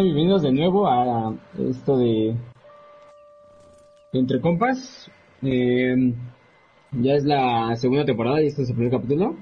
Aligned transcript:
bienvenidos 0.00 0.42
de 0.42 0.52
nuevo 0.52 0.88
a 0.88 1.34
esto 1.58 1.98
de, 1.98 2.34
Entre 4.12 4.40
Compas. 4.40 5.10
Eh, 5.42 6.14
ya 6.92 7.14
es 7.14 7.24
la 7.24 7.74
segunda 7.76 8.04
temporada 8.04 8.42
y 8.42 8.46
este 8.46 8.62
es 8.62 8.70
el 8.70 8.76
primer 8.76 8.92
capítulo. 8.92 9.36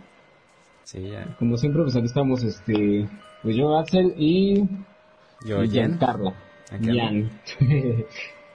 Sí, 0.85 1.11
ya. 1.11 1.37
Como 1.39 1.57
siempre, 1.57 1.83
pues 1.83 1.95
aquí 1.97 2.07
estamos, 2.07 2.43
este, 2.43 3.09
pues 3.43 3.57
yo, 3.57 3.77
Axel 3.79 4.15
y... 4.17 4.65
Yo, 5.47 5.63
y 5.63 5.71
Jen. 5.71 5.99
Carla. 5.99 6.35
Jan. 6.69 7.31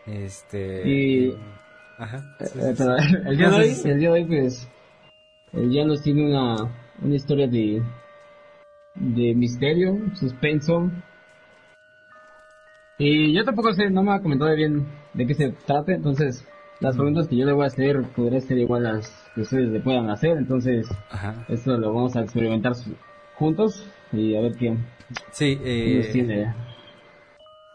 Este... 0.05 0.87
Y- 0.87 1.37
Ajá. 1.97 2.17
Eh, 2.39 2.45
sí, 2.45 2.59
sí, 2.59 2.59
sí. 2.59 2.73
pero 2.77 2.95
el 3.29 3.37
día 3.37 3.49
de 3.49 3.55
hoy, 3.55 3.75
el 3.85 3.99
día 3.99 4.09
de 4.11 4.13
hoy, 4.13 4.25
pues, 4.25 4.69
el 5.53 5.73
Jan 5.73 5.87
nos 5.87 6.01
tiene 6.03 6.27
una, 6.27 6.55
una 7.01 7.15
historia 7.15 7.47
de, 7.47 7.81
de 8.95 9.33
misterio, 9.33 9.97
suspenso. 10.13 10.91
Y 12.97 13.33
yo 13.33 13.43
tampoco 13.43 13.73
sé, 13.73 13.89
no 13.89 14.03
me 14.03 14.13
ha 14.13 14.21
comentado 14.21 14.55
bien 14.55 14.87
de 15.13 15.27
qué 15.27 15.33
se 15.33 15.49
trata, 15.65 15.91
entonces 15.93 16.45
las 16.79 16.95
preguntas 16.95 17.27
que 17.27 17.35
yo 17.37 17.45
le 17.45 17.51
voy 17.53 17.63
a 17.65 17.67
hacer 17.67 18.01
podrían 18.15 18.41
ser 18.41 18.57
igual 18.57 18.83
las 18.83 19.09
que 19.33 19.41
ustedes 19.41 19.69
le 19.69 19.79
puedan 19.81 20.09
hacer, 20.09 20.37
entonces 20.37 20.87
Ajá. 21.09 21.45
esto 21.49 21.77
lo 21.77 21.93
vamos 21.93 22.15
a 22.15 22.21
experimentar 22.21 22.73
juntos 23.35 23.85
y 24.13 24.35
a 24.35 24.41
ver 24.41 24.53
qué, 24.57 24.77
Sí, 25.31 25.55
nos 25.57 25.65
eh, 25.65 26.09
tiene. 26.13 26.53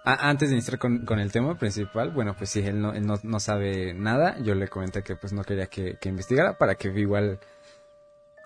a- 0.04 0.28
antes 0.30 0.48
de 0.48 0.54
iniciar 0.56 0.78
con, 0.78 1.04
con 1.04 1.18
el 1.20 1.30
tema 1.32 1.58
principal, 1.58 2.10
bueno, 2.10 2.34
pues 2.36 2.48
sí, 2.50 2.60
él, 2.60 2.80
no, 2.80 2.94
él 2.94 3.06
no, 3.06 3.16
no 3.22 3.40
sabe 3.40 3.92
nada. 3.94 4.38
Yo 4.42 4.54
le 4.54 4.68
comenté 4.68 5.02
que 5.02 5.16
pues 5.16 5.32
no 5.34 5.44
quería 5.44 5.66
que, 5.66 5.96
que 6.00 6.08
investigara 6.08 6.56
para 6.56 6.74
que 6.76 6.88
igual 6.88 7.38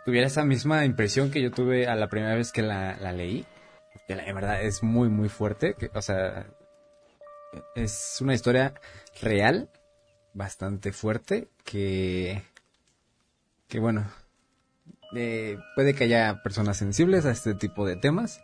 tuviera 0.05 0.27
esa 0.27 0.45
misma 0.45 0.85
impresión 0.85 1.31
que 1.31 1.41
yo 1.41 1.51
tuve 1.53 1.87
a 1.87 1.95
la 1.95 2.09
primera 2.09 2.35
vez 2.35 2.51
que 2.53 2.63
la, 2.63 2.97
la 3.01 3.13
leí. 3.13 3.45
Que 4.09 4.17
la 4.17 4.25
en 4.27 4.35
verdad 4.35 4.61
es 4.63 4.83
muy, 4.83 5.09
muy 5.09 5.29
fuerte. 5.29 5.75
Que, 5.79 5.89
o 5.95 6.03
sea, 6.03 6.47
es 7.75 8.19
una 8.21 8.35
historia 8.35 8.75
real, 9.21 9.71
bastante 10.33 10.93
fuerte, 10.93 11.49
que, 11.65 12.43
que 13.69 13.81
bueno, 13.81 14.07
eh, 15.15 15.59
puede 15.75 15.95
que 15.95 16.05
haya 16.05 16.43
personas 16.43 16.77
sensibles 16.77 17.25
a 17.27 17.31
este 17.31 17.55
tipo 17.55 17.87
de 17.87 17.97
temas 17.97 18.41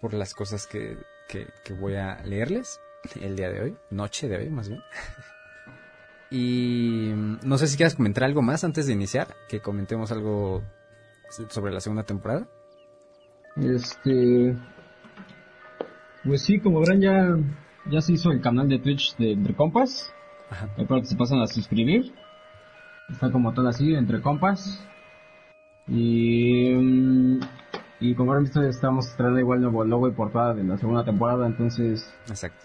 por 0.00 0.14
las 0.14 0.34
cosas 0.34 0.66
que, 0.66 0.96
que, 1.28 1.46
que 1.64 1.72
voy 1.72 1.96
a 1.96 2.22
leerles 2.24 2.80
el 3.20 3.36
día 3.36 3.50
de 3.50 3.62
hoy, 3.62 3.76
noche 3.90 4.28
de 4.28 4.36
hoy 4.36 4.50
más 4.50 4.68
bien. 4.68 4.82
Y 6.30 7.12
mm, 7.12 7.40
no 7.42 7.58
sé 7.58 7.66
si 7.66 7.76
quieras 7.76 7.96
comentar 7.96 8.24
algo 8.24 8.40
más 8.40 8.62
antes 8.64 8.86
de 8.86 8.92
iniciar, 8.92 9.34
que 9.48 9.60
comentemos 9.60 10.12
algo 10.12 10.62
sobre 11.48 11.72
la 11.72 11.80
segunda 11.80 12.04
temporada. 12.04 12.46
Este. 13.56 14.56
Pues 16.24 16.42
sí, 16.42 16.60
como 16.60 16.80
verán, 16.80 17.00
ya, 17.00 17.36
ya 17.86 18.00
se 18.00 18.12
hizo 18.12 18.30
el 18.30 18.40
canal 18.40 18.68
de 18.68 18.78
Twitch 18.78 19.16
de 19.16 19.32
Entre 19.32 19.54
Compas. 19.54 20.12
Ajá. 20.50 20.68
Espero 20.76 21.00
que 21.00 21.06
se 21.06 21.16
pasen 21.16 21.40
a 21.40 21.46
suscribir. 21.46 22.12
Está 23.10 23.30
como 23.30 23.52
todo 23.52 23.68
así, 23.68 23.94
Entre 23.94 24.20
Compas. 24.20 24.82
Y. 25.88 26.72
mm, 26.74 27.40
Y 28.00 28.14
como 28.14 28.30
habrán 28.32 28.44
visto, 28.44 28.62
estamos 28.62 29.08
estrenando 29.08 29.40
igual 29.40 29.60
nuevo 29.60 29.84
logo 29.84 30.08
y 30.08 30.12
portada 30.12 30.54
de 30.54 30.64
la 30.64 30.78
segunda 30.78 31.04
temporada. 31.04 31.46
Entonces, 31.46 32.12
Exacto. 32.28 32.64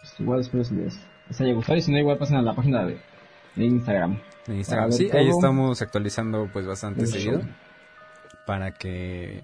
pues, 0.00 0.20
igual 0.20 0.40
espero 0.40 0.64
que 0.68 0.74
les, 0.74 0.98
les 1.28 1.40
haya 1.40 1.52
gustado. 1.54 1.76
Y 1.78 1.82
si 1.82 1.92
no, 1.92 1.98
igual 1.98 2.16
pasen 2.18 2.36
a 2.38 2.42
la 2.42 2.54
página 2.54 2.84
de, 2.84 2.98
de 3.56 3.64
Instagram. 3.64 4.18
En 4.46 4.56
Instagram. 4.56 4.92
Sí, 4.92 5.10
ahí 5.12 5.28
estamos 5.28 5.82
actualizando 5.82 6.48
pues 6.52 6.66
bastante 6.66 7.06
seguido 7.06 7.40
para 8.46 8.70
que 8.72 9.42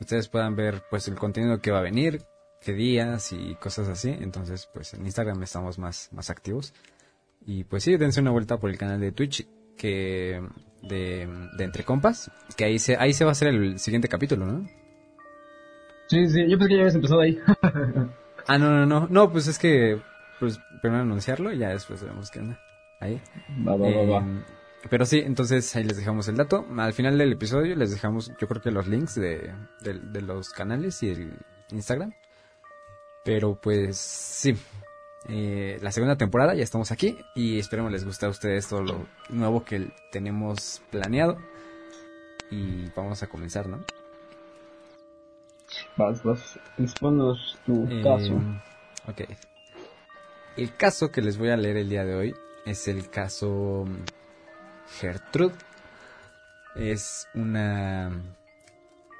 ustedes 0.00 0.28
puedan 0.28 0.56
ver 0.56 0.82
pues 0.88 1.06
el 1.08 1.16
contenido 1.16 1.60
que 1.60 1.70
va 1.70 1.78
a 1.80 1.82
venir, 1.82 2.22
qué 2.60 2.72
días 2.72 3.32
y 3.32 3.54
cosas 3.56 3.88
así. 3.88 4.10
Entonces, 4.10 4.68
pues 4.72 4.94
en 4.94 5.04
Instagram 5.04 5.42
estamos 5.42 5.78
más, 5.78 6.08
más 6.12 6.30
activos. 6.30 6.74
Y 7.44 7.64
pues 7.64 7.84
sí, 7.84 7.96
dense 7.96 8.20
una 8.20 8.30
vuelta 8.30 8.58
por 8.58 8.70
el 8.70 8.78
canal 8.78 9.00
de 9.00 9.12
Twitch 9.12 9.46
que 9.76 10.42
de, 10.82 11.28
de 11.56 11.64
Entre 11.64 11.84
Compas, 11.84 12.30
que 12.56 12.64
ahí 12.64 12.78
se, 12.78 12.96
ahí 12.96 13.12
se 13.12 13.24
va 13.24 13.30
a 13.30 13.32
hacer 13.32 13.48
el 13.48 13.78
siguiente 13.78 14.08
capítulo, 14.08 14.46
¿no? 14.46 14.68
Sí, 16.08 16.28
sí, 16.28 16.48
yo 16.48 16.58
pensé 16.58 16.68
que 16.68 16.74
ya 16.74 16.80
habías 16.80 16.94
empezado 16.94 17.20
ahí. 17.20 17.38
Ah, 18.46 18.58
no, 18.58 18.70
no, 18.70 18.86
no, 18.86 19.06
no, 19.08 19.30
pues 19.30 19.46
es 19.46 19.58
que 19.58 20.00
pues 20.40 20.58
primero 20.80 21.02
anunciarlo 21.02 21.52
y 21.52 21.58
ya 21.58 21.68
después 21.68 22.02
vemos 22.02 22.30
qué 22.30 22.40
onda. 22.40 22.58
Ahí. 22.98 23.20
va, 23.66 23.76
va, 23.76 23.90
va, 23.90 24.04
va. 24.04 24.26
Eh, 24.26 24.44
Pero 24.88 25.04
sí, 25.04 25.22
entonces 25.24 25.76
ahí 25.76 25.84
les 25.84 25.98
dejamos 25.98 26.26
el 26.26 26.36
dato. 26.36 26.66
Al 26.76 26.92
final 26.94 27.16
del 27.16 27.32
episodio 27.32 27.76
les 27.76 27.92
dejamos, 27.92 28.32
yo 28.40 28.48
creo 28.48 28.60
que 28.62 28.70
los 28.70 28.88
links 28.88 29.14
de, 29.14 29.52
de, 29.82 30.00
de 30.00 30.22
los 30.22 30.50
canales 30.50 31.00
y 31.02 31.10
el 31.10 31.32
Instagram. 31.70 32.12
Pero 33.24 33.54
pues 33.54 33.98
sí, 33.98 34.56
eh, 35.28 35.78
la 35.82 35.92
segunda 35.92 36.16
temporada 36.16 36.54
ya 36.54 36.62
estamos 36.62 36.90
aquí 36.90 37.18
y 37.34 37.58
esperemos 37.58 37.92
les 37.92 38.04
guste 38.04 38.26
a 38.26 38.30
ustedes 38.30 38.68
todo 38.68 38.82
lo 38.82 39.06
nuevo 39.28 39.64
que 39.64 39.90
tenemos 40.10 40.82
planeado. 40.90 41.38
Y 42.50 42.88
vamos 42.96 43.22
a 43.22 43.28
comenzar, 43.28 43.68
¿no? 43.68 43.84
Vas, 45.96 46.22
vas, 46.24 46.58
exponos 46.78 47.58
tu 47.64 47.86
Eh, 47.88 48.02
caso. 48.02 48.40
Ok. 49.06 49.22
El 50.56 50.74
caso 50.76 51.12
que 51.12 51.22
les 51.22 51.38
voy 51.38 51.50
a 51.50 51.56
leer 51.56 51.76
el 51.76 51.88
día 51.88 52.04
de 52.04 52.14
hoy 52.16 52.34
es 52.66 52.88
el 52.88 53.08
caso 53.08 53.84
Gertrude. 54.98 55.54
Es 56.74 57.28
una. 57.34 58.10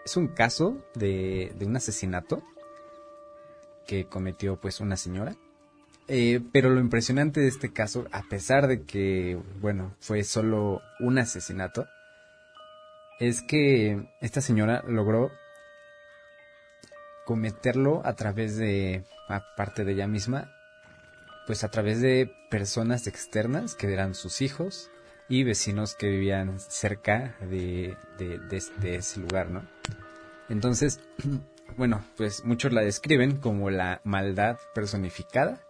Es 0.04 0.16
un 0.16 0.28
caso 0.28 0.78
de, 0.94 1.52
de 1.56 1.66
un 1.66 1.76
asesinato 1.76 2.42
que 3.90 4.06
cometió 4.06 4.60
pues 4.60 4.78
una 4.78 4.96
señora. 4.96 5.34
Eh, 6.06 6.40
pero 6.52 6.70
lo 6.70 6.78
impresionante 6.78 7.40
de 7.40 7.48
este 7.48 7.72
caso, 7.72 8.06
a 8.12 8.22
pesar 8.22 8.68
de 8.68 8.82
que, 8.82 9.36
bueno, 9.60 9.96
fue 9.98 10.22
solo 10.22 10.80
un 11.00 11.18
asesinato, 11.18 11.88
es 13.18 13.42
que 13.42 14.08
esta 14.20 14.40
señora 14.40 14.84
logró 14.86 15.32
cometerlo 17.26 18.02
a 18.04 18.14
través 18.14 18.56
de, 18.56 19.04
aparte 19.28 19.84
de 19.84 19.92
ella 19.92 20.06
misma, 20.06 20.52
pues 21.48 21.64
a 21.64 21.68
través 21.68 22.00
de 22.00 22.30
personas 22.48 23.08
externas 23.08 23.74
que 23.74 23.92
eran 23.92 24.14
sus 24.14 24.40
hijos 24.40 24.88
y 25.28 25.42
vecinos 25.42 25.96
que 25.96 26.08
vivían 26.08 26.60
cerca 26.60 27.36
de, 27.40 27.96
de, 28.18 28.96
ese 28.96 29.18
lugar, 29.18 29.50
¿no? 29.50 29.64
Entonces, 30.48 31.00
bueno, 31.76 32.04
pues 32.16 32.44
muchos 32.44 32.72
la 32.72 32.82
describen 32.82 33.36
como 33.36 33.70
la 33.70 34.00
maldad 34.04 34.58
personificada. 34.74 35.60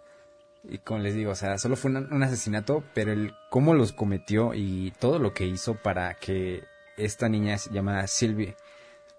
Y 0.64 0.78
como 0.78 1.00
les 1.00 1.14
digo, 1.14 1.32
o 1.32 1.34
sea, 1.34 1.56
solo 1.58 1.76
fue 1.76 1.90
un, 1.90 2.22
asesinato, 2.22 2.84
pero 2.94 3.12
el 3.12 3.34
cómo 3.48 3.74
los 3.74 3.92
cometió 3.92 4.52
y 4.54 4.92
todo 4.98 5.18
lo 5.18 5.32
que 5.32 5.46
hizo 5.46 5.74
para 5.74 6.14
que 6.14 6.64
esta 6.98 7.28
niña 7.28 7.56
llamada 7.70 8.06
Sylvie 8.06 8.56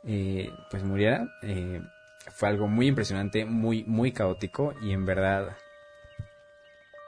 eh, 0.04 0.52
pues 0.70 0.84
muriera, 0.84 1.28
eh, 1.42 1.82
fue 2.32 2.50
algo 2.50 2.68
muy 2.68 2.88
impresionante, 2.88 3.46
muy, 3.46 3.84
muy 3.86 4.12
caótico 4.12 4.74
y 4.82 4.92
en 4.94 5.06
verdad 5.06 5.58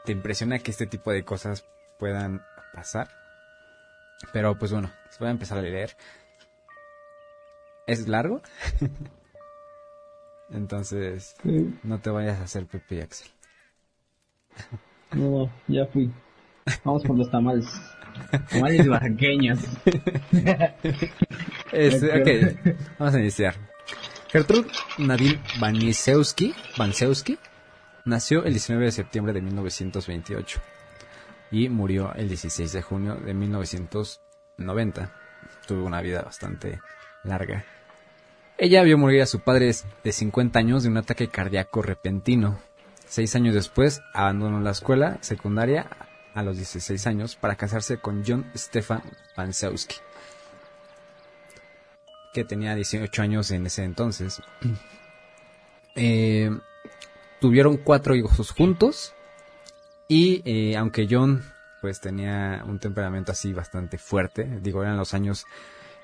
te 0.06 0.12
impresiona 0.12 0.60
que 0.60 0.72
este 0.72 0.88
tipo 0.88 1.12
de 1.12 1.24
cosas 1.24 1.66
puedan 2.00 2.44
pasar. 2.74 3.08
Pero 4.32 4.58
pues 4.58 4.72
bueno, 4.72 4.92
voy 5.20 5.28
a 5.28 5.32
empezar 5.32 5.58
a 5.58 5.62
leer. 5.62 5.96
Es 7.86 8.08
largo. 8.08 8.42
Entonces, 10.50 11.36
Sí, 11.44 11.74
no 11.84 12.00
te 12.00 12.10
vayas 12.10 12.40
a 12.40 12.44
hacer 12.44 12.66
Pepe 12.66 12.96
y 12.96 13.02
Axel. 13.02 13.28
no, 15.14 15.52
ya 15.68 15.86
fui. 15.88 16.12
Vamos 16.84 17.04
por 17.04 17.18
los 17.18 17.30
tamales. 17.30 17.66
Tamales 18.50 18.88
barranqueños. 18.88 19.60
Este, 21.72 22.22
Ok. 22.22 22.28
ok, 22.68 22.78
vamos 23.00 23.16
a 23.16 23.20
iniciar. 23.20 23.56
Gertrude 24.32 24.68
Nadine 25.00 25.40
Banisewski, 25.60 26.54
Bansewski 26.78 27.40
nació 28.06 28.44
el 28.44 28.54
19 28.54 28.86
de 28.86 28.92
septiembre 28.92 29.34
de 29.34 29.42
1928 29.42 30.62
y 31.52 31.70
murió 31.70 32.14
el 32.14 32.28
16 32.30 32.72
de 32.74 32.82
junio 32.84 33.16
de 33.16 33.34
1990. 33.34 35.12
Tuvo 35.68 35.86
una 35.86 36.02
vida 36.02 36.22
bastante 36.22 36.80
larga. 37.24 37.66
Ella 38.58 38.84
vio 38.84 38.98
morir 38.98 39.22
a 39.22 39.26
su 39.26 39.40
padre 39.40 39.72
de 40.04 40.12
50 40.12 40.60
años 40.60 40.84
de 40.84 40.90
un 40.90 40.98
ataque 40.98 41.28
cardíaco 41.28 41.82
repentino. 41.82 42.60
Seis 43.06 43.36
años 43.36 43.54
después 43.54 44.02
abandonó 44.14 44.60
la 44.62 44.72
escuela 44.72 45.18
secundaria 45.22 45.88
a 46.34 46.44
los 46.44 46.58
16 46.58 47.06
años 47.08 47.36
para 47.36 47.56
casarse 47.56 47.98
con 47.98 48.24
John 48.26 48.50
Stefan 48.56 49.04
Bansewski 49.36 49.96
que 52.34 52.44
tenía 52.44 52.76
18 52.76 53.22
años 53.22 53.52
en 53.52 53.68
ese 53.68 53.84
entonces. 53.84 54.42
Eh, 55.96 56.50
tuvieron 57.40 57.78
cuatro 57.78 58.16
hijos 58.16 58.50
juntos 58.50 59.14
y 60.08 60.42
eh, 60.44 60.76
aunque 60.76 61.06
John 61.08 61.44
pues 61.84 62.02
tenía 62.02 62.64
un 62.66 62.80
temperamento 62.80 63.32
así 63.32 63.54
bastante 63.54 64.00
fuerte, 64.00 64.58
digo 64.60 64.82
eran 64.82 64.98
los 64.98 65.14
años 65.14 65.46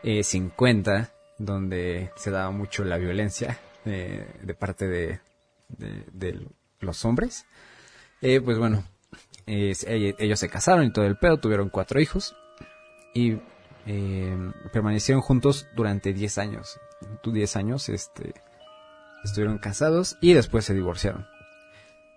eh, 0.03 0.23
50 0.23 1.09
donde 1.39 2.11
se 2.15 2.29
daba 2.29 2.51
mucho 2.51 2.83
la 2.83 2.97
violencia 2.97 3.57
eh, 3.85 4.27
de 4.43 4.53
parte 4.53 4.87
de, 4.87 5.19
los 6.81 7.05
hombres. 7.05 7.45
Eh, 8.21 8.41
pues 8.41 8.57
bueno, 8.59 8.83
ellos 9.47 10.39
se 10.39 10.49
casaron 10.49 10.85
y 10.85 10.93
todo 10.93 11.05
el 11.05 11.17
pedo, 11.17 11.37
tuvieron 11.37 11.69
cuatro 11.69 11.99
hijos 11.99 12.35
y 13.15 13.37
eh, 13.87 14.51
permanecieron 14.71 15.21
juntos 15.21 15.67
durante 15.75 16.13
10 16.13 16.37
años. 16.37 16.79
10 17.23 17.55
años 17.55 17.89
este, 17.89 18.33
estuvieron 19.23 19.57
casados 19.57 20.17
y 20.21 20.33
después 20.33 20.65
se 20.65 20.73
divorciaron. 20.73 21.25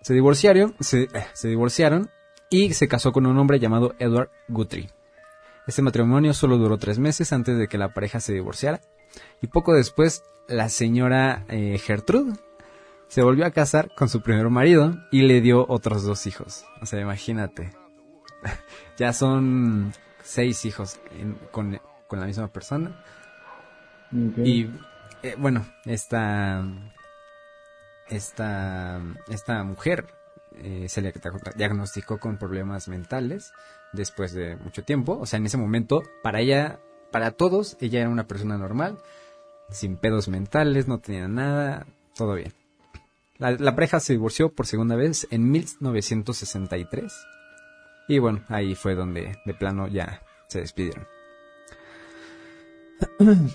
Se 0.01 0.13
divorciaron, 0.13 0.75
se 0.81 1.47
divorciaron 1.47 2.09
y 2.49 2.73
se 2.73 2.89
casó 2.89 3.13
con 3.13 3.25
un 3.25 3.37
hombre 3.37 3.59
llamado 3.59 3.95
Edward 3.99 4.29
Guthrie. 4.49 4.89
Este 5.65 5.81
matrimonio 5.81 6.33
solo 6.33 6.57
duró 6.57 6.77
tres 6.77 6.99
meses 6.99 7.31
antes 7.31 7.57
de 7.57 7.69
que 7.69 7.77
la 7.77 7.93
pareja 7.93 8.19
se 8.19 8.33
divorciara 8.33 8.81
y 9.41 9.47
poco 9.47 9.73
después 9.73 10.23
la 10.47 10.69
señora 10.69 11.45
eh, 11.49 11.77
Gertrude 11.77 12.33
se 13.07 13.21
volvió 13.21 13.45
a 13.45 13.51
casar 13.51 13.93
con 13.95 14.09
su 14.09 14.21
primer 14.21 14.49
marido 14.49 14.97
y 15.11 15.21
le 15.21 15.39
dio 15.39 15.65
otros 15.67 16.03
dos 16.03 16.25
hijos. 16.25 16.65
O 16.81 16.85
sea, 16.85 16.99
imagínate. 16.99 17.71
ya 18.97 19.13
son 19.13 19.93
seis 20.23 20.65
hijos 20.65 20.99
con, 21.51 21.79
la 22.09 22.25
misma 22.25 22.47
persona. 22.47 23.03
Y 24.11 24.69
eh, 25.21 25.35
bueno, 25.37 25.65
esta, 25.85 26.63
esta, 28.09 29.01
esta 29.29 29.63
mujer 29.63 30.07
eh, 30.55 30.87
se 30.89 31.01
le 31.01 31.13
diagnosticó 31.55 32.19
con 32.19 32.37
problemas 32.37 32.87
mentales 32.87 33.53
después 33.91 34.33
de 34.33 34.55
mucho 34.57 34.83
tiempo. 34.83 35.17
O 35.19 35.25
sea, 35.25 35.37
en 35.37 35.45
ese 35.45 35.57
momento, 35.57 36.01
para 36.21 36.39
ella, 36.39 36.79
para 37.13 37.31
todos, 37.31 37.77
ella 37.79 38.01
era 38.01 38.09
una 38.09 38.27
persona 38.27 38.57
normal, 38.57 38.97
sin 39.69 39.97
pedos 39.97 40.27
mentales, 40.27 40.87
no 40.87 40.99
tenía 40.99 41.27
nada, 41.27 41.85
todo 42.15 42.33
bien. 42.33 42.53
La, 43.37 43.75
pareja 43.75 43.99
se 43.99 44.13
divorció 44.13 44.49
por 44.49 44.65
segunda 44.65 44.95
vez 44.95 45.27
en 45.29 45.51
1963. 45.51 47.13
Y 48.07 48.17
bueno, 48.17 48.43
ahí 48.47 48.73
fue 48.73 48.95
donde 48.95 49.37
de 49.45 49.53
plano 49.53 49.87
ya 49.87 50.23
se 50.47 50.61
despidieron. 50.61 51.05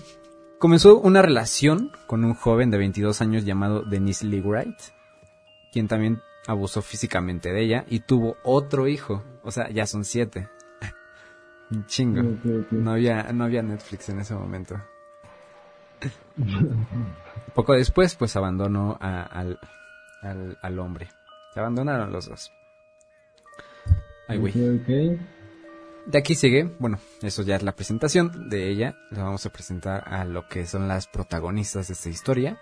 Comenzó 0.59 0.97
una 0.97 1.21
relación 1.21 1.91
con 2.07 2.23
un 2.23 2.35
joven 2.35 2.71
de 2.71 2.77
22 2.77 3.19
años 3.21 3.43
llamado 3.43 3.81
Denise 3.81 4.25
Lee 4.25 4.39
Wright, 4.39 4.79
quien 5.73 5.89
también 5.89 6.21
abusó 6.47 6.81
físicamente 6.81 7.51
de 7.51 7.61
ella 7.61 7.85
y 7.89 7.99
tuvo 7.99 8.37
otro 8.43 8.87
hijo. 8.87 9.21
O 9.43 9.51
sea, 9.51 9.69
ya 9.69 9.85
son 9.85 10.05
siete. 10.05 10.47
Un 11.71 11.85
chingo. 11.85 12.21
No 12.71 12.91
había, 12.91 13.31
no 13.31 13.43
había 13.43 13.61
Netflix 13.61 14.09
en 14.09 14.19
ese 14.19 14.33
momento. 14.33 14.79
Poco 17.53 17.73
después, 17.73 18.15
pues 18.15 18.35
abandonó 18.35 18.97
al, 18.99 19.59
al, 20.61 20.79
hombre. 20.79 21.09
Se 21.53 21.59
abandonaron 21.59 22.11
los 22.11 22.27
dos. 22.27 22.51
Ay, 24.27 24.37
güey. 24.37 24.53
De 26.05 26.17
aquí 26.17 26.33
sigue, 26.33 26.75
bueno, 26.79 26.97
eso 27.21 27.43
ya 27.43 27.55
es 27.55 27.63
la 27.63 27.73
presentación 27.73 28.49
de 28.49 28.69
ella. 28.69 28.95
Le 29.11 29.21
vamos 29.21 29.45
a 29.45 29.51
presentar 29.51 30.03
a 30.07 30.25
lo 30.25 30.47
que 30.47 30.65
son 30.65 30.87
las 30.87 31.07
protagonistas 31.07 31.87
de 31.87 31.93
esta 31.93 32.09
historia 32.09 32.57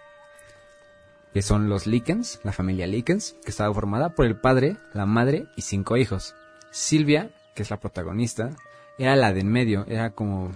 que 1.38 1.44
son 1.44 1.70
los 1.70 1.86
Likens, 1.86 2.40
la 2.44 2.52
familia 2.52 2.88
Likens, 2.88 3.36
que 3.44 3.52
estaba 3.52 3.72
formada 3.72 4.16
por 4.16 4.26
el 4.26 4.40
padre, 4.40 4.78
la 4.94 5.06
madre 5.06 5.46
y 5.56 5.62
cinco 5.62 5.96
hijos. 5.96 6.34
Silvia, 6.72 7.30
que 7.54 7.62
es 7.62 7.70
la 7.70 7.80
protagonista, 7.80 8.56
era 8.98 9.16
la 9.16 9.34
de 9.34 9.42
en 9.42 9.52
medio, 9.52 9.86
era 9.88 10.12
como, 10.12 10.52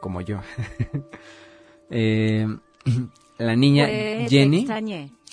como 0.00 0.20
yo. 0.20 0.40
Eh, 1.90 2.46
la 3.38 3.54
niña 3.54 3.86
Jenny, 3.86 4.66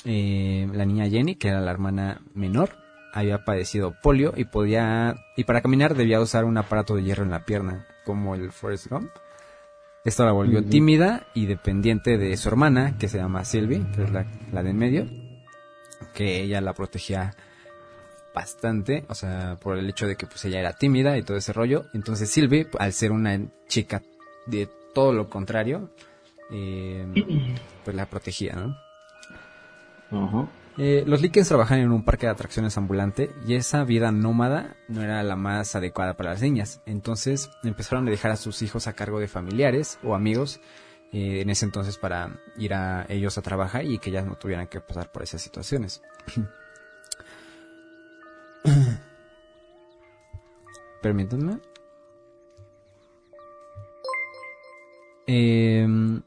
eh, 0.04 0.68
la 0.72 0.86
niña 0.86 1.08
Jenny, 1.08 1.36
que 1.36 1.48
era 1.48 1.62
la 1.62 1.72
hermana 1.72 2.22
menor, 2.36 2.72
había 3.14 3.44
padecido 3.44 3.96
polio 4.02 4.34
y 4.36 4.46
podía, 4.46 5.16
y 5.38 5.44
para 5.44 5.62
caminar 5.62 5.96
debía 5.96 6.20
usar 6.20 6.46
un 6.46 6.58
aparato 6.58 6.96
de 6.96 7.04
hierro 7.04 7.24
en 7.24 7.32
la 7.32 7.46
pierna, 7.46 7.88
como 8.06 8.36
el 8.36 8.52
Forrest 8.52 8.88
Gump. 8.88 9.10
Esto 10.04 10.26
la 10.26 10.32
volvió 10.32 10.64
tímida 10.64 11.28
y 11.36 11.46
dependiente 11.46 12.18
de 12.18 12.36
su 12.36 12.50
hermana, 12.50 12.98
que 12.98 13.08
se 13.08 13.20
llama 13.20 13.46
Sylvie, 13.46 13.86
que 13.96 14.04
es 14.04 14.12
la, 14.12 14.64
de 14.64 14.70
en 14.70 14.78
medio, 14.78 15.06
que 16.16 16.42
ella 16.42 16.60
la 16.60 16.74
protegía 16.74 17.36
bastante, 18.34 19.06
o 19.08 19.16
sea, 19.16 19.58
por 19.62 19.78
el 19.78 19.90
hecho 19.90 20.08
de 20.08 20.16
que 20.16 20.28
pues 20.28 20.44
ella 20.46 20.60
era 20.60 20.74
tímida 20.74 21.18
y 21.18 21.24
todo 21.24 21.38
ese 21.38 21.54
rollo. 21.54 21.86
Entonces 21.94 22.30
Sylvie, 22.30 22.68
al 22.80 22.94
ser 22.94 23.12
una 23.12 23.40
chica 23.68 24.02
de 24.46 24.70
todo 24.94 25.14
lo 25.14 25.30
contrario, 25.30 25.90
eh, 26.52 27.06
pues 27.84 27.96
la 27.96 28.06
protegía, 28.06 28.56
¿no? 28.56 28.78
Eh, 30.78 31.04
los 31.06 31.22
Likens 31.22 31.48
trabajan 31.48 31.80
en 31.80 31.92
un 31.92 32.04
parque 32.04 32.26
de 32.26 32.32
atracciones 32.32 32.78
ambulante 32.78 33.30
y 33.46 33.56
esa 33.56 33.84
vida 33.84 34.12
nómada 34.12 34.76
no 34.88 35.02
era 35.02 35.22
la 35.22 35.36
más 35.36 35.76
adecuada 35.76 36.16
para 36.16 36.32
las 36.32 36.42
niñas. 36.42 36.82
Entonces 36.86 37.50
empezaron 37.64 38.08
a 38.08 38.12
dejar 38.12 38.32
a 38.32 38.38
sus 38.38 38.62
hijos 38.62 38.88
a 38.88 38.94
cargo 38.94 39.20
de 39.20 39.28
familiares 39.28 40.00
o 40.04 40.16
amigos 40.16 40.62
eh, 41.12 41.42
en 41.42 41.50
ese 41.50 41.66
entonces 41.66 41.98
para 41.98 42.40
ir 42.58 42.74
a 42.74 43.06
ellos 43.10 43.38
a 43.38 43.42
trabajar 43.42 43.86
y 43.86 44.00
que 44.00 44.10
ellas 44.10 44.26
no 44.26 44.36
tuvieran 44.36 44.68
que 44.68 44.80
pasar 44.80 45.12
por 45.12 45.24
esas 45.24 45.42
situaciones. 45.42 46.02
Permítanme. 51.02 51.60
Em, 55.28 56.22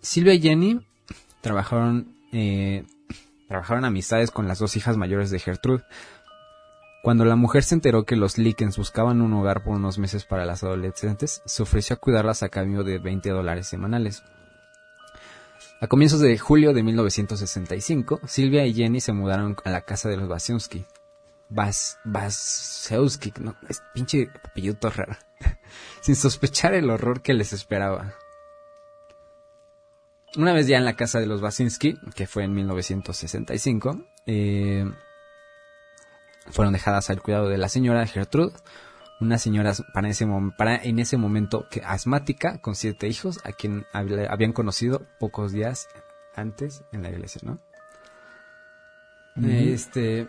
Silvia 0.00 0.34
y 0.34 0.40
Jenny 0.40 0.86
trabajaron 1.40 2.14
eh, 2.32 2.84
Trabajaron 3.48 3.84
amistades 3.84 4.30
con 4.30 4.48
las 4.48 4.58
dos 4.58 4.76
hijas 4.76 4.96
mayores 4.96 5.30
de 5.30 5.38
Gertrude. 5.38 5.84
Cuando 7.02 7.24
la 7.24 7.36
mujer 7.36 7.62
se 7.62 7.76
enteró 7.76 8.04
que 8.04 8.16
los 8.16 8.38
Likens 8.38 8.76
buscaban 8.76 9.22
un 9.22 9.32
hogar 9.34 9.62
por 9.62 9.76
unos 9.76 9.98
meses 9.98 10.24
para 10.24 10.44
las 10.44 10.64
adolescentes, 10.64 11.42
se 11.46 11.62
ofreció 11.62 11.94
a 11.94 12.00
cuidarlas 12.00 12.42
a 12.42 12.48
cambio 12.48 12.82
de 12.82 12.98
20 12.98 13.30
dólares 13.30 13.68
semanales. 13.68 14.24
A 15.80 15.86
comienzos 15.86 16.20
de 16.20 16.36
julio 16.38 16.72
de 16.72 16.82
1965, 16.82 18.20
Silvia 18.26 18.66
y 18.66 18.74
Jenny 18.74 19.00
se 19.00 19.12
mudaron 19.12 19.56
a 19.64 19.70
la 19.70 19.82
casa 19.82 20.08
de 20.08 20.16
los 20.16 20.28
Basiewski. 20.28 20.84
Bas, 21.48 21.98
Basewski, 22.04 23.32
no, 23.40 23.56
es 23.68 23.82
pinche 23.94 24.28
apellido 24.44 24.90
raro. 24.90 25.16
Sin 26.00 26.16
sospechar 26.16 26.74
el 26.74 26.90
horror 26.90 27.22
que 27.22 27.34
les 27.34 27.52
esperaba. 27.52 28.14
Una 30.36 30.52
vez 30.52 30.66
ya 30.66 30.76
en 30.76 30.84
la 30.84 30.96
casa 30.96 31.18
de 31.18 31.26
los 31.26 31.40
Basinski, 31.40 31.98
que 32.14 32.26
fue 32.26 32.44
en 32.44 32.52
1965, 32.52 34.04
eh, 34.26 34.84
fueron 36.50 36.72
dejadas 36.72 37.10
al 37.10 37.22
cuidado 37.22 37.48
de 37.48 37.58
la 37.58 37.68
señora 37.68 38.06
Gertrude, 38.06 38.52
una 39.20 39.38
señora 39.38 39.72
para, 39.94 40.08
ese, 40.08 40.26
para 40.58 40.76
en 40.76 40.98
ese 40.98 41.16
momento 41.16 41.66
que 41.70 41.80
asmática 41.82 42.60
con 42.60 42.74
siete 42.74 43.08
hijos, 43.08 43.40
a 43.44 43.52
quien 43.52 43.86
habían 43.92 44.52
conocido 44.52 45.06
pocos 45.18 45.52
días 45.52 45.88
antes 46.34 46.84
en 46.92 47.02
la 47.02 47.10
iglesia, 47.10 47.40
¿no? 47.44 47.58
Este, 49.42 50.28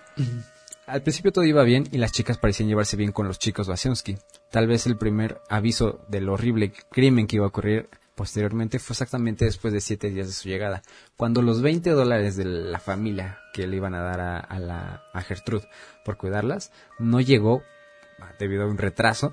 al 0.88 1.04
principio 1.04 1.32
todo 1.32 1.46
iba 1.46 1.64
bien 1.64 1.88
y 1.92 1.98
las 1.98 2.12
chicas 2.12 2.38
parecían 2.38 2.70
llevarse 2.70 2.98
bien 2.98 3.12
con 3.12 3.28
los 3.28 3.38
chicos 3.38 3.68
Basinski. 3.68 4.18
Tal 4.50 4.68
vez 4.68 4.88
el 4.88 4.98
primer 4.98 5.42
aviso 5.50 6.04
del 6.08 6.30
horrible 6.30 6.74
crimen 6.90 7.28
que 7.28 7.36
iba 7.36 7.46
a 7.46 7.50
ocurrir 7.50 7.90
Posteriormente 8.18 8.80
fue 8.80 8.96
exactamente 8.96 9.46
después 9.46 9.72
de 9.72 9.80
siete 9.80 10.10
días 10.10 10.26
de 10.26 10.34
su 10.34 10.50
llegada, 10.50 10.82
cuando 11.18 11.44
los 11.44 11.62
20 11.62 11.92
dólares 11.92 12.36
de 12.36 12.46
la 12.46 12.80
familia 12.80 13.38
que 13.54 13.68
le 13.68 13.76
iban 13.76 13.94
a 13.94 14.02
dar 14.02 14.20
a, 14.20 14.60
la, 14.60 15.04
a 15.14 15.22
Gertrude 15.22 15.70
por 16.04 16.18
cuidarlas 16.18 16.72
no 16.98 17.22
llegó 17.22 17.62
debido 18.40 18.64
a 18.64 18.68
un 18.68 18.80
retraso. 18.80 19.32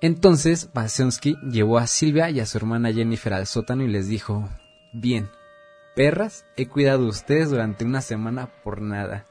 Entonces 0.00 0.72
Basensky 0.74 1.36
llevó 1.50 1.78
a 1.78 1.88
Silvia 1.88 2.30
y 2.30 2.38
a 2.38 2.46
su 2.46 2.56
hermana 2.56 2.92
Jennifer 2.92 3.34
al 3.34 3.48
sótano 3.48 3.82
y 3.82 3.88
les 3.88 4.06
dijo, 4.06 4.48
bien, 4.92 5.28
perras, 5.96 6.44
he 6.56 6.68
cuidado 6.68 7.02
de 7.02 7.08
ustedes 7.08 7.50
durante 7.50 7.84
una 7.84 8.00
semana 8.00 8.48
por 8.62 8.80
nada. 8.80 9.26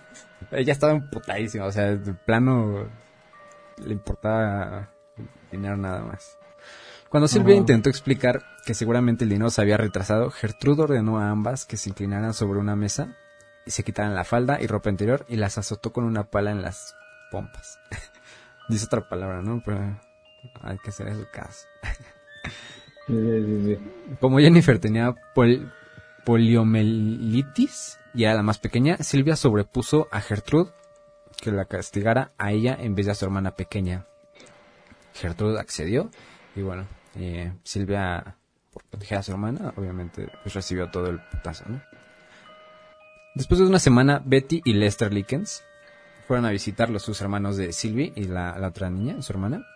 Ella 0.50 0.72
estaba 0.72 0.92
emputadísima, 0.92 1.64
o 1.64 1.72
sea, 1.72 1.96
de 1.96 2.14
plano 2.14 2.88
le 3.78 3.92
importaba 3.92 4.88
dinero 5.50 5.76
nada 5.76 6.02
más. 6.02 6.38
Cuando 7.08 7.28
Silvia 7.28 7.54
intentó 7.54 7.90
explicar 7.90 8.42
que 8.66 8.74
seguramente 8.74 9.24
el 9.24 9.30
dinero 9.30 9.48
se 9.50 9.60
había 9.60 9.76
retrasado, 9.76 10.30
Gertrude 10.30 10.82
ordenó 10.82 11.18
a 11.18 11.30
ambas 11.30 11.64
que 11.64 11.76
se 11.76 11.90
inclinaran 11.90 12.34
sobre 12.34 12.58
una 12.58 12.74
mesa 12.74 13.16
y 13.64 13.70
se 13.70 13.84
quitaran 13.84 14.16
la 14.16 14.24
falda 14.24 14.60
y 14.60 14.66
ropa 14.66 14.90
interior 14.90 15.24
y 15.28 15.36
las 15.36 15.56
azotó 15.56 15.92
con 15.92 16.04
una 16.04 16.24
pala 16.24 16.50
en 16.50 16.60
las 16.60 16.96
pompas. 17.30 17.78
Dice 18.68 18.86
otra 18.86 19.08
palabra, 19.08 19.42
¿no? 19.42 19.62
Pero 19.64 19.78
hay 20.60 20.78
que 20.78 20.90
hacer 20.90 21.06
eso 21.08 21.24
caso. 21.32 21.68
Como 24.20 24.38
Jennifer 24.38 24.78
tenía 24.78 25.14
poliomelitis 26.24 28.00
y 28.14 28.24
era 28.24 28.34
la 28.34 28.42
más 28.42 28.58
pequeña, 28.58 28.96
Silvia 28.98 29.36
sobrepuso 29.36 30.08
a 30.10 30.20
Gertrude 30.20 30.70
que 31.40 31.50
la 31.50 31.64
castigara 31.64 32.32
a 32.38 32.52
ella 32.52 32.76
en 32.78 32.94
vez 32.94 33.06
de 33.06 33.12
a 33.12 33.14
su 33.14 33.24
hermana 33.24 33.56
pequeña. 33.56 34.06
Gertrude 35.14 35.60
accedió 35.60 36.10
y 36.56 36.62
bueno, 36.62 36.86
eh, 37.16 37.52
Silvia, 37.64 38.36
por 38.72 38.84
proteger 38.84 39.18
a 39.18 39.22
su 39.22 39.32
hermana, 39.32 39.72
obviamente 39.76 40.28
pues, 40.42 40.54
recibió 40.54 40.90
todo 40.90 41.08
el 41.08 41.20
putazo, 41.20 41.64
¿no? 41.68 41.82
Después 43.34 43.58
de 43.58 43.66
una 43.66 43.80
semana, 43.80 44.22
Betty 44.24 44.62
y 44.64 44.74
Lester 44.74 45.12
Likens 45.12 45.64
fueron 46.28 46.46
a 46.46 46.50
visitar 46.50 46.94
a 46.94 46.98
sus 47.00 47.20
hermanos 47.20 47.56
de 47.56 47.72
Sylvie 47.72 48.12
y 48.14 48.24
la, 48.24 48.56
la 48.58 48.68
otra 48.68 48.90
niña, 48.90 49.20
su 49.22 49.32
hermana. 49.32 49.66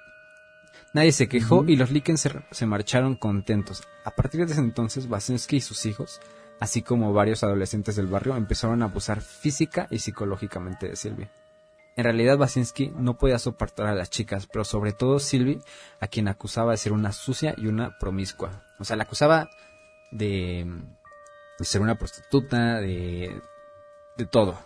Nadie 0.94 1.10
se 1.10 1.28
quejó 1.28 1.64
y 1.66 1.76
los 1.76 1.90
Likens 1.90 2.20
se, 2.20 2.30
se 2.52 2.66
marcharon 2.66 3.16
contentos. 3.16 3.82
A 4.04 4.12
partir 4.12 4.46
de 4.46 4.52
ese 4.52 4.60
entonces, 4.60 5.08
Basinski 5.08 5.56
y 5.56 5.60
sus 5.60 5.84
hijos, 5.86 6.20
así 6.60 6.82
como 6.82 7.12
varios 7.12 7.42
adolescentes 7.42 7.96
del 7.96 8.06
barrio, 8.06 8.36
empezaron 8.36 8.82
a 8.82 8.86
abusar 8.86 9.20
física 9.20 9.86
y 9.90 9.98
psicológicamente 9.98 10.88
de 10.88 10.96
Sylvie. 10.96 11.30
En 11.96 12.04
realidad, 12.04 12.38
Basinski 12.38 12.92
no 12.96 13.18
podía 13.18 13.40
soportar 13.40 13.86
a 13.86 13.94
las 13.94 14.08
chicas, 14.08 14.46
pero 14.46 14.64
sobre 14.64 14.92
todo 14.92 15.18
Sylvie, 15.18 15.60
a 15.98 16.06
quien 16.06 16.28
acusaba 16.28 16.70
de 16.70 16.76
ser 16.76 16.92
una 16.92 17.10
sucia 17.10 17.54
y 17.56 17.66
una 17.66 17.98
promiscua. 17.98 18.62
O 18.78 18.84
sea, 18.84 18.96
la 18.96 19.02
acusaba 19.02 19.50
de, 20.12 20.64
ser 21.58 21.80
una 21.80 21.96
prostituta, 21.96 22.80
de, 22.80 23.42
de 24.16 24.26
todo. 24.26 24.60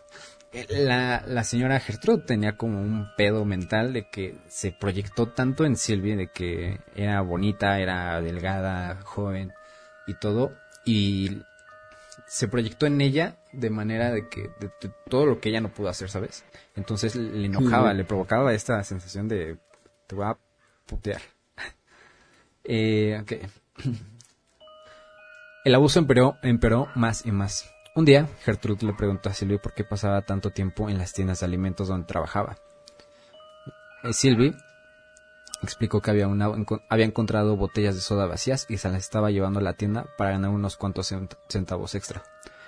La, 0.68 1.24
la 1.26 1.44
señora 1.44 1.80
Gertrude 1.80 2.24
tenía 2.26 2.58
como 2.58 2.78
un 2.82 3.08
pedo 3.16 3.46
mental 3.46 3.94
de 3.94 4.10
que 4.10 4.36
se 4.48 4.70
proyectó 4.70 5.28
tanto 5.28 5.64
en 5.64 5.76
Sylvie, 5.76 6.16
de 6.16 6.30
que 6.30 6.80
era 6.94 7.22
bonita, 7.22 7.80
era 7.80 8.20
delgada, 8.20 9.00
joven 9.04 9.54
y 10.06 10.12
todo, 10.12 10.52
y 10.84 11.40
se 12.26 12.48
proyectó 12.48 12.86
en 12.86 13.00
ella 13.00 13.38
de 13.52 13.70
manera 13.70 14.10
de 14.10 14.28
que 14.28 14.42
de, 14.60 14.68
de 14.80 14.90
todo 15.08 15.26
lo 15.26 15.40
que 15.40 15.48
ella 15.50 15.60
no 15.60 15.68
pudo 15.72 15.88
hacer, 15.88 16.08
¿sabes? 16.08 16.44
Entonces 16.76 17.14
le 17.16 17.46
enojaba, 17.46 17.90
Sí. 17.90 17.96
le 17.98 18.04
provocaba 18.04 18.52
esta 18.54 18.82
sensación 18.84 19.28
de 19.28 19.58
te 20.06 20.14
voy 20.14 20.26
a 20.26 20.36
putear. 20.86 21.20
Eh, 22.64 23.18
ok. 23.20 23.32
El 25.64 25.74
abuso 25.74 25.98
empeoró, 25.98 26.36
empeoró 26.42 26.88
más 26.94 27.26
y 27.26 27.32
más. 27.32 27.68
Un 27.94 28.04
día, 28.04 28.28
Gertrude 28.44 28.86
le 28.86 28.94
preguntó 28.94 29.28
a 29.28 29.34
Sylvie 29.34 29.58
por 29.58 29.74
qué 29.74 29.84
pasaba 29.84 30.22
tanto 30.22 30.50
tiempo 30.50 30.88
en 30.88 30.96
las 30.98 31.12
tiendas 31.12 31.40
de 31.40 31.46
alimentos 31.46 31.88
donde 31.88 32.06
trabajaba. 32.06 32.56
Eh, 34.04 34.12
Sylvie 34.12 34.54
explicó 35.62 36.00
que 36.00 36.10
había, 36.10 36.26
encontrado 37.04 37.56
botellas 37.56 37.94
de 37.94 38.00
soda 38.00 38.26
vacías 38.26 38.66
y 38.68 38.78
se 38.78 38.88
las 38.90 39.02
estaba 39.02 39.30
llevando 39.30 39.60
a 39.60 39.62
la 39.62 39.74
tienda 39.74 40.06
para 40.16 40.30
ganar 40.32 40.50
unos 40.50 40.76
cuantos 40.76 41.12
cent- 41.12 41.36
centavos 41.48 41.94
extra. 41.94 42.22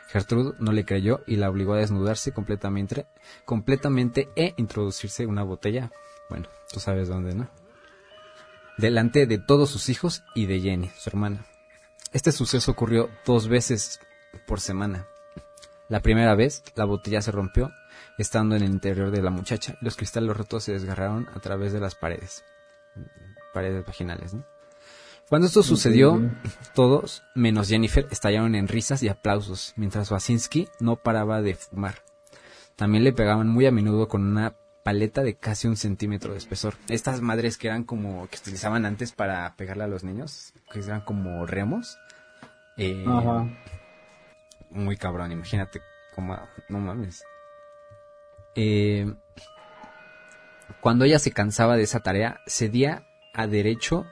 Gertrude 0.09 0.55
no 0.59 0.73
le 0.73 0.85
creyó 0.85 1.23
y 1.27 1.37
la 1.37 1.51
obligó 1.51 1.75
a 1.75 1.79
desnudarse 1.79 2.33
completamente, 2.33 3.07
completamente 3.45 4.29
e 4.37 4.55
introducirse 4.57 5.27
una 5.27 5.43
botella. 5.43 5.91
Bueno, 6.29 6.49
tú 6.73 6.79
sabes 6.79 7.09
dónde, 7.09 7.35
¿no? 7.35 7.49
Delante 8.79 9.27
de 9.27 9.39
todos 9.39 9.71
sus 9.71 9.89
hijos 9.89 10.23
y 10.35 10.47
de 10.47 10.61
Jenny, 10.61 10.91
su 10.97 11.11
hermana. 11.11 11.47
Este 12.13 12.33
suceso 12.33 12.71
ocurrió 12.73 13.11
dos 13.25 13.49
veces 13.49 14.01
por 14.47 14.61
semana. 14.61 15.07
La 15.89 16.01
primera 16.01 16.35
vez, 16.35 16.63
la 16.77 16.85
botella 16.85 17.21
se 17.21 17.33
rompió 17.33 17.73
estando 18.19 18.55
en 18.57 18.63
el 18.63 18.71
interior 18.71 19.11
de 19.11 19.23
la 19.23 19.31
muchacha 19.31 19.77
y 19.81 19.85
los 19.85 19.97
cristales 19.97 20.37
rotos 20.37 20.65
se 20.65 20.73
desgarraron 20.73 21.29
a 21.35 21.41
través 21.41 21.73
de 21.73 21.81
las 21.81 21.95
paredes. 21.95 22.45
Paredes 23.53 23.85
vaginales, 23.85 24.35
¿no? 24.35 24.45
Cuando 25.29 25.47
esto 25.47 25.63
sucedió, 25.63 26.21
todos, 26.75 27.23
menos 27.35 27.69
Jennifer, 27.69 28.07
estallaron 28.11 28.55
en 28.55 28.69
risas 28.69 29.03
y 29.03 29.09
aplausos, 29.09 29.73
mientras 29.77 30.11
Wasinski 30.11 30.69
no 30.81 30.97
paraba 30.97 31.41
de 31.41 31.55
fumar. 31.55 32.03
También 32.77 33.05
le 33.05 33.13
pegaban 33.13 33.49
muy 33.49 33.65
a 33.67 33.71
menudo 33.71 34.07
con 34.07 34.23
una 34.23 34.55
paleta 34.85 35.23
de 35.23 35.37
casi 35.37 35.67
un 35.67 35.77
centímetro 35.77 36.33
de 36.33 36.39
espesor. 36.39 36.75
Estas 36.89 37.23
madres 37.23 37.57
que 37.57 37.69
eran 37.69 37.85
como, 37.85 38.29
que 38.29 38.37
utilizaban 38.37 38.85
antes 38.85 39.13
para 39.13 39.57
pegarle 39.57 39.85
a 39.85 39.89
los 39.89 40.05
niños, 40.05 40.53
que 40.71 40.81
eran 40.81 41.01
como 41.01 41.47
remos. 41.47 41.97
eh, 42.77 43.05
Ajá. 43.09 43.49
muy 44.71 44.97
cabrón, 44.99 45.33
imagínate 45.33 45.81
cómo, 46.15 46.37
no 46.69 46.81
mames. 46.81 47.25
Eh, 48.57 49.13
cuando 50.81 51.05
ella 51.05 51.19
se 51.19 51.33
cansaba 51.33 51.77
de 51.77 51.83
esa 51.83 52.01
tarea, 52.01 52.41
cedía 52.47 53.07
a 53.33 53.47
derecho 53.47 54.07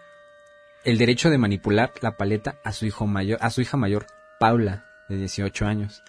el 0.84 0.98
derecho 0.98 1.30
de 1.30 1.38
manipular 1.38 1.92
la 2.00 2.16
paleta 2.16 2.58
a 2.64 2.72
su 2.72 2.86
hijo 2.86 3.06
mayor, 3.06 3.38
a 3.40 3.50
su 3.50 3.60
hija 3.60 3.76
mayor, 3.76 4.06
Paula, 4.40 4.84
de 5.08 5.16
18 5.16 5.66
años. 5.66 6.02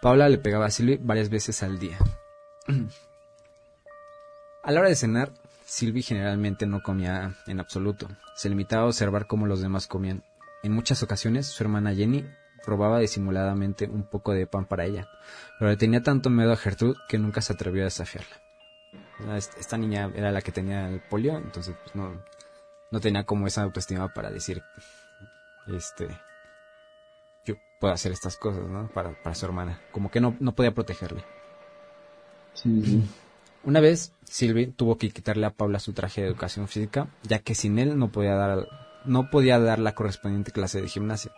Paula 0.00 0.28
le 0.28 0.38
pegaba 0.38 0.66
a 0.66 0.70
Sylvie 0.70 1.00
varias 1.02 1.30
veces 1.30 1.62
al 1.62 1.78
día. 1.78 1.98
A 4.62 4.72
la 4.72 4.80
hora 4.80 4.88
de 4.88 4.96
cenar, 4.96 5.30
Sylvie 5.66 6.02
generalmente 6.02 6.64
no 6.66 6.82
comía 6.82 7.34
en 7.46 7.60
absoluto. 7.60 8.08
Se 8.34 8.48
limitaba 8.48 8.84
a 8.84 8.86
observar 8.86 9.26
cómo 9.26 9.46
los 9.46 9.60
demás 9.60 9.86
comían. 9.86 10.24
En 10.62 10.72
muchas 10.72 11.02
ocasiones, 11.02 11.46
su 11.48 11.62
hermana 11.62 11.94
Jenny 11.94 12.24
robaba 12.64 12.98
disimuladamente 12.98 13.86
un 13.86 14.04
poco 14.04 14.32
de 14.32 14.46
pan 14.46 14.64
para 14.64 14.86
ella, 14.86 15.06
pero 15.58 15.70
le 15.70 15.76
tenía 15.76 16.02
tanto 16.02 16.30
miedo 16.30 16.50
a 16.50 16.56
Gertrude 16.56 16.98
que 17.10 17.18
nunca 17.18 17.42
se 17.42 17.52
atrevió 17.52 17.82
a 17.82 17.84
desafiarla. 17.84 18.43
Ah, 19.28 19.36
est- 19.36 19.56
Esta 19.58 19.76
niña 19.76 20.10
era 20.14 20.30
la 20.32 20.42
que 20.42 20.52
tenía 20.52 20.88
el 20.88 21.00
polio, 21.00 21.36
entonces 21.36 21.74
pues, 21.82 21.94
no, 21.94 22.20
no 22.90 23.00
tenía 23.00 23.24
como 23.24 23.46
esa 23.46 23.62
autoestima 23.62 24.12
para 24.12 24.30
decir, 24.30 24.62
este, 25.68 26.08
yo 27.44 27.54
puedo 27.78 27.94
hacer 27.94 28.12
estas 28.12 28.36
cosas, 28.36 28.66
¿no? 28.66 28.88
Para, 28.88 29.10
para 29.22 29.34
su 29.34 29.46
hermana. 29.46 29.80
Como 29.92 30.10
que 30.10 30.20
no, 30.20 30.36
no 30.40 30.54
podía 30.54 30.74
protegerle. 30.74 31.24
Sí, 32.54 32.82
sí. 32.84 33.02
Una 33.64 33.80
vez, 33.80 34.12
Sylvie 34.24 34.66
tuvo 34.68 34.98
que 34.98 35.10
quitarle 35.10 35.46
a 35.46 35.50
Paula 35.50 35.78
su 35.78 35.92
traje 35.92 36.20
de 36.20 36.28
educación 36.28 36.68
física, 36.68 37.08
ya 37.22 37.38
que 37.38 37.54
sin 37.54 37.78
él 37.78 37.98
no 37.98 38.12
podía 38.12 38.34
dar, 38.34 38.68
no 39.04 39.30
podía 39.30 39.58
dar 39.58 39.78
la 39.78 39.94
correspondiente 39.94 40.52
clase 40.52 40.82
de 40.82 40.88
gimnasia. 40.88 41.32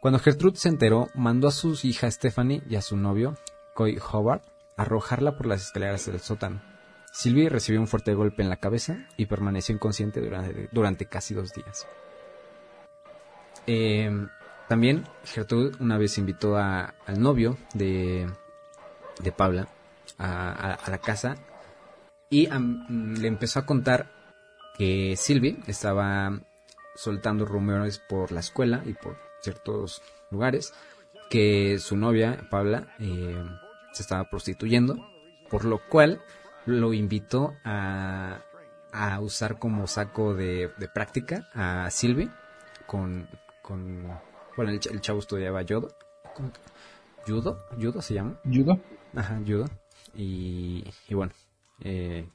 Cuando 0.00 0.20
Gertrude 0.20 0.56
se 0.56 0.68
enteró, 0.68 1.08
mandó 1.14 1.48
a 1.48 1.52
su 1.52 1.76
hija 1.82 2.08
Stephanie 2.10 2.62
y 2.68 2.76
a 2.76 2.82
su 2.82 2.96
novio, 2.96 3.34
Coy 3.74 3.98
Hobart, 4.12 4.44
a 4.44 4.50
arrojarla 4.76 5.36
por 5.36 5.46
las 5.46 5.62
escaleras 5.62 6.06
del 6.06 6.20
sótano. 6.20 6.60
Sylvie 7.12 7.48
recibió 7.48 7.80
un 7.80 7.86
fuerte 7.88 8.14
golpe 8.14 8.42
en 8.42 8.50
la 8.50 8.56
cabeza 8.58 9.06
y 9.16 9.26
permaneció 9.26 9.74
inconsciente 9.74 10.20
durante, 10.20 10.68
durante 10.70 11.06
casi 11.06 11.34
dos 11.34 11.52
días. 11.54 11.86
Eh, 13.66 14.10
también 14.68 15.04
Gertrude 15.24 15.72
una 15.80 15.96
vez 15.98 16.18
invitó 16.18 16.56
a- 16.56 16.94
al 17.06 17.20
novio 17.20 17.56
de, 17.74 18.26
de 19.22 19.32
Paula 19.32 19.68
a, 20.18 20.78
la 20.88 20.98
casa 20.98 21.36
y 22.30 22.48
le 22.48 23.28
empezó 23.28 23.60
a 23.60 23.66
contar 23.66 24.10
que 24.76 25.14
Sylvie 25.16 25.58
estaba 25.66 26.40
soltando 26.94 27.44
rumores 27.44 27.98
por 27.98 28.32
la 28.32 28.40
escuela 28.40 28.82
y 28.84 28.92
por 28.94 29.16
ciertos 29.40 30.02
lugares 30.30 30.74
que 31.30 31.78
su 31.78 31.96
novia 31.96 32.46
Paula 32.50 32.88
eh, 32.98 33.42
se 33.96 34.02
estaba 34.02 34.28
prostituyendo 34.30 35.10
por 35.50 35.64
lo 35.64 35.80
cual 35.88 36.20
lo 36.66 36.92
invitó 36.92 37.54
a, 37.64 38.40
a 38.92 39.20
usar 39.20 39.58
como 39.58 39.86
saco 39.86 40.34
de, 40.34 40.70
de 40.78 40.88
práctica 40.88 41.48
a 41.54 41.88
Sylvie 41.90 42.30
con, 42.86 43.28
con 43.62 44.02
bueno 44.56 44.70
el, 44.72 44.80
ch- 44.80 44.90
el 44.90 45.00
chavo 45.00 45.20
estudiaba 45.20 45.62
judo 47.26 47.66
judo 47.80 48.00
se 48.02 48.14
llama 48.14 48.38
¿Judo? 48.44 48.80
Ajá, 49.14 49.40
judo. 49.46 49.66
Y, 50.14 50.84
y 51.08 51.14
bueno, 51.14 51.32
eh, 51.80 52.28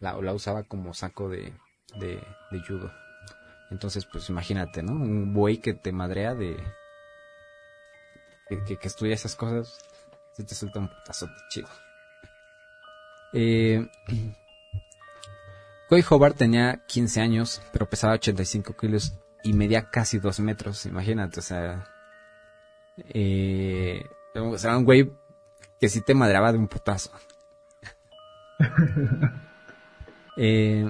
la, 0.00 0.20
la 0.20 0.32
usaba 0.34 0.62
como 0.64 0.92
saco 0.94 1.28
de, 1.28 1.52
de, 1.96 2.22
de 2.50 2.60
judo. 2.66 2.92
Entonces, 3.70 4.04
pues 4.06 4.28
imagínate, 4.28 4.82
¿no? 4.82 4.92
Un 4.92 5.32
buey 5.32 5.58
que 5.58 5.72
te 5.74 5.92
madrea 5.92 6.34
de... 6.34 6.56
Que, 8.48 8.64
que, 8.64 8.76
que 8.76 8.88
estudia 8.88 9.14
esas 9.14 9.36
cosas, 9.36 9.78
se 10.32 10.44
te 10.44 10.54
suelta 10.54 10.78
un 10.78 10.88
putazote 10.88 11.34
chido. 11.48 11.68
Eh, 13.32 13.86
Coy 15.88 16.04
Hobart 16.08 16.36
tenía 16.36 16.84
15 16.86 17.20
años, 17.20 17.62
pero 17.72 17.88
pesaba 17.88 18.14
85 18.14 18.76
kilos 18.76 19.14
y 19.42 19.52
medía 19.52 19.90
casi 19.90 20.18
2 20.18 20.40
metros, 20.40 20.86
imagínate, 20.86 21.40
o 21.40 21.42
sea... 21.42 21.84
Eh, 22.96 24.04
o 24.34 24.58
sea, 24.58 24.76
un 24.76 24.84
güey 24.84 25.10
que 25.80 25.88
sí 25.88 26.02
te 26.02 26.14
madreaba 26.14 26.52
de 26.52 26.58
un 26.58 26.68
putazo. 26.68 27.10
Eh, 30.36 30.86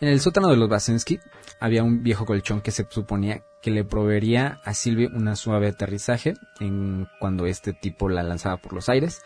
en 0.00 0.08
el 0.08 0.20
sótano 0.20 0.48
de 0.48 0.56
los 0.56 0.68
Basensky 0.68 1.18
había 1.60 1.82
un 1.82 2.02
viejo 2.02 2.26
colchón 2.26 2.60
que 2.60 2.70
se 2.70 2.86
suponía 2.88 3.42
que 3.62 3.70
le 3.70 3.84
proveería 3.84 4.60
a 4.64 4.74
Sylvie 4.74 5.08
una 5.08 5.34
suave 5.36 5.68
aterrizaje 5.68 6.34
en 6.60 7.08
cuando 7.18 7.46
este 7.46 7.72
tipo 7.72 8.08
la 8.08 8.22
lanzaba 8.22 8.58
por 8.58 8.72
los 8.72 8.88
aires. 8.88 9.22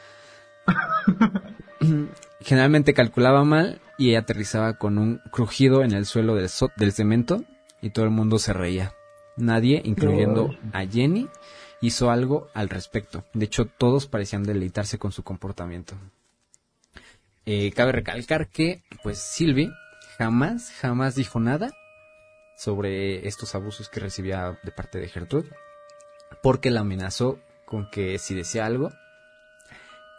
Generalmente 2.40 2.94
calculaba 2.94 3.44
mal 3.44 3.80
y 3.98 4.10
ella 4.10 4.20
aterrizaba 4.20 4.78
con 4.78 4.98
un 4.98 5.20
crujido 5.30 5.82
en 5.82 5.92
el 5.92 6.06
suelo 6.06 6.34
del, 6.34 6.48
so- 6.48 6.70
del 6.76 6.92
cemento 6.92 7.44
y 7.82 7.90
todo 7.90 8.04
el 8.04 8.10
mundo 8.10 8.38
se 8.38 8.52
reía. 8.52 8.92
Nadie, 9.36 9.80
incluyendo 9.84 10.54
a 10.72 10.84
Jenny, 10.86 11.28
hizo 11.80 12.10
algo 12.10 12.48
al 12.54 12.68
respecto. 12.68 13.24
De 13.32 13.46
hecho, 13.46 13.66
todos 13.66 14.06
parecían 14.06 14.42
deleitarse 14.42 14.98
con 14.98 15.12
su 15.12 15.22
comportamiento. 15.22 15.94
Eh, 17.46 17.72
cabe 17.72 17.92
recalcar 17.92 18.48
que, 18.48 18.82
pues, 19.02 19.18
Sylvie 19.18 19.70
jamás, 20.18 20.72
jamás 20.80 21.14
dijo 21.14 21.40
nada 21.40 21.70
sobre 22.60 23.26
estos 23.26 23.54
abusos 23.54 23.88
que 23.88 24.00
recibía 24.00 24.58
de 24.62 24.70
parte 24.70 24.98
de 24.98 25.08
Gertrude, 25.08 25.48
porque 26.42 26.70
la 26.70 26.80
amenazó 26.80 27.38
con 27.64 27.88
que 27.88 28.18
si 28.18 28.34
decía 28.34 28.66
algo, 28.66 28.90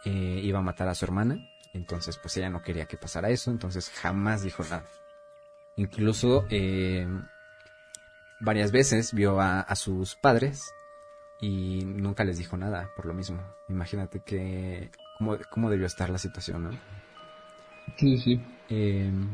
eh, 0.04 0.40
iba 0.42 0.58
a 0.58 0.62
matar 0.62 0.88
a 0.88 0.96
su 0.96 1.04
hermana. 1.04 1.48
Entonces, 1.72 2.18
pues 2.18 2.36
ella 2.36 2.50
no 2.50 2.60
quería 2.60 2.86
que 2.86 2.96
pasara 2.96 3.30
eso, 3.30 3.52
entonces 3.52 3.90
jamás 3.90 4.42
dijo 4.42 4.64
nada. 4.64 4.84
Incluso 5.76 6.44
eh, 6.50 7.06
varias 8.40 8.72
veces 8.72 9.14
vio 9.14 9.40
a, 9.40 9.72
sus 9.76 10.16
padres 10.16 10.74
y 11.40 11.84
nunca 11.84 12.24
les 12.24 12.38
dijo 12.38 12.56
nada 12.56 12.90
por 12.96 13.06
lo 13.06 13.14
mismo. 13.14 13.40
Imagínate 13.68 14.18
que 14.18 14.90
cómo, 15.16 15.38
cómo 15.48 15.70
debió 15.70 15.86
estar 15.86 16.10
la 16.10 16.18
situación, 16.18 16.64
¿no? 16.64 16.70
Sí, 17.96 18.18
sí. 18.18 18.44
Em, 18.68 19.30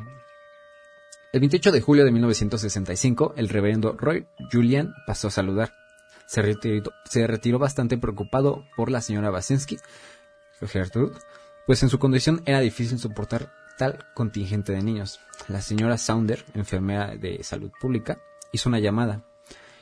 el 1.33 1.41
28 1.41 1.73
de 1.73 1.81
julio 1.83 2.05
de 2.05 2.11
1965, 2.11 3.35
el 3.37 3.49
reverendo 3.51 3.93
Roy 3.93 4.27
Julian 4.51 4.95
pasó 5.07 5.29
a 5.29 5.31
saludar. 5.31 5.75
Se 6.27 6.43
retiró, 6.43 7.59
bastante 7.59 7.99
preocupado 7.99 8.65
por 8.77 8.91
la 8.91 9.01
señora 9.01 9.31
Basinski, 9.31 9.79
Gertrude, 10.61 11.19
pues 11.67 11.83
en 11.83 11.91
su 11.91 11.99
condición 11.99 12.43
era 12.47 12.61
difícil 12.61 12.99
soportar 12.99 13.53
tal 13.77 14.07
contingente 14.15 14.73
de 14.73 14.83
niños. 14.83 15.21
La 15.49 15.61
señora 15.61 15.99
Sounder, 15.99 16.45
enfermera 16.55 17.15
de 17.17 17.43
salud 17.45 17.71
pública, 17.81 18.19
hizo 18.53 18.69
una 18.69 18.81
llamada. 18.81 19.25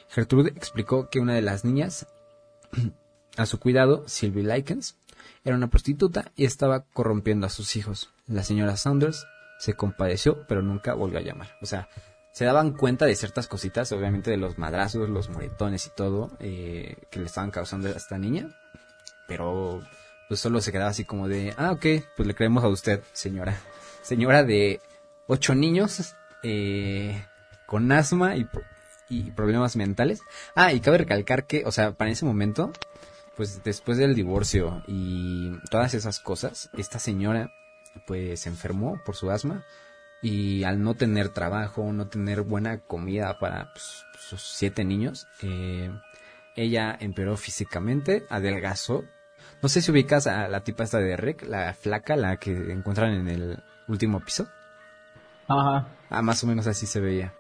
Gertrude 0.08 0.52
explicó 0.54 1.08
que 1.10 1.20
una 1.20 1.34
de 1.34 1.42
las 1.42 1.64
niñas 1.64 2.06
a 3.36 3.46
su 3.46 3.58
cuidado, 3.58 4.04
Sylvie 4.06 4.42
Likens, 4.42 4.96
era 5.44 5.56
una 5.56 5.70
prostituta 5.70 6.32
y 6.34 6.44
estaba 6.44 6.84
corrompiendo 6.92 7.46
a 7.46 7.50
sus 7.50 7.76
hijos. 7.76 8.10
La 8.26 8.42
señora 8.42 8.76
Saunders 8.76 9.26
se 9.58 9.74
compadeció, 9.74 10.46
pero 10.46 10.62
nunca 10.62 10.94
volvió 10.94 11.18
a 11.18 11.22
llamar. 11.22 11.48
O 11.60 11.66
sea, 11.66 11.88
se 12.36 12.44
daban 12.44 12.72
cuenta 12.72 13.06
de 13.06 13.16
ciertas 13.16 13.46
cositas, 13.46 13.90
obviamente 13.92 14.30
de 14.30 14.36
los 14.36 14.58
madrazos, 14.58 15.08
los 15.08 15.30
moretones 15.30 15.86
y 15.86 15.90
todo, 15.90 16.30
eh, 16.38 16.96
que 17.10 17.20
le 17.20 17.26
estaban 17.26 17.50
causando 17.50 17.88
a 17.88 17.92
esta 17.92 18.18
niña, 18.18 18.48
pero 19.26 19.82
pues 20.28 20.40
solo 20.40 20.60
se 20.60 20.72
quedaba 20.72 20.90
así 20.90 21.04
como 21.04 21.28
de, 21.28 21.54
ah, 21.56 21.72
ok, 21.72 21.86
pues 22.16 22.26
le 22.26 22.34
creemos 22.34 22.62
a 22.64 22.68
usted, 22.68 23.02
señora. 23.12 23.58
Señora 24.02 24.44
de 24.44 24.80
ocho 25.26 25.54
niños, 25.54 26.14
eh, 26.44 27.24
con 27.66 27.90
asma 27.90 28.36
y, 28.36 28.46
y 29.08 29.32
problemas 29.32 29.74
mentales. 29.74 30.20
Ah, 30.54 30.72
y 30.72 30.80
cabe 30.80 30.98
recalcar 30.98 31.44
que, 31.44 31.64
o 31.64 31.72
sea, 31.72 31.92
para 31.92 32.10
ese 32.10 32.24
momento, 32.24 32.70
pues 33.36 33.64
después 33.64 33.98
del 33.98 34.14
divorcio 34.14 34.82
y 34.86 35.52
todas 35.70 35.94
esas 35.94 36.20
cosas, 36.20 36.70
esta 36.76 36.98
señora 36.98 37.50
pues 38.06 38.40
se 38.40 38.48
enfermó 38.48 39.00
por 39.04 39.16
su 39.16 39.30
asma 39.30 39.64
y 40.22 40.64
al 40.64 40.82
no 40.82 40.94
tener 40.94 41.28
trabajo, 41.28 41.92
no 41.92 42.08
tener 42.08 42.42
buena 42.42 42.78
comida 42.78 43.38
para 43.38 43.72
pues, 43.72 44.04
sus 44.18 44.42
siete 44.42 44.84
niños, 44.84 45.26
eh, 45.42 45.90
ella 46.56 46.96
empeoró 46.98 47.36
físicamente, 47.36 48.24
adelgazó. 48.30 49.04
No 49.62 49.68
sé 49.68 49.82
si 49.82 49.90
ubicas 49.90 50.26
a 50.26 50.48
la 50.48 50.64
tipa 50.64 50.84
esta 50.84 50.98
de 50.98 51.16
Rick, 51.16 51.46
la 51.46 51.74
flaca, 51.74 52.16
la 52.16 52.38
que 52.38 52.50
encuentran 52.50 53.12
en 53.12 53.28
el 53.28 53.62
último 53.88 54.20
piso. 54.20 54.48
Ajá. 55.48 55.88
Ah, 56.10 56.22
más 56.22 56.42
o 56.42 56.46
menos 56.46 56.66
así 56.66 56.86
se 56.86 57.00
veía. 57.00 57.34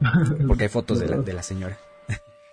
Porque 0.46 0.64
hay 0.64 0.68
fotos 0.68 0.98
de 1.00 1.08
la, 1.08 1.16
de 1.18 1.32
la 1.32 1.42
señora. 1.42 1.78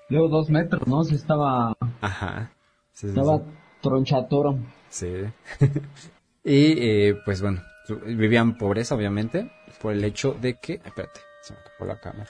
Luego 0.09 0.29
dos 0.29 0.49
metros, 0.49 0.87
¿no? 0.87 1.03
Se 1.03 1.15
estaba... 1.15 1.75
Ajá. 1.99 2.51
estaba 2.93 3.41
tronchatoro. 3.81 4.57
Sí. 4.89 5.25
y 6.43 6.75
eh, 6.79 7.21
pues 7.25 7.41
bueno, 7.41 7.63
vivían 8.05 8.57
pobreza, 8.57 8.95
obviamente, 8.95 9.51
por 9.81 9.93
el 9.93 10.03
hecho 10.03 10.33
de 10.33 10.55
que... 10.55 10.73
Espérate, 10.73 11.19
se 11.41 11.53
me 11.53 11.59
tapó 11.61 11.85
la 11.85 11.99
cámara. 11.99 12.29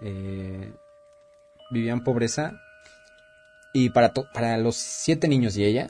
Eh, 0.00 0.72
vivían 1.70 2.04
pobreza 2.04 2.60
y 3.72 3.90
para, 3.90 4.12
para 4.12 4.56
los 4.58 4.76
siete 4.76 5.28
niños 5.28 5.56
y 5.56 5.64
ella, 5.64 5.88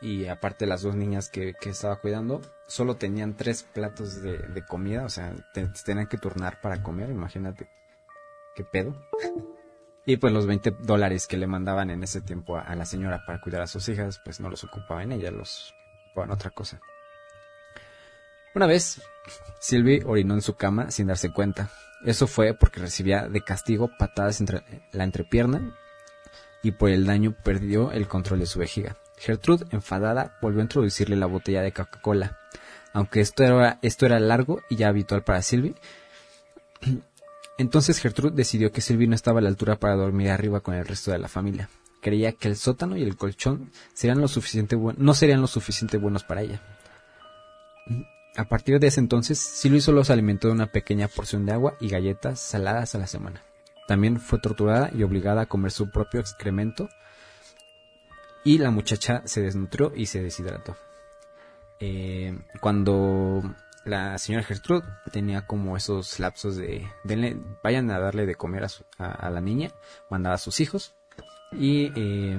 y 0.00 0.26
aparte 0.26 0.66
las 0.66 0.82
dos 0.82 0.94
niñas 0.94 1.28
que, 1.28 1.54
que 1.60 1.70
estaba 1.70 1.96
cuidando, 1.96 2.40
solo 2.66 2.96
tenían 2.96 3.36
tres 3.36 3.62
platos 3.62 4.22
de, 4.22 4.38
de 4.38 4.64
comida, 4.64 5.04
o 5.04 5.08
sea, 5.08 5.34
tenían 5.84 6.06
que 6.06 6.18
turnar 6.18 6.60
para 6.60 6.82
comer, 6.82 7.10
imagínate 7.10 7.68
qué 8.54 8.64
pedo. 8.64 8.94
Y 10.06 10.16
pues 10.16 10.32
los 10.32 10.46
20 10.46 10.72
dólares 10.80 11.26
que 11.26 11.36
le 11.36 11.46
mandaban 11.46 11.90
en 11.90 12.02
ese 12.02 12.20
tiempo 12.20 12.56
a, 12.56 12.74
la 12.74 12.86
señora 12.86 13.22
para 13.26 13.40
cuidar 13.40 13.62
a 13.62 13.66
sus 13.66 13.88
hijas, 13.88 14.20
pues 14.24 14.40
no 14.40 14.48
los 14.48 14.64
ocupaba 14.64 15.02
en 15.02 15.12
ella, 15.12 15.30
los 15.30 15.74
en 16.16 16.30
otra 16.30 16.50
cosa. 16.50 16.80
Una 18.54 18.66
vez, 18.66 19.00
Sylvie 19.60 20.02
orinó 20.04 20.34
en 20.34 20.42
su 20.42 20.54
cama 20.54 20.90
sin 20.90 21.06
darse 21.06 21.32
cuenta. 21.32 21.70
Eso 22.04 22.26
fue 22.26 22.54
porque 22.54 22.80
recibía 22.80 23.28
de 23.28 23.42
castigo 23.42 23.90
patadas 23.98 24.40
entre 24.40 24.62
la 24.92 25.04
entrepierna 25.04 25.76
y 26.62 26.72
por 26.72 26.90
el 26.90 27.06
daño 27.06 27.34
perdió 27.44 27.92
el 27.92 28.08
control 28.08 28.40
de 28.40 28.46
su 28.46 28.58
vejiga. 28.58 28.96
Gertrude, 29.18 29.66
enfadada, 29.70 30.36
volvió 30.40 30.60
a 30.60 30.64
introducirle 30.64 31.16
la 31.16 31.26
botella 31.26 31.62
de 31.62 31.72
Coca-Cola. 31.72 32.38
Aunque 32.92 33.20
esto 33.20 33.44
era, 33.44 33.78
esto 33.82 34.06
era 34.06 34.18
largo 34.18 34.62
y 34.68 34.76
ya 34.76 34.88
habitual 34.88 35.22
para 35.22 35.42
Sylvie, 35.42 35.74
entonces 37.58 37.98
Gertrude 37.98 38.34
decidió 38.34 38.72
que 38.72 38.80
Sylvie 38.80 39.06
no 39.06 39.14
estaba 39.14 39.38
a 39.38 39.42
la 39.42 39.48
altura 39.48 39.76
para 39.76 39.94
dormir 39.94 40.30
arriba 40.30 40.60
con 40.60 40.74
el 40.74 40.86
resto 40.86 41.12
de 41.12 41.18
la 41.18 41.28
familia. 41.28 41.68
Creía 42.00 42.32
que 42.32 42.48
el 42.48 42.56
sótano 42.56 42.96
y 42.96 43.02
el 43.02 43.16
colchón 43.16 43.70
serían 43.94 44.20
lo 44.20 44.28
suficiente 44.28 44.76
no 44.96 45.14
serían 45.14 45.40
lo 45.40 45.46
suficiente 45.46 45.98
buenos 45.98 46.24
para 46.24 46.42
ella. 46.42 46.62
A 48.36 48.44
partir 48.44 48.78
de 48.78 48.86
ese 48.86 49.00
entonces, 49.00 49.38
Sylvie 49.38 49.80
solo 49.80 50.04
se 50.04 50.12
alimentó 50.12 50.48
de 50.48 50.54
una 50.54 50.72
pequeña 50.72 51.08
porción 51.08 51.44
de 51.46 51.52
agua 51.52 51.74
y 51.80 51.88
galletas 51.88 52.40
saladas 52.40 52.94
a 52.94 52.98
la 52.98 53.06
semana. 53.06 53.42
También 53.88 54.20
fue 54.20 54.38
torturada 54.38 54.90
y 54.94 55.02
obligada 55.02 55.42
a 55.42 55.46
comer 55.46 55.72
su 55.72 55.90
propio 55.90 56.20
excremento 56.20 56.88
y 58.44 58.58
la 58.58 58.70
muchacha 58.70 59.22
se 59.24 59.42
desnutrió 59.42 59.92
y 59.94 60.06
se 60.06 60.22
deshidrató. 60.22 60.76
Eh, 61.80 62.38
cuando 62.60 63.42
la 63.84 64.18
señora 64.18 64.44
Gertrude 64.44 64.86
tenía 65.12 65.46
como 65.46 65.76
esos 65.76 66.20
lapsos 66.20 66.56
de, 66.56 66.86
vayan 67.62 67.90
a 67.90 67.98
darle 67.98 68.26
de 68.26 68.34
comer 68.34 68.66
a, 68.98 69.30
la 69.30 69.40
niña, 69.40 69.70
mandaba 70.10 70.36
a 70.36 70.38
sus 70.38 70.60
hijos 70.60 70.94
y 71.52 71.92
eh, 71.96 72.38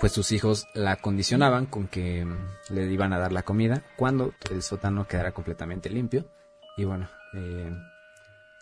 pues 0.00 0.12
sus 0.12 0.32
hijos 0.32 0.66
la 0.74 0.96
condicionaban 0.96 1.66
con 1.66 1.88
que 1.88 2.26
le 2.70 2.92
iban 2.92 3.12
a 3.12 3.18
dar 3.18 3.32
la 3.32 3.42
comida 3.42 3.82
cuando 3.96 4.34
el 4.50 4.62
sótano 4.62 5.06
quedara 5.06 5.32
completamente 5.32 5.88
limpio 5.88 6.26
y 6.76 6.84
bueno 6.84 7.08
eh, 7.34 7.72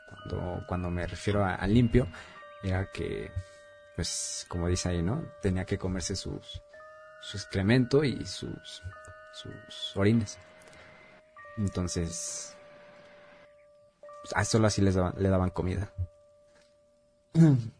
cuando, 0.09 0.65
cuando 0.67 0.91
me 0.91 1.07
refiero 1.07 1.45
a 1.45 1.67
limpio 1.67 2.07
era 2.63 2.91
que 2.91 3.31
pues 3.97 4.45
como 4.49 4.69
dice 4.69 4.91
ahí, 4.91 5.03
¿no? 5.03 5.25
Tenía 5.41 5.65
que 5.65 5.79
comerse 5.79 6.15
sus, 6.15 6.63
su 7.21 7.37
excremento 7.39 8.05
y 8.05 8.25
sus, 8.27 8.83
sus 9.33 9.97
orines. 9.97 10.39
Entonces, 11.57 12.55
a 14.35 14.45
solo 14.45 14.67
así 14.67 14.83
les 14.83 14.95
daban, 14.95 15.15
le 15.17 15.31
daban 15.31 15.51
comida. 15.51 15.91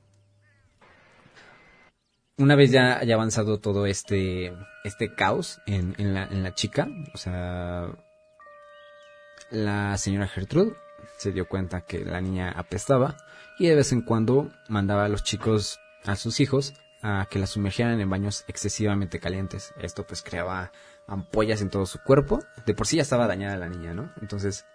Una 2.39 2.55
vez 2.55 2.71
ya 2.71 2.99
haya 2.99 3.15
avanzado 3.15 3.59
todo 3.59 3.87
este, 3.87 4.53
este 4.85 5.15
caos 5.15 5.61
en, 5.67 5.95
en, 5.97 6.13
la, 6.13 6.25
en 6.25 6.43
la 6.43 6.55
chica, 6.55 6.87
o 7.15 7.17
sea, 7.17 7.89
la 9.51 9.97
señora 9.97 10.29
Gertrude 10.29 10.75
se 11.17 11.33
dio 11.33 11.49
cuenta 11.49 11.83
que 11.83 12.05
la 12.05 12.21
niña 12.21 12.51
apestaba 12.51 13.17
y 13.59 13.69
de 13.69 13.75
vez 13.75 13.93
en 13.93 14.03
cuando 14.03 14.51
mandaba 14.69 15.05
a 15.05 15.09
los 15.09 15.25
chicos 15.25 15.81
a 16.05 16.17
sus 16.17 16.41
hijos 16.41 16.75
a 17.03 17.27
que 17.31 17.39
la 17.39 17.47
sumergieran 17.47 18.01
en 18.01 18.11
baños 18.11 18.45
excesivamente 18.49 19.21
calientes. 19.21 19.73
Esto 19.81 20.07
pues 20.07 20.23
creaba 20.23 20.73
ampollas 21.07 21.63
en 21.63 21.71
todo 21.71 21.87
su 21.87 22.01
cuerpo. 22.03 22.41
De 22.65 22.75
por 22.75 22.87
sí 22.87 22.97
ya 22.97 23.03
estaba 23.03 23.27
dañada 23.27 23.57
la 23.57 23.69
niña, 23.69 23.95
¿no? 23.95 24.13
Entonces 24.21 24.67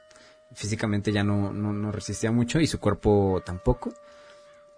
físicamente 0.53 1.11
ya 1.11 1.23
no, 1.23 1.53
no, 1.53 1.91
resistía 1.91 2.31
mucho 2.31 2.59
y 2.59 2.67
su 2.67 2.79
cuerpo 2.79 3.41
tampoco. 3.45 3.93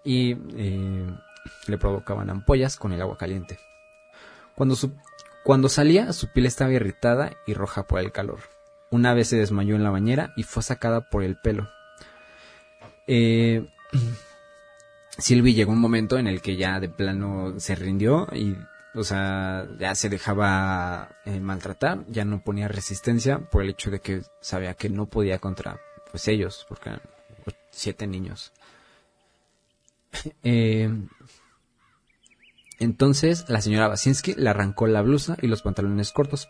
Y 0.02 0.36
eh, 0.56 1.06
le 1.66 1.78
provocaban 1.78 2.30
ampollas 2.30 2.76
con 2.76 2.92
el 2.92 3.00
agua 3.00 3.18
caliente. 3.18 3.58
Cuando, 4.54 4.76
su, 4.76 4.94
cuando 5.44 5.68
salía 5.68 6.12
su 6.12 6.32
piel 6.32 6.46
estaba 6.46 6.72
irritada 6.72 7.32
y 7.46 7.54
roja 7.54 7.86
por 7.86 8.00
el 8.00 8.12
calor. 8.12 8.40
Una 8.90 9.14
vez 9.14 9.28
se 9.28 9.36
desmayó 9.36 9.74
en 9.74 9.82
la 9.82 9.90
bañera 9.90 10.32
y 10.36 10.44
fue 10.44 10.62
sacada 10.62 11.08
por 11.08 11.22
el 11.24 11.36
pelo. 11.36 11.68
Eh, 13.06 13.66
Sylvie 15.18 15.54
llegó 15.54 15.72
un 15.72 15.80
momento 15.80 16.18
en 16.18 16.26
el 16.26 16.40
que 16.40 16.56
ya 16.56 16.80
de 16.80 16.88
plano 16.88 17.54
se 17.58 17.74
rindió 17.74 18.28
y, 18.32 18.56
o 18.94 19.04
sea, 19.04 19.66
ya 19.78 19.94
se 19.94 20.08
dejaba 20.08 21.16
eh, 21.24 21.40
maltratar, 21.40 22.04
ya 22.08 22.24
no 22.24 22.42
ponía 22.42 22.68
resistencia 22.68 23.38
por 23.38 23.62
el 23.62 23.70
hecho 23.70 23.90
de 23.90 24.00
que 24.00 24.22
sabía 24.40 24.74
que 24.74 24.88
no 24.88 25.06
podía 25.06 25.38
contra, 25.38 25.80
pues 26.10 26.26
ellos, 26.28 26.66
porque 26.68 26.90
eran 26.90 27.02
siete 27.70 28.06
niños. 28.06 28.52
Eh, 30.42 30.88
entonces 32.78 33.48
la 33.48 33.60
señora 33.60 33.88
Basinski 33.88 34.34
le 34.34 34.50
arrancó 34.50 34.86
la 34.86 35.02
blusa 35.02 35.36
y 35.40 35.46
los 35.46 35.62
pantalones 35.62 36.12
cortos, 36.12 36.48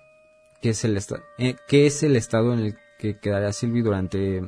que 0.61 0.71
es 0.71 0.85
el, 0.85 0.99
eh, 1.39 1.57
que 1.69 1.87
es 1.87 2.03
el 2.03 2.17
estado 2.17 2.53
en 2.53 2.61
el 2.61 2.79
que 2.99 3.19
quedaría 3.19 3.53
Sylvie 3.53 3.83
durante 3.83 4.43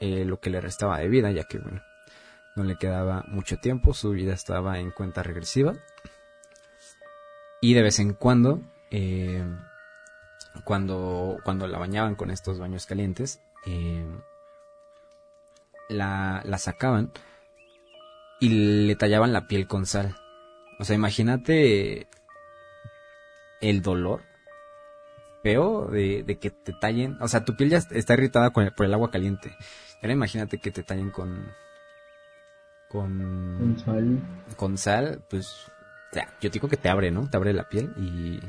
lo 0.00 0.40
que 0.40 0.50
le 0.50 0.60
restaba 0.60 0.98
de 0.98 1.08
vida, 1.08 1.30
ya 1.30 1.44
que, 1.44 1.58
bueno, 1.58 1.80
no 2.54 2.64
le 2.64 2.76
quedaba 2.76 3.24
mucho 3.28 3.58
tiempo, 3.58 3.94
su 3.94 4.10
vida 4.10 4.34
estaba 4.34 4.78
en 4.78 4.90
cuenta 4.90 5.22
regresiva. 5.22 5.74
Y 7.60 7.74
de 7.74 7.82
vez 7.82 7.98
en 7.98 8.14
cuando, 8.14 8.60
eh, 8.90 9.44
cuando, 10.64 11.38
cuando 11.44 11.66
la 11.66 11.78
bañaban 11.78 12.14
con 12.14 12.30
estos 12.30 12.58
baños 12.58 12.86
calientes, 12.86 13.40
eh, 13.66 14.04
la, 15.88 16.42
la 16.44 16.58
sacaban 16.58 17.12
y 18.42 18.48
le 18.88 18.96
tallaban 18.96 19.32
la 19.32 19.46
piel 19.46 19.68
con 19.68 19.86
sal. 19.86 20.16
O 20.80 20.84
sea, 20.84 20.96
imagínate 20.96 22.08
el 23.60 23.82
dolor 23.82 24.22
feo 25.44 25.86
de, 25.86 26.24
de 26.24 26.38
que 26.38 26.50
te 26.50 26.72
tallen. 26.72 27.16
O 27.20 27.28
sea, 27.28 27.44
tu 27.44 27.54
piel 27.54 27.70
ya 27.70 27.78
está 27.78 28.14
irritada 28.14 28.50
con 28.50 28.68
por 28.76 28.84
el 28.84 28.94
agua 28.94 29.12
caliente. 29.12 29.56
Ahora 30.02 30.14
imagínate 30.14 30.58
que 30.58 30.72
te 30.72 30.82
tallen 30.82 31.12
con. 31.12 31.52
Con. 32.88 33.58
Con 33.58 33.78
sal. 33.78 34.18
Con 34.56 34.76
sal, 34.76 35.22
pues. 35.30 35.46
O 36.10 36.14
sea, 36.14 36.36
yo 36.40 36.50
digo 36.50 36.68
que 36.68 36.76
te 36.76 36.88
abre, 36.88 37.12
¿no? 37.12 37.30
Te 37.30 37.36
abre 37.36 37.52
la 37.52 37.68
piel 37.68 37.92
y. 37.96 38.40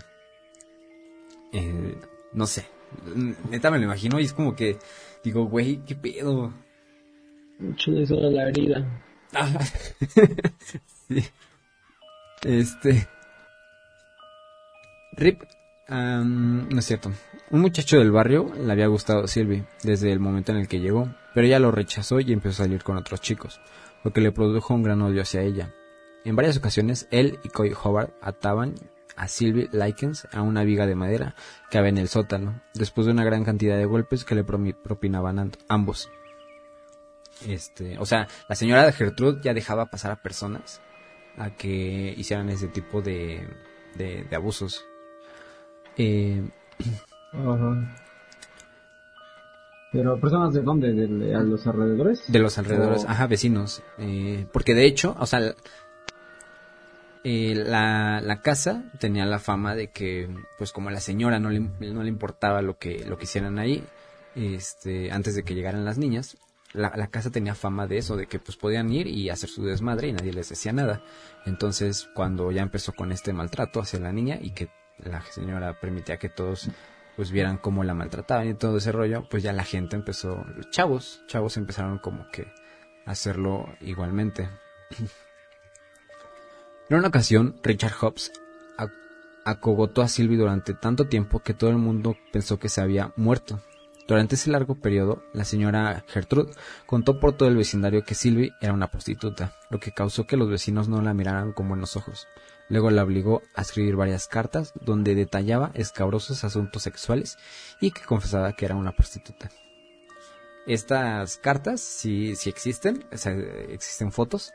Eh, 1.56 1.96
no 2.34 2.48
sé. 2.48 2.66
Neta 3.52 3.70
me 3.70 3.78
lo 3.78 3.84
imagino 3.84 4.20
y 4.20 4.24
es 4.24 4.34
como 4.34 4.56
que. 4.56 4.80
Digo, 5.24 5.46
güey, 5.46 5.86
¿qué 5.86 5.94
pedo? 5.94 6.52
Mucho 7.60 7.92
de 7.92 8.02
eso 8.02 8.16
la 8.16 8.50
herida. 8.50 9.04
sí. 11.08 11.24
Este. 12.44 13.08
Rip 15.14 15.44
no 15.90 16.80
es 16.80 16.86
cierto. 16.86 17.12
Un 17.52 17.62
muchacho 17.62 17.98
del 18.00 18.12
barrio 18.12 18.52
le 18.56 18.72
había 18.72 18.88
gustado 18.88 19.24
a 19.24 19.28
Sylvie 19.28 19.66
desde 19.84 20.12
el 20.12 20.20
momento 20.20 20.52
en 20.52 20.60
el 20.60 20.68
que 20.68 20.80
llegó, 20.80 21.14
pero 21.34 21.46
ella 21.46 21.60
lo 21.60 21.72
rechazó 21.72 22.20
y 22.20 22.34
empezó 22.34 22.64
a 22.64 22.66
salir 22.66 22.84
con 22.84 22.98
otros 22.98 23.22
chicos, 23.22 23.60
lo 24.04 24.12
que 24.12 24.22
le 24.22 24.32
produjo 24.32 24.74
un 24.74 24.84
gran 24.84 25.02
odio 25.02 25.22
hacia 25.22 25.42
ella. 25.42 25.74
En 26.26 26.36
varias 26.36 26.58
ocasiones, 26.58 27.08
él 27.12 27.40
y 27.44 27.50
Coy 27.50 27.74
Howard 27.84 28.14
ataban 28.22 28.76
a 29.16 29.28
Sylvie 29.28 29.70
Likens 29.72 30.28
a 30.32 30.42
una 30.42 30.64
viga 30.64 30.88
de 30.88 30.96
madera 30.96 31.36
que 31.70 31.78
había 31.78 31.90
en 31.90 31.98
el 31.98 32.08
sótano, 32.08 32.62
después 32.74 33.06
de 33.06 33.14
una 33.14 33.26
gran 33.26 33.44
cantidad 33.44 33.78
de 33.78 33.86
golpes 33.86 34.24
que 34.24 34.36
le 34.36 34.44
propinaban 34.44 35.52
ambos. 35.68 36.10
Este, 37.48 37.98
o 37.98 38.06
sea, 38.06 38.28
la 38.48 38.56
señora 38.56 38.86
de 38.86 38.94
Gertrude 38.94 39.42
ya 39.44 39.54
dejaba 39.54 39.88
pasar 39.88 40.12
a 40.12 40.22
personas 40.22 40.82
a 41.38 41.50
que 41.52 42.14
hicieran 42.18 42.50
ese 42.50 42.68
tipo 42.68 43.02
de, 43.02 43.48
de 43.96 44.36
abusos. 44.36 44.86
Eh, 45.98 46.44
Pero 49.92 50.20
personas 50.20 50.54
de 50.54 50.62
dónde, 50.62 50.94
de, 50.94 51.36
a 51.36 51.40
los 51.42 51.66
alrededores. 51.68 52.32
De 52.32 52.40
los 52.40 52.58
alrededores, 52.58 53.06
ajá, 53.06 53.28
vecinos. 53.28 53.84
Eh, 53.98 54.48
porque 54.52 54.74
de 54.74 54.86
hecho, 54.86 55.16
o 55.20 55.26
sea, 55.26 55.54
eh, 57.24 57.54
la, 57.56 58.20
la, 58.22 58.42
casa 58.42 58.84
tenía 59.00 59.26
la 59.26 59.40
fama 59.40 59.76
de 59.76 59.90
que, 59.90 60.30
pues 60.58 60.72
como 60.72 60.90
a 60.90 60.92
la 60.92 61.00
señora 61.00 61.40
no 61.40 61.50
le, 61.50 61.60
no 61.60 62.04
le 62.04 62.10
importaba 62.10 62.62
lo 62.62 62.78
que, 62.78 63.06
lo 63.06 63.18
que 63.18 63.26
hicieran 63.26 63.60
ahí, 63.60 63.84
este, 64.36 65.12
antes 65.12 65.36
de 65.36 65.44
que 65.44 65.54
llegaran 65.54 65.86
las 65.86 65.98
niñas, 65.98 66.38
la, 66.74 66.94
la, 66.96 67.08
casa 67.08 67.32
tenía 67.32 67.56
fama 67.56 67.88
de 67.88 67.98
eso, 67.98 68.16
de 68.18 68.28
que 68.28 68.40
pues 68.40 68.58
podían 68.58 68.92
ir 68.92 69.08
y 69.08 69.30
hacer 69.30 69.50
su 69.50 69.64
desmadre 69.64 70.10
y 70.10 70.14
nadie 70.14 70.34
les 70.34 70.50
decía 70.50 70.74
nada. 70.74 71.02
Entonces, 71.46 72.10
cuando 72.14 72.52
ya 72.52 72.62
empezó 72.62 72.94
con 72.94 73.12
este 73.12 73.34
maltrato 73.34 73.80
hacia 73.80 74.00
la 74.00 74.12
niña 74.12 74.38
y 74.42 74.52
que 74.52 74.70
la 74.98 75.22
señora 75.24 75.80
permitía 75.80 76.18
que 76.18 76.30
todos 76.30 76.70
pues 77.16 77.32
vieran 77.32 77.58
cómo 77.58 77.84
la 77.84 77.94
maltrataban 77.94 78.48
y 78.48 78.54
todo 78.56 78.78
ese 78.78 78.92
rollo, 78.92 79.28
pues 79.30 79.44
ya 79.44 79.54
la 79.54 79.64
gente 79.64 79.96
empezó, 79.96 80.44
chavos, 80.72 81.24
chavos 81.28 81.58
empezaron 81.58 82.00
como 82.00 82.28
que 82.32 82.48
a 83.06 83.12
hacerlo 83.12 83.68
igualmente. 83.82 84.50
en 86.90 86.98
una 86.98 87.08
ocasión, 87.10 87.60
Richard 87.64 87.94
Hobbs 88.02 88.32
acogotó 89.46 90.02
a 90.02 90.08
Sylvie 90.08 90.38
durante 90.38 90.74
tanto 90.74 91.06
tiempo 91.06 91.40
que 91.40 91.54
todo 91.54 91.70
el 91.70 91.78
mundo 91.78 92.16
pensó 92.32 92.60
que 92.60 92.70
se 92.70 92.82
había 92.82 93.12
muerto. 93.16 93.60
Durante 94.08 94.36
ese 94.36 94.52
largo 94.52 94.76
periodo, 94.76 95.24
la 95.34 95.46
señora 95.46 96.04
Gertrude 96.08 96.52
contó 96.86 97.20
por 97.20 97.38
todo 97.38 97.48
el 97.48 97.56
vecindario 97.56 98.04
que 98.04 98.16
Sylvie 98.16 98.54
era 98.60 98.74
una 98.74 98.92
prostituta, 98.92 99.56
lo 99.70 99.80
que 99.80 99.94
causó 99.94 100.28
que 100.28 100.36
los 100.36 100.50
vecinos 100.50 100.90
no 100.90 101.02
la 101.02 101.14
miraran 101.14 101.54
con 101.54 101.70
buenos 101.70 101.96
ojos. 101.96 102.28
Luego 102.70 102.90
la 102.90 103.04
obligó 103.04 103.42
a 103.56 103.62
escribir 103.62 103.96
varias 103.96 104.28
cartas 104.28 104.74
donde 104.82 105.16
detallaba 105.16 105.72
escabrosos 105.74 106.44
asuntos 106.44 106.84
sexuales 106.84 107.38
y 107.80 107.92
que 107.92 108.02
confesaba 108.02 108.54
que 108.54 108.66
era 108.66 108.76
una 108.76 108.94
prostituta. 108.94 109.50
Estas 110.66 111.38
cartas 111.38 111.82
sí, 111.82 112.36
sí 112.36 112.50
existen, 112.50 113.06
existen 113.70 114.12
fotos. 114.12 114.54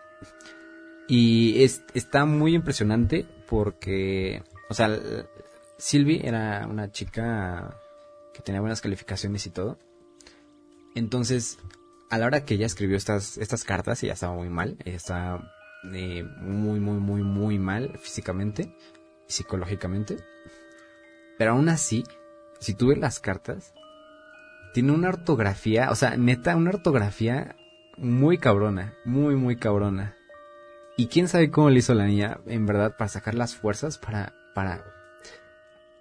Y 1.06 1.62
es, 1.62 1.84
está 1.94 2.26
muy 2.26 2.54
impresionante 2.54 3.26
porque, 3.48 4.42
o 4.68 4.74
sea, 4.74 4.98
Sylvie 5.78 6.26
era 6.26 6.66
una 6.66 6.90
chica 6.90 7.78
que 8.38 8.44
tenía 8.44 8.60
buenas 8.60 8.80
calificaciones 8.80 9.44
y 9.46 9.50
todo. 9.50 9.80
Entonces, 10.94 11.58
a 12.08 12.18
la 12.18 12.26
hora 12.26 12.44
que 12.44 12.54
ella 12.54 12.66
escribió 12.66 12.96
estas, 12.96 13.36
estas 13.36 13.64
cartas, 13.64 14.00
ella 14.04 14.12
estaba 14.12 14.32
muy 14.32 14.48
mal, 14.48 14.76
ella 14.84 14.96
estaba 14.96 15.52
muy, 15.82 16.78
muy, 16.78 17.00
muy, 17.00 17.22
muy 17.22 17.58
mal 17.58 17.98
físicamente 17.98 18.72
psicológicamente. 19.26 20.18
Pero 21.36 21.52
aún 21.52 21.68
así, 21.68 22.04
si 22.60 22.74
tú 22.74 22.88
ves 22.88 22.98
las 22.98 23.18
cartas, 23.18 23.74
tiene 24.72 24.92
una 24.92 25.08
ortografía, 25.08 25.90
o 25.90 25.96
sea, 25.96 26.16
neta, 26.16 26.54
una 26.54 26.70
ortografía 26.70 27.56
muy 27.96 28.38
cabrona, 28.38 28.94
muy, 29.04 29.34
muy 29.34 29.56
cabrona. 29.56 30.16
Y 30.96 31.08
quién 31.08 31.26
sabe 31.26 31.50
cómo 31.50 31.70
le 31.70 31.80
hizo 31.80 31.92
la 31.94 32.06
niña, 32.06 32.38
en 32.46 32.66
verdad, 32.66 32.96
para 32.96 33.08
sacar 33.08 33.34
las 33.34 33.56
fuerzas 33.56 33.98
para, 33.98 34.34
para 34.54 34.84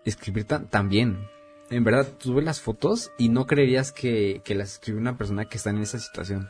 escribir 0.06 0.46
tan, 0.46 0.90
bien. 0.90 1.28
En 1.70 1.84
verdad, 1.84 2.08
tú 2.18 2.34
ves 2.36 2.46
las 2.46 2.62
fotos 2.62 3.12
y 3.18 3.30
no 3.30 3.46
creerías 3.46 3.92
que, 3.92 4.42
que 4.44 4.56
las 4.56 4.74
escribe 4.74 5.00
una 5.00 5.18
persona 5.18 5.46
que 5.46 5.58
está 5.58 5.70
en 5.72 5.80
esa 5.80 6.00
situación. 6.00 6.50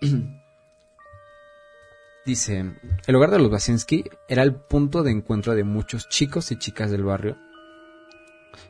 Dice, 2.24 2.76
el 3.06 3.16
hogar 3.16 3.30
de 3.30 3.38
los 3.38 3.50
Basinski 3.50 4.04
era 4.28 4.42
el 4.42 4.54
punto 4.54 5.02
de 5.02 5.10
encuentro 5.10 5.54
de 5.54 5.64
muchos 5.64 6.08
chicos 6.08 6.52
y 6.52 6.58
chicas 6.58 6.90
del 6.90 7.02
barrio. 7.02 7.36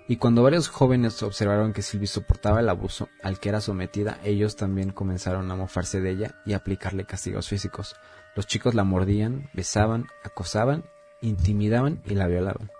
Y 0.08 0.16
cuando 0.16 0.42
varios 0.42 0.68
jóvenes 0.68 1.22
observaron 1.22 1.72
que 1.72 1.82
Sylvie 1.82 2.06
soportaba 2.06 2.60
el 2.60 2.68
abuso 2.68 3.08
al 3.22 3.38
que 3.38 3.48
era 3.48 3.60
sometida, 3.60 4.18
ellos 4.24 4.56
también 4.56 4.92
comenzaron 4.92 5.50
a 5.50 5.56
mofarse 5.56 6.00
de 6.00 6.10
ella 6.10 6.34
y 6.46 6.52
aplicarle 6.52 7.04
castigos 7.04 7.48
físicos. 7.48 7.96
Los 8.34 8.46
chicos 8.46 8.74
la 8.74 8.84
mordían, 8.84 9.50
besaban, 9.52 10.06
acosaban, 10.24 10.84
intimidaban 11.20 12.02
y 12.06 12.14
la 12.14 12.28
violaban. 12.28 12.70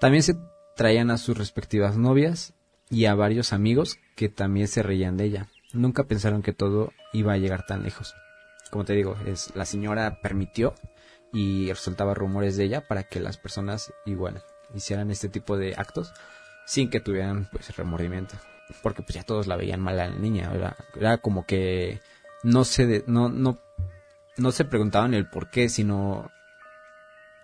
También 0.00 0.22
se 0.22 0.36
traían 0.78 1.10
a 1.10 1.18
sus 1.18 1.36
respectivas 1.36 1.96
novias 1.96 2.54
y 2.88 3.06
a 3.06 3.14
varios 3.16 3.52
amigos 3.52 3.98
que 4.14 4.28
también 4.28 4.68
se 4.68 4.84
reían 4.84 5.16
de 5.16 5.24
ella. 5.24 5.48
Nunca 5.72 6.04
pensaron 6.04 6.40
que 6.40 6.52
todo 6.52 6.92
iba 7.12 7.32
a 7.32 7.36
llegar 7.36 7.66
tan 7.66 7.82
lejos. 7.82 8.14
Como 8.70 8.84
te 8.84 8.92
digo, 8.92 9.16
es 9.26 9.54
la 9.56 9.64
señora 9.64 10.20
permitió 10.22 10.74
y 11.32 11.68
resultaba 11.68 12.14
rumores 12.14 12.56
de 12.56 12.64
ella 12.64 12.86
para 12.86 13.02
que 13.02 13.18
las 13.18 13.38
personas 13.38 13.92
igual 14.06 14.44
hicieran 14.72 15.10
este 15.10 15.28
tipo 15.28 15.56
de 15.56 15.74
actos 15.76 16.12
sin 16.64 16.90
que 16.90 17.00
tuvieran 17.00 17.48
pues 17.50 17.76
remordimiento. 17.76 18.36
Porque 18.80 19.02
pues 19.02 19.16
ya 19.16 19.24
todos 19.24 19.48
la 19.48 19.56
veían 19.56 19.80
mal 19.80 19.98
a 19.98 20.06
la 20.08 20.16
niña 20.16 20.52
era, 20.94 21.18
como 21.18 21.44
que 21.44 22.00
no 22.44 22.64
se 22.64 23.02
no 23.08 23.28
no 23.28 23.58
no 24.36 24.52
se 24.52 24.64
preguntaban 24.64 25.12
el 25.12 25.28
por 25.28 25.50
qué 25.50 25.68
sino 25.68 26.30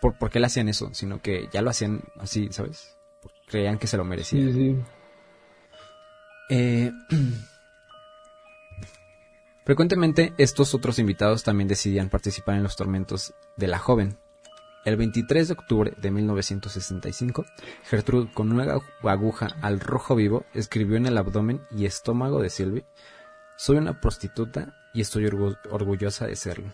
por, 0.01 0.17
por 0.19 0.31
qué 0.31 0.39
le 0.39 0.47
hacían 0.47 0.69
eso 0.69 0.91
sino 0.93 1.21
que 1.21 1.49
ya 1.53 1.63
lo 1.63 1.71
hacían 1.71 2.03
así 2.21 2.49
sabes 2.53 2.95
creían 3.47 3.79
que 3.79 3.87
se 3.87 3.97
lo 3.97 4.05
merecía 4.05 4.41
sí, 4.41 4.53
sí. 4.53 4.77
Eh, 6.51 6.93
Frecuentemente 9.65 10.35
estos 10.37 10.75
otros 10.75 10.99
invitados 10.99 11.43
también 11.43 11.69
decidían 11.69 12.11
participar 12.11 12.57
en 12.57 12.63
los 12.63 12.77
tormentos 12.77 13.33
de 13.57 13.67
la 13.67 13.79
joven. 13.79 14.19
El 14.85 14.97
23 14.97 15.49
de 15.49 15.55
octubre 15.55 15.95
de 15.97 16.11
1965, 16.11 17.47
Gertrude, 17.85 18.31
con 18.35 18.53
una 18.53 18.79
aguja 19.03 19.57
al 19.63 19.81
rojo 19.81 20.15
vivo, 20.15 20.45
escribió 20.53 20.99
en 20.99 21.07
el 21.07 21.17
abdomen 21.17 21.63
y 21.71 21.87
estómago 21.87 22.43
de 22.43 22.51
Sylvie, 22.51 22.85
Soy 23.57 23.77
una 23.79 24.01
prostituta 24.01 24.75
y 24.93 25.01
estoy 25.01 25.27
orgullosa 25.27 26.27
de 26.27 26.37
serlo. 26.37 26.73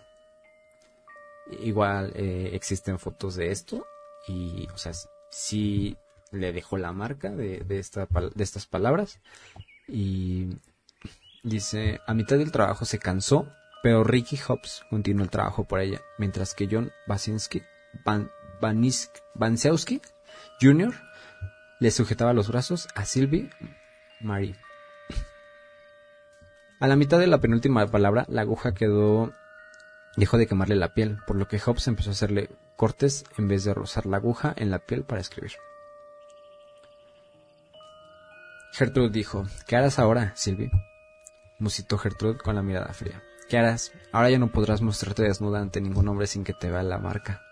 Igual 1.60 2.12
eh, 2.16 2.50
existen 2.54 2.98
fotos 2.98 3.36
de 3.36 3.52
esto 3.52 3.86
y, 4.26 4.66
o 4.74 4.78
sea, 4.78 4.92
sí 5.30 5.96
le 6.32 6.52
dejó 6.52 6.76
la 6.76 6.92
marca 6.92 7.30
de, 7.30 7.60
de, 7.60 7.78
esta, 7.78 8.06
de 8.06 8.44
estas 8.44 8.66
palabras 8.66 9.20
y 9.88 10.50
Dice, 11.42 12.00
a 12.06 12.12
mitad 12.12 12.36
del 12.36 12.52
trabajo 12.52 12.84
se 12.84 12.98
cansó, 12.98 13.48
pero 13.82 14.04
Ricky 14.04 14.36
Hobbs 14.36 14.82
continuó 14.90 15.24
el 15.24 15.30
trabajo 15.30 15.64
por 15.64 15.80
ella, 15.80 16.02
mientras 16.18 16.54
que 16.54 16.68
John 16.70 16.92
Basinski, 17.06 17.62
Van, 18.04 18.30
Jr. 20.60 20.94
le 21.80 21.90
sujetaba 21.90 22.34
los 22.34 22.48
brazos 22.48 22.88
a 22.94 23.06
Sylvie 23.06 23.48
Marie. 24.20 24.54
A 26.78 26.86
la 26.86 26.96
mitad 26.96 27.18
de 27.18 27.26
la 27.26 27.40
penúltima 27.40 27.86
palabra, 27.86 28.26
la 28.28 28.42
aguja 28.42 28.74
quedó 28.74 29.32
dejó 30.16 30.36
de 30.36 30.46
quemarle 30.46 30.76
la 30.76 30.92
piel, 30.92 31.18
por 31.26 31.36
lo 31.36 31.48
que 31.48 31.58
Hobbs 31.58 31.88
empezó 31.88 32.10
a 32.10 32.12
hacerle 32.12 32.50
cortes 32.76 33.24
en 33.38 33.48
vez 33.48 33.64
de 33.64 33.72
rozar 33.72 34.04
la 34.04 34.18
aguja 34.18 34.52
en 34.56 34.70
la 34.70 34.80
piel 34.80 35.04
para 35.04 35.22
escribir. 35.22 35.52
Gertrude 38.72 39.10
dijo, 39.10 39.46
¿qué 39.66 39.76
harás 39.76 39.98
ahora, 39.98 40.32
Sylvie? 40.36 40.70
musitó 41.58 41.98
Gertrude 41.98 42.38
con 42.38 42.54
la 42.54 42.62
mirada 42.62 42.92
fría. 42.92 43.22
¿Qué 43.48 43.58
harás? 43.58 43.92
Ahora 44.12 44.30
ya 44.30 44.38
no 44.38 44.50
podrás 44.50 44.80
mostrarte 44.80 45.22
desnuda 45.22 45.60
ante 45.60 45.80
ningún 45.80 46.08
hombre 46.08 46.26
sin 46.26 46.44
que 46.44 46.54
te 46.54 46.70
vea 46.70 46.82
la 46.82 46.98
marca. 46.98 47.42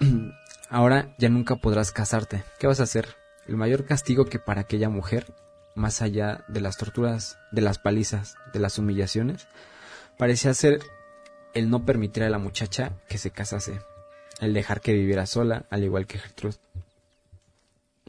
Ahora 0.70 1.14
ya 1.18 1.28
nunca 1.28 1.56
podrás 1.56 1.92
casarte. 1.92 2.44
¿Qué 2.58 2.66
vas 2.66 2.80
a 2.80 2.84
hacer? 2.84 3.16
El 3.46 3.56
mayor 3.56 3.84
castigo 3.84 4.24
que 4.24 4.38
para 4.38 4.62
aquella 4.62 4.88
mujer, 4.88 5.32
más 5.74 6.02
allá 6.02 6.44
de 6.48 6.60
las 6.60 6.76
torturas, 6.76 7.38
de 7.52 7.62
las 7.62 7.78
palizas, 7.78 8.36
de 8.52 8.60
las 8.60 8.78
humillaciones, 8.78 9.48
parecía 10.18 10.52
ser 10.54 10.80
el 11.54 11.70
no 11.70 11.84
permitir 11.84 12.24
a 12.24 12.30
la 12.30 12.38
muchacha 12.38 12.92
que 13.08 13.18
se 13.18 13.30
casase, 13.30 13.80
el 14.40 14.52
dejar 14.52 14.80
que 14.80 14.92
viviera 14.92 15.26
sola, 15.26 15.66
al 15.70 15.84
igual 15.84 16.06
que 16.06 16.18
Gertrude. 16.18 16.56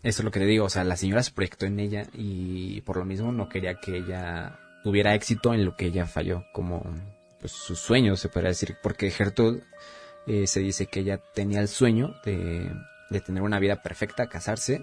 Eso 0.02 0.22
es 0.22 0.24
lo 0.24 0.32
que 0.32 0.40
te 0.40 0.46
digo, 0.46 0.66
o 0.66 0.70
sea, 0.70 0.84
la 0.84 0.96
señora 0.96 1.24
se 1.24 1.32
proyectó 1.32 1.66
en 1.66 1.80
ella 1.80 2.04
y 2.14 2.82
por 2.82 2.98
lo 2.98 3.06
mismo 3.06 3.32
no 3.32 3.50
quería 3.50 3.76
que 3.76 3.98
ella 3.98 4.58
tuviera 4.84 5.14
éxito 5.14 5.54
en 5.54 5.66
lo 5.66 5.76
que 5.76 5.88
ella 5.88 6.06
falló, 6.06 6.46
como 6.54 6.84
pues, 7.40 7.52
sus 7.52 7.80
sueños, 7.80 8.20
se 8.20 8.30
podría 8.30 8.50
decir, 8.50 8.78
porque 8.82 9.12
Gertrude 9.12 9.64
eh, 10.26 10.48
se 10.48 10.62
dice 10.62 10.86
que 10.86 11.02
ella 11.02 11.20
tenía 11.34 11.60
el 11.60 11.68
sueño 11.68 12.16
de, 12.24 12.72
de 13.10 13.20
tener 13.20 13.44
una 13.44 13.60
vida 13.60 13.82
perfecta, 13.82 14.28
casarse 14.28 14.82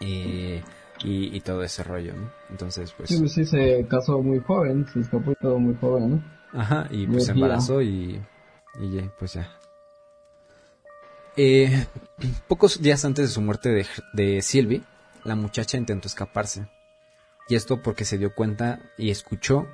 eh, 0.00 0.62
y, 1.02 1.36
y, 1.36 1.40
todo 1.40 1.62
ese 1.62 1.82
rollo, 1.82 2.14
¿no? 2.14 2.30
Entonces, 2.50 2.92
pues... 2.96 3.08
Sí, 3.08 3.18
pues 3.18 3.32
sí, 3.32 3.44
se 3.44 3.86
casó 3.88 4.22
muy 4.22 4.38
joven, 4.40 4.86
se 4.92 5.00
escapó 5.00 5.32
y 5.32 5.36
todo 5.36 5.58
muy 5.58 5.74
joven, 5.76 6.10
¿no? 6.10 6.24
Ajá, 6.52 6.86
y 6.90 7.06
pues 7.06 7.26
se 7.26 7.32
embarazó 7.32 7.82
y, 7.82 8.20
y 8.80 9.00
pues 9.18 9.34
ya. 9.34 9.50
Eh, 11.36 11.86
pocos 12.48 12.80
días 12.80 13.04
antes 13.04 13.28
de 13.28 13.34
su 13.34 13.40
muerte 13.40 13.68
de, 13.70 13.86
de 14.12 14.42
Sylvie, 14.42 14.82
la 15.24 15.36
muchacha 15.36 15.76
intentó 15.76 16.08
escaparse. 16.08 16.66
Y 17.48 17.54
esto 17.54 17.82
porque 17.82 18.04
se 18.04 18.18
dio 18.18 18.34
cuenta 18.34 18.80
y 18.96 19.10
escuchó 19.10 19.66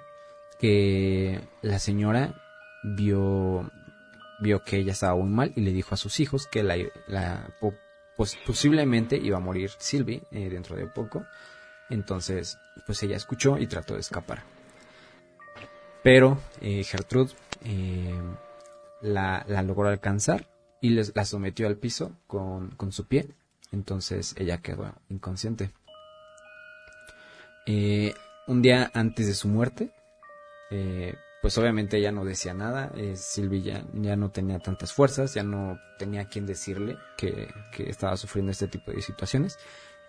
que 0.59 1.41
la 1.63 1.79
señora 1.79 2.35
vio 2.83 3.71
vio 4.43 4.65
que 4.65 4.77
ella 4.77 4.93
estaba 4.93 5.15
muy 5.15 5.31
mal 5.31 5.53
y 5.55 5.61
le 5.61 5.73
dijo 5.73 5.95
a 5.95 5.97
sus 5.97 6.19
hijos 6.21 6.47
que 6.49 6.63
la, 6.65 6.77
pues, 8.17 8.37
posiblemente 8.45 9.17
iba 9.17 9.37
a 9.37 9.41
morir 9.41 9.71
Sylvie 9.79 10.23
eh, 10.33 10.51
dentro 10.51 10.77
de 10.77 10.87
poco. 10.87 11.25
Entonces, 11.89 12.59
pues 12.85 13.03
ella 13.03 13.17
escuchó 13.17 13.57
y 13.59 13.67
trató 13.67 13.95
de 13.95 14.01
escapar. 14.01 14.43
Pero 16.03 16.39
eh, 16.61 16.83
Gertrude 16.83 17.33
eh, 17.65 18.21
la, 19.01 19.45
la, 19.47 19.63
logró 19.63 19.89
alcanzar 19.89 20.45
y 20.83 20.91
les, 20.91 21.17
la 21.17 21.25
sometió 21.25 21.67
al 21.67 21.79
piso 21.79 22.13
con, 22.27 22.73
con, 22.73 22.93
su 22.93 23.07
pie. 23.07 23.31
Entonces 23.71 24.35
ella 24.37 24.59
quedó 24.59 24.93
inconsciente. 25.09 25.71
un 27.67 28.61
día 28.61 28.91
antes 28.93 29.27
de 29.27 29.35
su 29.35 29.49
muerte, 29.49 29.95
pues 31.43 31.59
obviamente 31.59 31.99
ella 31.99 32.13
no 32.13 32.25
decía 32.25 32.55
nada, 32.55 32.93
eh, 32.95 33.17
Silvia 33.17 33.85
ya, 33.95 34.17
no 34.17 34.31
tenía 34.31 34.61
tantas 34.61 34.93
fuerzas, 34.93 35.35
ya 35.35 35.43
no 35.43 35.81
tenía 35.99 36.27
quien 36.27 36.47
decirle 36.47 36.97
que, 37.17 37.49
que, 37.73 37.91
estaba 37.91 38.17
sufriendo 38.17 38.53
este 38.53 38.69
tipo 38.69 38.93
de 38.93 39.03
situaciones 39.03 39.59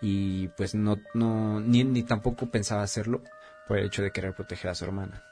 y 0.00 0.46
pues 0.48 0.76
no, 0.76 0.96
no 1.12 1.60
ni, 1.60 1.82
ni, 1.82 2.04
tampoco 2.04 2.46
pensaba 2.46 2.82
hacerlo 2.82 3.20
por 3.66 3.78
el 3.78 3.86
hecho 3.86 4.02
de 4.02 4.12
querer 4.12 4.32
proteger 4.32 4.70
a 4.70 4.74
su 4.76 4.84
hermana. 4.84 5.24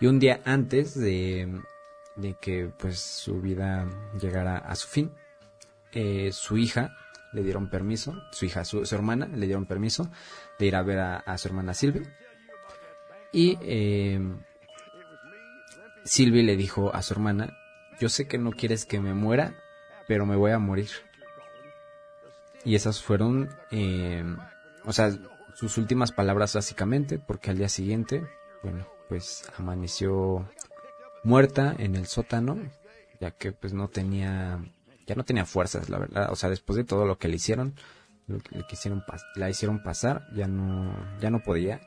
Y 0.00 0.06
un 0.06 0.18
día 0.18 0.40
antes 0.44 0.98
de, 1.00 1.62
de 2.16 2.34
que 2.34 2.70
pues 2.78 2.98
su 2.98 3.40
vida 3.40 3.88
llegara 4.20 4.58
a 4.58 4.74
su 4.74 4.88
fin, 4.88 5.12
eh, 5.92 6.30
su 6.32 6.58
hija 6.58 6.96
le 7.32 7.42
dieron 7.42 7.70
permiso, 7.70 8.14
su 8.32 8.44
hija, 8.44 8.64
su, 8.64 8.84
su, 8.84 8.94
hermana 8.94 9.26
le 9.26 9.46
dieron 9.46 9.66
permiso 9.66 10.10
de 10.58 10.66
ir 10.66 10.76
a 10.76 10.82
ver 10.82 10.98
a, 11.00 11.38
su 11.38 11.48
hermana 11.48 11.74
Silvia 11.74 12.02
y 13.32 13.58
eh, 13.62 14.20
Silvia 16.04 16.42
le 16.42 16.56
dijo 16.56 16.94
a 16.94 17.02
su 17.02 17.14
hermana, 17.14 17.56
yo 17.98 18.08
sé 18.08 18.28
que 18.28 18.38
no 18.38 18.50
quieres 18.50 18.84
que 18.84 19.00
me 19.00 19.14
muera, 19.14 19.54
pero 20.06 20.26
me 20.26 20.36
voy 20.36 20.50
a 20.50 20.58
morir. 20.58 20.90
Y 22.64 22.74
esas 22.74 23.02
fueron, 23.02 23.48
eh, 23.70 24.24
o 24.84 24.92
sea, 24.92 25.10
sus 25.54 25.78
últimas 25.78 26.12
palabras 26.12 26.54
básicamente, 26.54 27.18
porque 27.18 27.50
al 27.50 27.58
día 27.58 27.68
siguiente, 27.68 28.26
bueno, 28.62 28.86
pues 29.08 29.44
amaneció 29.56 30.48
muerta 31.24 31.74
en 31.78 31.94
el 31.94 32.06
sótano, 32.06 32.58
ya 33.20 33.30
que 33.32 33.52
pues 33.52 33.72
no 33.72 33.88
tenía, 33.88 34.64
ya 35.06 35.14
no 35.14 35.24
tenía 35.24 35.44
fuerzas, 35.44 35.88
la 35.88 35.98
verdad, 35.98 36.30
o 36.30 36.36
sea, 36.36 36.50
después 36.50 36.76
de 36.76 36.84
todo 36.84 37.06
lo 37.06 37.18
que 37.18 37.28
le 37.28 37.36
hicieron, 37.36 37.74
lo 38.26 38.38
que 38.38 38.58
le 38.58 38.66
quisieron, 38.66 39.04
la 39.36 39.50
hicieron 39.50 39.82
pasar, 39.82 40.26
ya 40.34 40.46
no, 40.48 40.94
ya 41.20 41.30
no 41.30 41.42
podía, 41.42 41.80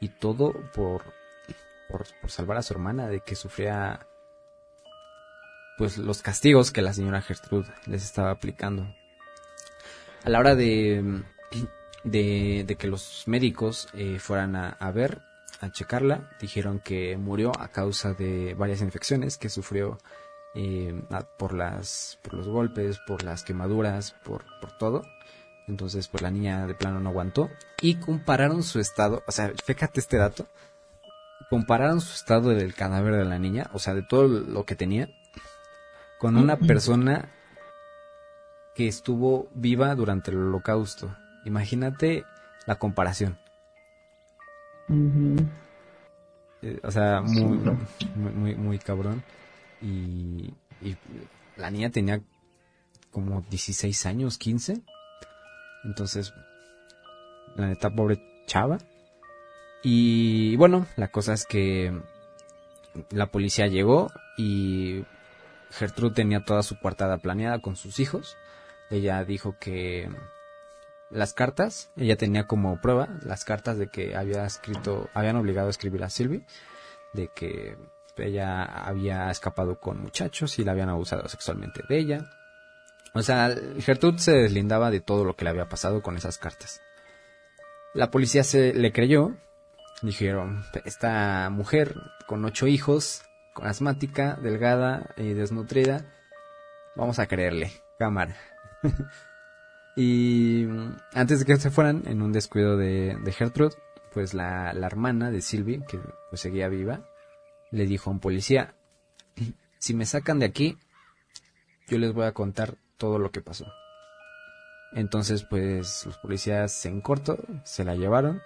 y 0.00 0.08
todo 0.08 0.52
por 0.74 1.02
por, 1.92 2.30
salvar 2.30 2.56
a 2.56 2.62
su 2.62 2.72
hermana 2.72 3.08
de 3.08 3.20
que 3.20 3.36
sufría 3.36 4.06
pues 5.76 5.98
los 5.98 6.22
castigos 6.22 6.70
que 6.70 6.82
la 6.82 6.92
señora 6.92 7.22
Gertrude 7.22 7.68
les 7.86 8.04
estaba 8.04 8.30
aplicando. 8.30 8.94
A 10.24 10.30
la 10.30 10.38
hora 10.38 10.54
de, 10.54 11.22
de, 12.04 12.76
que 12.78 12.86
los 12.86 13.24
médicos 13.26 13.88
eh, 13.94 14.18
fueran 14.18 14.54
a, 14.54 14.70
a, 14.70 14.90
ver, 14.92 15.22
a 15.62 15.70
checarla, 15.70 16.28
dijeron 16.40 16.80
que 16.80 17.16
murió 17.16 17.52
a 17.58 17.68
causa 17.68 18.14
de 18.14 18.54
varias 18.54 18.82
infecciones 18.82 19.38
que 19.38 19.48
sufrió 19.48 19.96
eh, 20.54 21.02
por, 21.38 21.54
las, 21.54 22.18
por 22.20 22.34
los 22.34 22.48
golpes, 22.48 22.98
por 23.06 23.22
las 23.22 23.44
quemaduras, 23.44 24.16
por, 24.24 24.44
por 24.60 24.76
todo. 24.76 25.02
Entonces, 25.68 26.08
pues 26.08 26.20
la 26.20 26.32
niña 26.32 26.66
de 26.66 26.74
plano 26.74 26.98
no 26.98 27.10
aguantó. 27.10 27.48
Y 27.80 27.94
compararon 27.94 28.64
su 28.64 28.80
estado, 28.80 29.22
o 29.28 29.30
sea, 29.30 29.52
fíjate 29.64 30.00
este 30.00 30.16
dato, 30.16 30.48
compararon 31.48 32.00
su 32.00 32.12
estado 32.12 32.50
del 32.50 32.74
cadáver 32.74 33.14
de 33.14 33.24
la 33.24 33.38
niña, 33.38 33.70
o 33.72 33.78
sea, 33.78 33.94
de 33.94 34.02
todo 34.02 34.26
lo 34.26 34.64
que 34.64 34.74
tenía, 34.74 35.10
con 36.18 36.36
una 36.36 36.56
persona 36.56 37.30
que 38.74 38.88
estuvo 38.88 39.48
viva 39.54 39.94
durante 39.94 40.32
el 40.32 40.38
holocausto. 40.38 41.16
Imagínate 41.44 42.24
la 42.66 42.80
comparación. 42.80 43.38
Eh, 46.62 46.80
o 46.82 46.90
sea, 46.90 47.20
muy, 47.22 47.58
muy, 48.14 48.32
muy, 48.32 48.54
muy, 48.54 48.78
cabrón. 48.78 49.22
Y, 49.80 50.54
y, 50.80 50.96
la 51.56 51.70
niña 51.70 51.90
tenía 51.90 52.20
como 53.10 53.42
16 53.50 54.06
años, 54.06 54.38
15. 54.38 54.80
Entonces, 55.84 56.32
la 57.56 57.68
neta, 57.68 57.90
pobre 57.90 58.22
chava. 58.46 58.78
Y 59.82 60.56
bueno, 60.56 60.86
la 60.96 61.08
cosa 61.08 61.32
es 61.32 61.44
que 61.44 61.92
la 63.10 63.26
policía 63.26 63.66
llegó 63.66 64.10
y 64.36 65.04
Gertrude 65.70 66.14
tenía 66.14 66.44
toda 66.44 66.62
su 66.62 66.78
cuartada 66.78 67.18
planeada 67.18 67.60
con 67.60 67.76
sus 67.76 67.98
hijos. 67.98 68.36
Ella 68.90 69.24
dijo 69.24 69.56
que 69.58 70.08
las 71.12 71.34
cartas, 71.34 71.90
ella 71.96 72.16
tenía 72.16 72.46
como 72.46 72.80
prueba 72.80 73.08
las 73.22 73.44
cartas 73.44 73.78
de 73.78 73.88
que 73.88 74.16
había 74.16 74.44
escrito, 74.44 75.08
habían 75.14 75.36
obligado 75.36 75.68
a 75.68 75.70
escribir 75.70 76.02
a 76.04 76.10
Sylvie, 76.10 76.44
de 77.12 77.28
que 77.28 77.76
ella 78.16 78.64
había 78.64 79.30
escapado 79.30 79.78
con 79.78 80.00
muchachos 80.00 80.58
y 80.58 80.64
la 80.64 80.72
habían 80.72 80.88
abusado 80.88 81.28
sexualmente 81.28 81.82
de 81.88 81.98
ella. 81.98 82.30
O 83.14 83.22
sea, 83.22 83.54
Gertrude 83.78 84.18
se 84.18 84.32
deslindaba 84.32 84.90
de 84.90 85.00
todo 85.00 85.24
lo 85.24 85.36
que 85.36 85.44
le 85.44 85.50
había 85.50 85.68
pasado 85.68 86.02
con 86.02 86.16
esas 86.16 86.38
cartas. 86.38 86.80
La 87.94 88.10
policía 88.10 88.42
se 88.42 88.72
le 88.72 88.92
creyó 88.92 89.36
dijeron, 90.02 90.64
esta 90.84 91.48
mujer 91.50 91.94
con 92.26 92.44
ocho 92.44 92.66
hijos, 92.66 93.22
asmática, 93.54 94.36
delgada 94.42 95.14
y 95.16 95.32
desnutrida, 95.32 96.04
vamos 96.96 97.18
a 97.18 97.26
creerle, 97.26 97.72
cámara. 97.98 98.36
y 99.96 100.66
antes 101.12 101.40
de 101.40 101.44
que 101.44 101.56
se 101.56 101.70
fueran, 101.70 102.02
en 102.06 102.22
un 102.22 102.32
descuido 102.32 102.76
de, 102.76 103.16
de 103.22 103.32
Gertrude, 103.32 103.76
pues 104.12 104.34
la, 104.34 104.70
hermana 104.70 105.30
de 105.30 105.40
Sylvie, 105.40 105.84
que 105.86 105.98
pues 106.30 106.40
seguía 106.40 106.68
viva, 106.68 107.06
le 107.70 107.86
dijo 107.86 108.10
a 108.10 108.12
un 108.12 108.20
policía, 108.20 108.74
si 109.78 109.94
me 109.94 110.06
sacan 110.06 110.38
de 110.38 110.46
aquí, 110.46 110.78
yo 111.88 111.98
les 111.98 112.12
voy 112.12 112.26
a 112.26 112.32
contar 112.32 112.76
todo 112.96 113.18
lo 113.18 113.30
que 113.30 113.40
pasó. 113.40 113.66
Entonces, 114.92 115.44
pues 115.44 116.04
los 116.06 116.18
policías 116.18 116.84
en 116.86 117.00
corto 117.00 117.38
se 117.64 117.84
la 117.84 117.94
llevaron 117.94 118.42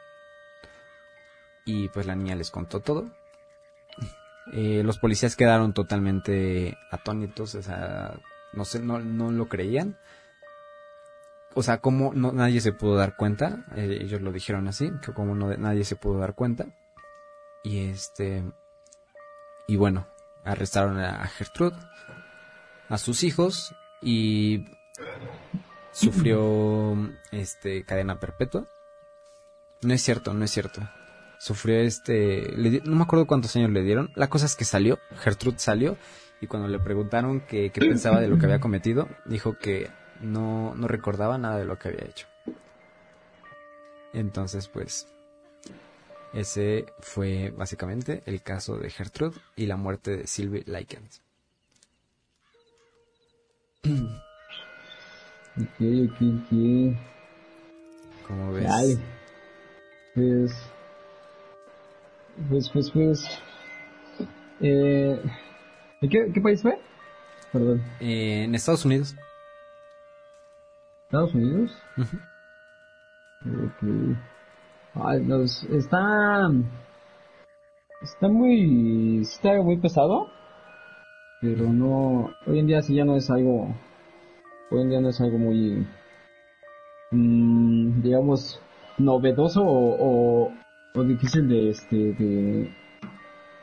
y 1.65 1.89
pues 1.89 2.07
la 2.07 2.15
niña 2.15 2.37
les 2.37 2.51
contó 2.51 2.81
todo. 2.81 3.11
Eh, 4.53 4.83
los 4.85 4.99
policías 4.99 5.35
quedaron 5.35 5.75
totalmente 5.75 6.79
atónitos, 6.93 7.57
o 7.57 7.63
sea, 7.63 8.15
no 8.53 8.65
sé, 8.65 8.81
no 8.81 9.01
lo 9.01 9.49
creían. 9.49 9.99
O 11.59 11.63
sea, 11.63 11.79
como 11.79 12.13
no, 12.13 12.33
nadie 12.33 12.61
se 12.61 12.75
pudo 12.75 12.97
dar 12.97 13.17
cuenta, 13.17 13.65
eh, 13.77 14.01
ellos 14.03 14.21
lo 14.21 14.31
dijeron 14.31 14.69
así, 14.69 14.93
que 15.03 15.15
como 15.15 15.35
no, 15.35 15.57
nadie 15.57 15.85
se 15.85 15.97
pudo 15.97 16.19
dar 16.19 16.35
cuenta. 16.35 16.67
Y 17.65 17.79
este, 17.89 18.45
y 19.67 19.77
bueno, 19.77 20.07
arrestaron 20.45 20.99
a 21.01 21.27
Gertrude 21.29 21.79
a 22.91 22.99
sus 22.99 23.25
hijos 23.25 23.75
y 24.03 24.67
sufrió 25.93 26.95
este 27.33 27.85
cadena 27.85 28.21
perpetua. 28.21 28.67
No 29.81 29.95
es 29.95 30.03
cierto, 30.03 30.35
no 30.35 30.45
es 30.45 30.51
cierto. 30.51 30.83
Sufrió 31.39 31.79
este, 31.81 32.53
no 32.85 32.97
me 32.97 33.05
acuerdo 33.05 33.27
cuántos 33.27 33.57
años 33.57 33.71
le 33.71 33.83
dieron. 33.83 34.13
La 34.15 34.29
cosa 34.29 34.45
es 34.45 34.57
que 34.57 34.67
salió, 34.67 34.99
Gertrude 35.21 35.59
salió 35.59 35.97
y 36.43 36.49
cuando 36.49 36.69
le 36.69 36.79
preguntaron 36.81 37.41
qué 37.41 37.73
pensaba 37.75 38.21
de 38.21 38.29
lo 38.29 38.37
que 38.37 38.45
había 38.45 38.61
cometido, 38.61 39.09
dijo 39.25 39.57
que 39.57 39.89
no, 40.21 40.75
no 40.75 40.89
recordaba 40.89 41.39
nada 41.39 41.59
de 41.59 41.65
lo 41.65 41.79
que 41.79 41.89
había 41.89 42.05
hecho. 42.05 42.27
Entonces, 44.13 44.69
pues, 44.69 45.07
ese 46.33 46.87
fue 47.01 47.53
básicamente 47.57 48.23
el 48.27 48.43
caso 48.43 48.79
de 48.79 48.91
Gertrude 48.91 49.39
y 49.57 49.67
la 49.67 49.77
muerte 49.77 50.17
de 50.17 50.27
Sylvie 50.27 50.65
Likens. 50.67 51.23
Ok, 55.59 55.81
ok, 55.81 56.17
ok. 56.21 56.97
¿Cómo 58.27 58.53
ves? 58.53 58.65
Dale. 58.65 58.99
Pues, 60.15 60.53
pues, 62.51 62.69
pues, 62.69 62.91
pues. 62.91 63.25
Eh, 64.61 65.19
¿qué, 66.03 66.31
¿Qué 66.35 66.41
país 66.43 66.61
fue? 66.61 66.79
Perdón. 67.53 67.83
Eh, 68.01 68.43
en 68.45 68.55
Estados 68.55 68.85
Unidos. 68.85 69.17
¿Estados 71.17 71.35
Unidos? 71.35 71.73
Ay, 74.95 75.27
está. 75.73 76.51
Está 78.03 78.29
muy. 78.29 79.21
Está 79.23 79.63
muy 79.63 79.79
pesado. 79.79 80.27
Pero 81.41 81.73
no. 81.73 82.31
Hoy 82.47 82.59
en 82.59 82.67
día 82.67 82.83
sí 82.83 82.95
ya 82.95 83.07
no 83.07 83.17
es 83.17 83.31
algo. 83.31 83.75
Hoy 84.71 84.83
en 84.83 84.91
día 84.91 85.01
no 85.01 85.09
es 85.09 85.19
algo 85.23 85.39
muy. 85.39 85.87
Mmm, 87.13 88.03
digamos. 88.03 88.61
Novedoso 88.99 89.63
o, 89.63 90.53
o, 90.95 91.03
difícil 91.03 91.49
de 91.49 91.71
este. 91.71 91.97
De, 91.97 92.75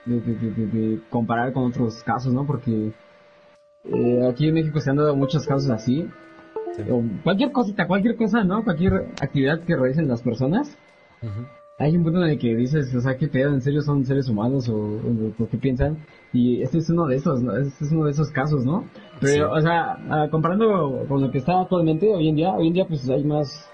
de, 0.06 0.22
de, 0.22 0.66
de, 0.66 1.02
comparar 1.12 1.54
con 1.54 1.66
otros 1.66 2.02
casos, 2.04 2.34
¿no? 2.34 2.48
Porque. 2.48 2.94
Eh, 3.84 4.28
aquí 4.28 4.48
en 4.48 4.56
México 4.56 4.80
se 4.80 4.90
han 4.90 4.96
dado 4.96 5.16
muchos 5.16 5.46
casos 5.46 5.70
así. 5.70 6.10
O 6.90 7.04
cualquier 7.24 7.52
cosita, 7.52 7.88
cualquier 7.88 8.16
cosa, 8.16 8.44
¿no? 8.44 8.64
Cualquier 8.64 8.94
actividad 9.22 9.62
que 9.62 9.76
realicen 9.76 10.08
las 10.08 10.22
personas 10.22 10.78
hay 11.80 11.98
un 11.98 12.04
punto 12.04 12.24
en 12.24 12.32
el 12.32 12.40
que 12.40 12.56
dices, 12.56 12.94
o 12.94 13.02
sea, 13.02 13.18
que 13.18 13.28
pedo, 13.28 13.50
en 13.50 13.62
serio 13.62 13.82
son 13.82 14.06
seres 14.06 14.30
humanos 14.30 14.70
o, 14.70 14.76
o, 14.76 15.48
qué 15.50 15.58
piensan. 15.58 15.98
Y 16.32 16.62
este 16.62 16.78
es 16.78 16.90
uno 16.90 17.08
de 17.08 17.16
esos, 17.16 17.42
¿no? 17.42 17.58
Este 17.58 17.86
es 17.86 17.92
uno 17.92 18.06
de 18.06 18.12
esos 18.12 18.30
casos, 18.30 18.66
¿no? 18.66 18.86
Pero, 19.20 19.52
o 19.52 19.60
sea, 19.60 19.98
ah, 20.10 20.28
comparando 20.30 21.06
con 21.08 21.22
lo 21.22 21.32
que 21.32 21.40
está 21.40 21.62
actualmente, 21.62 22.14
hoy 22.14 22.30
en 22.30 22.36
día, 22.36 22.54
hoy 22.54 22.68
en 22.68 22.74
día 22.74 22.86
pues 22.88 23.10
hay 23.10 23.24
más 23.24 23.70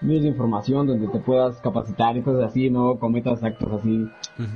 medios 0.00 0.24
de 0.24 0.28
información 0.28 0.86
donde 0.86 1.08
te 1.08 1.18
puedas 1.20 1.60
capacitar 1.60 2.16
y 2.16 2.22
cosas 2.22 2.50
así, 2.50 2.68
no 2.68 2.98
cometas 2.98 3.42
actos 3.42 3.80
así 3.80 4.06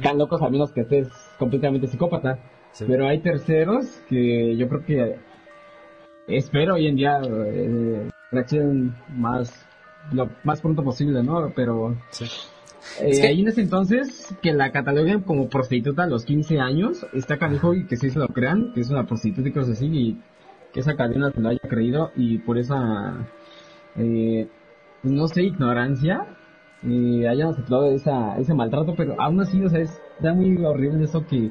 tan 0.03 0.18
locos 0.18 0.42
a 0.42 0.50
menos 0.50 0.72
que 0.72 0.83
estés 0.83 1.09
completamente 1.38 1.87
psicópata. 1.87 2.38
Pero 2.87 3.09
hay 3.09 3.20
terceros 3.20 3.87
que 4.09 4.57
yo 4.57 4.68
creo 4.68 4.85
que 4.85 5.16
espero 6.30 6.74
hoy 6.74 6.86
en 6.86 6.96
día 6.96 7.20
eh, 7.24 8.08
reaccionen 8.30 8.94
más 9.08 9.66
lo 10.12 10.28
más 10.44 10.60
pronto 10.60 10.82
posible, 10.82 11.22
¿no? 11.22 11.52
Pero 11.54 11.96
eh, 13.00 13.26
ahí 13.26 13.40
en 13.40 13.48
ese 13.48 13.62
entonces 13.62 14.34
que 14.42 14.52
la 14.52 14.72
cataloguen 14.72 15.20
como 15.20 15.48
prostituta 15.48 16.04
a 16.04 16.06
los 16.06 16.24
15 16.24 16.58
años, 16.58 17.06
está 17.12 17.38
canijo 17.38 17.74
y 17.74 17.86
que 17.86 17.96
sí 17.96 18.10
se 18.10 18.18
lo 18.18 18.28
crean, 18.28 18.72
que 18.74 18.80
es 18.80 18.90
una 18.90 19.06
prostituta 19.06 19.48
y 19.48 19.52
cosas 19.52 19.76
así, 19.76 19.86
y 19.86 20.20
que 20.72 20.80
esa 20.80 20.96
cadena 20.96 21.30
se 21.30 21.40
lo 21.40 21.48
haya 21.48 21.60
creído 21.68 22.10
y 22.16 22.38
por 22.38 22.58
esa, 22.58 23.28
eh, 23.96 24.48
no 25.02 25.28
sé, 25.28 25.42
ignorancia, 25.42 26.26
eh, 26.88 27.28
hayan 27.28 27.48
aceptado 27.50 27.90
esa, 27.90 28.38
ese 28.38 28.54
maltrato, 28.54 28.94
pero 28.96 29.20
aún 29.20 29.40
así, 29.40 29.62
o 29.62 29.68
sea, 29.68 29.80
es 29.80 30.00
da 30.20 30.32
muy 30.32 30.56
horrible 30.64 31.04
eso 31.04 31.26
que, 31.26 31.50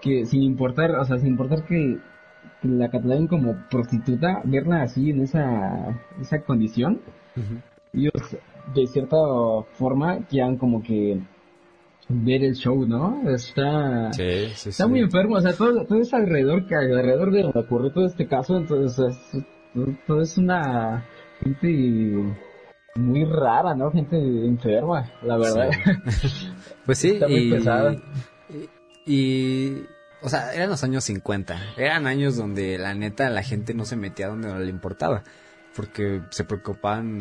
que 0.00 0.26
sin 0.26 0.42
importar, 0.42 0.92
o 0.96 1.04
sea, 1.04 1.18
sin 1.18 1.28
importar 1.28 1.64
que, 1.64 1.98
la 2.62 2.90
cataloguen 2.90 3.26
como 3.26 3.56
prostituta, 3.70 4.42
verla 4.44 4.82
así 4.82 5.10
en 5.10 5.22
esa, 5.22 6.00
esa 6.20 6.40
condición, 6.42 7.00
ellos 7.92 8.12
de 8.74 8.86
cierta 8.86 9.16
forma 9.72 10.26
quieran 10.28 10.56
como 10.56 10.82
que 10.82 11.20
ver 12.08 12.42
el 12.44 12.54
show, 12.54 12.86
¿no? 12.86 13.28
Está, 13.30 14.10
está 14.10 14.86
muy 14.86 15.00
enfermo, 15.00 15.36
o 15.36 15.40
sea, 15.40 15.52
todo, 15.52 15.84
todo 15.86 16.00
es 16.00 16.12
alrededor, 16.12 16.66
que 16.66 16.74
alrededor 16.74 17.30
de 17.32 17.42
donde 17.42 17.60
ocurrió 17.60 17.92
todo 17.92 18.06
este 18.06 18.26
caso, 18.26 18.56
entonces 18.56 19.10
todo, 20.06 20.20
es 20.20 20.36
una 20.36 21.04
gente 21.42 22.36
muy 22.96 23.24
rara, 23.24 23.74
¿no? 23.74 23.90
Gente 23.90 24.16
enferma, 24.16 25.10
la 25.22 25.36
verdad. 25.38 25.70
pues 26.86 26.98
sí, 26.98 27.10
está 27.10 27.28
muy 27.28 27.50
pesada. 27.50 27.96
y, 29.06 29.82
o 30.22 30.28
sea, 30.28 30.54
eran 30.54 30.70
los 30.70 30.84
años 30.84 31.04
50, 31.04 31.74
eran 31.76 32.06
años 32.06 32.36
donde 32.36 32.78
la 32.78 32.94
neta 32.94 33.28
la 33.30 33.42
gente 33.42 33.74
no 33.74 33.84
se 33.84 33.96
metía 33.96 34.28
donde 34.28 34.48
no 34.48 34.58
le 34.58 34.70
importaba 34.70 35.22
porque 35.74 36.22
se 36.30 36.44
preocupan 36.44 37.20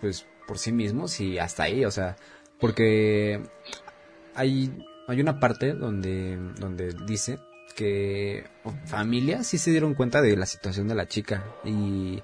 pues 0.00 0.26
por 0.46 0.58
sí 0.58 0.72
mismos 0.72 1.20
y 1.20 1.38
hasta 1.38 1.64
ahí, 1.64 1.84
o 1.84 1.90
sea, 1.90 2.16
porque 2.60 3.42
hay 4.34 4.84
hay 5.08 5.20
una 5.20 5.40
parte 5.40 5.72
donde 5.72 6.36
donde 6.58 6.94
dice 7.06 7.38
que 7.74 8.44
familias 8.86 9.46
sí 9.46 9.58
se 9.58 9.70
dieron 9.70 9.94
cuenta 9.94 10.22
de 10.22 10.36
la 10.36 10.46
situación 10.46 10.88
de 10.88 10.94
la 10.94 11.06
chica 11.06 11.44
y 11.64 12.22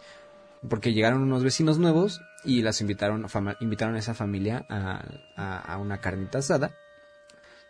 porque 0.68 0.92
llegaron 0.92 1.22
unos 1.22 1.42
vecinos 1.42 1.78
nuevos 1.78 2.20
y 2.44 2.62
las 2.62 2.80
invitaron 2.80 3.26
invitaron 3.61 3.96
a 3.96 3.98
esa 3.98 4.14
familia 4.14 4.64
a, 4.68 5.02
a, 5.37 5.78
una 5.78 5.98
carnita 5.98 6.38
asada 6.38 6.72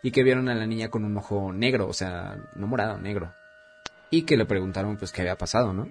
y 0.03 0.11
que 0.11 0.21
vieron 0.21 0.49
a 0.49 0.53
la 0.53 0.67
niña 0.67 0.89
con 0.89 1.05
un 1.05 1.17
ojo 1.17 1.53
negro, 1.53 1.87
o 1.87 1.93
sea, 1.93 2.37
no 2.55 2.67
morado, 2.67 2.97
negro. 2.97 3.33
Y 4.11 4.23
que 4.23 4.37
le 4.37 4.45
preguntaron 4.45 4.97
pues 4.97 5.13
qué 5.13 5.21
había 5.21 5.37
pasado, 5.37 5.73
¿no? 5.73 5.87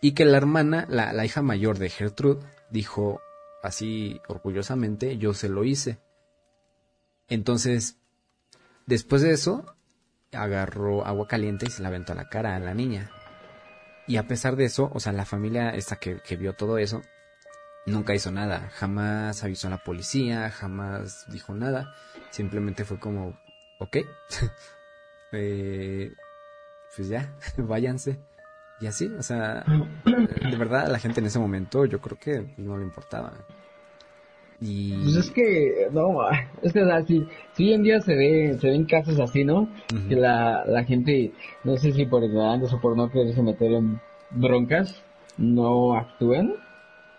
Y 0.00 0.12
que 0.12 0.24
la 0.24 0.38
hermana, 0.38 0.86
la, 0.88 1.12
la 1.12 1.24
hija 1.24 1.42
mayor 1.42 1.78
de 1.78 1.90
Gertrude, 1.90 2.44
dijo 2.70 3.20
así 3.62 4.20
orgullosamente, 4.26 5.18
yo 5.18 5.34
se 5.34 5.50
lo 5.50 5.64
hice. 5.64 6.00
Entonces, 7.28 7.98
después 8.86 9.22
de 9.22 9.32
eso, 9.32 9.76
agarró 10.32 11.06
agua 11.06 11.28
caliente 11.28 11.66
y 11.66 11.70
se 11.70 11.82
la 11.82 11.88
aventó 11.88 12.12
a 12.12 12.16
la 12.16 12.30
cara 12.30 12.56
a 12.56 12.58
la 12.58 12.74
niña. 12.74 13.10
Y 14.06 14.16
a 14.16 14.26
pesar 14.26 14.56
de 14.56 14.64
eso, 14.64 14.90
o 14.92 14.98
sea, 14.98 15.12
la 15.12 15.26
familia 15.26 15.70
esta 15.70 15.96
que, 15.96 16.20
que 16.20 16.36
vio 16.36 16.54
todo 16.54 16.78
eso, 16.78 17.02
nunca 17.86 18.14
hizo 18.14 18.30
nada. 18.30 18.70
Jamás 18.74 19.44
avisó 19.44 19.68
a 19.68 19.70
la 19.70 19.84
policía, 19.84 20.50
jamás 20.50 21.26
dijo 21.30 21.54
nada. 21.54 21.94
Simplemente 22.30 22.84
fue 22.84 22.98
como, 22.98 23.38
ok, 23.82 23.96
eh, 25.32 26.12
pues 26.94 27.08
ya, 27.08 27.34
váyanse. 27.56 28.18
Y 28.80 28.86
así, 28.86 29.06
o 29.06 29.22
sea, 29.22 29.64
de 30.04 30.56
verdad 30.56 30.86
a 30.86 30.88
la 30.88 30.98
gente 30.98 31.20
en 31.20 31.26
ese 31.26 31.38
momento 31.38 31.84
yo 31.84 32.00
creo 32.00 32.18
que 32.18 32.54
no 32.56 32.76
le 32.76 32.84
importaba. 32.84 33.32
Y... 34.60 34.92
Pues 35.02 35.16
es 35.16 35.30
que, 35.30 35.88
no, 35.92 36.16
es 36.62 36.72
que, 36.72 36.82
o 36.82 36.86
sea, 36.86 37.04
si, 37.04 37.26
hoy 37.58 37.72
en 37.72 37.82
día 37.82 38.00
se 38.00 38.14
ve, 38.14 38.56
se 38.60 38.70
ven 38.70 38.84
casos 38.84 39.20
así, 39.20 39.44
¿no? 39.44 39.68
Que 40.08 40.16
la, 40.16 40.64
la 40.66 40.84
gente, 40.84 41.32
no 41.64 41.76
sé 41.76 41.92
si 41.92 42.06
por 42.06 42.24
ignorancia 42.24 42.76
o 42.76 42.80
por 42.80 42.96
no 42.96 43.10
quererse 43.10 43.42
meter 43.42 43.72
en 43.72 44.00
broncas, 44.30 45.02
no 45.36 45.94
actúen. 45.94 46.54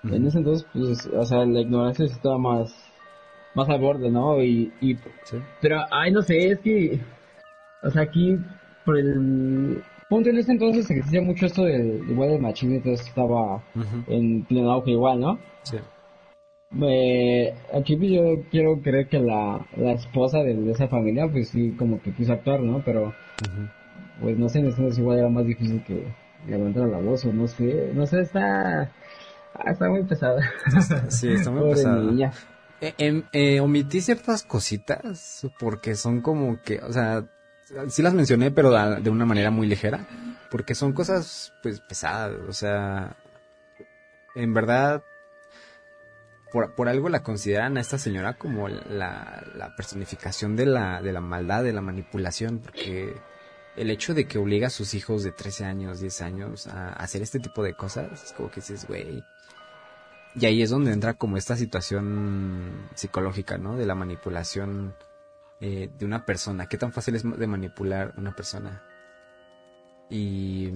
En 0.04 0.28
ese 0.28 0.40
entonces, 0.40 0.68
pues, 0.74 1.08
o 1.08 1.26
sea, 1.26 1.46
la 1.46 1.62
ignorancia 1.62 2.06
estaba 2.06 2.38
más, 2.38 2.76
más 3.56 3.70
al 3.70 3.80
borde, 3.80 4.10
¿no? 4.10 4.42
Y, 4.44 4.72
y, 4.82 4.98
pero, 5.62 5.82
ay, 5.92 6.12
no 6.12 6.22
sé, 6.22 6.52
es 6.52 6.60
que, 6.60 7.00
o 7.84 7.90
sea, 7.90 8.04
aquí, 8.04 8.38
por 8.86 8.98
el, 8.98 9.84
punto 10.10 10.30
en 10.30 10.38
ese 10.38 10.52
entonces 10.52 10.90
existía 10.90 11.22
mucho 11.22 11.46
esto 11.46 11.64
del 11.64 12.04
igual 12.10 12.30
del 12.30 12.42
machismo, 12.42 12.76
entonces 12.76 13.08
estaba 13.08 13.64
en 14.08 14.44
pleno 14.44 14.72
auge 14.72 14.92
igual, 14.92 15.20
¿no? 15.20 15.40
Sí. 15.64 15.78
Eh, 16.82 17.54
aquí 17.74 17.96
pues, 17.96 18.12
yo 18.12 18.44
quiero 18.50 18.82
creer 18.82 19.08
que 19.08 19.20
la, 19.20 19.66
la 19.78 19.94
esposa 19.94 20.40
de, 20.40 20.72
esa 20.72 20.88
familia, 20.88 21.28
pues 21.32 21.50
sí, 21.50 21.72
como 21.78 22.02
que 22.02 22.14
quiso 22.14 22.34
actuar, 22.34 22.62
¿no? 22.62 22.82
Pero, 22.84 23.14
pues 24.22 24.38
no 24.38 24.50
sé, 24.50 24.60
en 24.60 24.68
ese 24.68 24.78
entonces 24.78 25.00
igual 25.00 25.20
era 25.20 25.30
más 25.30 25.46
difícil 25.46 25.84
que 25.84 26.04
levantar 26.48 26.88
la 26.88 27.00
voz, 27.00 27.26
o 27.26 27.34
no 27.34 27.48
sé, 27.48 27.92
no 27.94 28.06
sé, 28.06 28.22
está, 28.22 28.92
ah, 29.54 29.72
está 29.72 29.90
muy 29.90 30.04
pesada. 30.04 30.42
Sí, 31.10 31.30
está 31.30 31.52
muy 31.52 31.70
pesada. 31.74 32.12
Eh, 32.82 32.94
em, 32.98 33.24
eh, 33.32 33.60
omití 33.60 34.02
ciertas 34.02 34.44
cositas 34.44 35.48
porque 35.60 35.96
son 35.96 36.22
como 36.22 36.62
que, 36.62 36.80
o 36.80 36.92
sea, 36.92 37.26
sí 37.88 38.02
las 38.02 38.14
mencioné, 38.14 38.52
pero 38.52 38.72
de 39.00 39.10
una 39.10 39.26
manera 39.26 39.52
muy 39.52 39.68
ligera, 39.68 40.06
porque 40.52 40.76
son 40.76 40.94
cosas, 40.94 41.54
pues, 41.64 41.80
pesadas, 41.82 42.34
o 42.48 42.54
sea, 42.54 43.16
en 44.36 44.54
verdad, 44.54 45.04
por, 46.52 46.76
por 46.76 46.90
algo 46.90 47.10
la 47.10 47.24
consideran 47.24 47.78
a 47.78 47.82
esta 47.82 47.98
señora 47.98 48.34
como 48.38 48.68
la, 48.68 49.44
la 49.56 49.76
personificación 49.76 50.56
de 50.56 50.66
la, 50.66 51.02
de 51.02 51.14
la 51.14 51.22
maldad, 51.22 51.64
de 51.64 51.74
la 51.74 51.82
manipulación, 51.82 52.60
porque 52.60 53.16
el 53.76 53.90
hecho 53.90 54.14
de 54.14 54.26
que 54.28 54.38
obliga 54.38 54.68
a 54.68 54.72
sus 54.72 54.94
hijos 54.94 55.24
de 55.24 55.32
13 55.32 55.66
años, 55.66 56.00
10 56.00 56.22
años 56.22 56.68
a 56.68 56.94
hacer 56.94 57.22
este 57.22 57.40
tipo 57.40 57.64
de 57.64 57.74
cosas, 57.74 58.24
es 58.24 58.34
como 58.34 58.50
que 58.50 58.62
dices, 58.62 58.88
güey. 58.88 59.24
Y 60.36 60.46
ahí 60.46 60.62
es 60.64 60.72
donde 60.72 60.92
entra 60.92 61.14
como 61.14 61.38
esta 61.38 61.56
situación 61.56 62.90
psicológica, 62.96 63.58
¿no? 63.58 63.76
De 63.76 63.86
la 63.86 63.94
manipulación 63.94 64.96
eh, 65.62 65.90
de 65.98 66.06
una 66.06 66.26
persona. 66.26 66.68
¿Qué 66.68 66.78
tan 66.78 66.92
fácil 66.92 67.16
es 67.16 67.24
de 67.24 67.48
manipular 67.48 68.14
una 68.18 68.36
persona? 68.36 68.84
Y... 70.10 70.74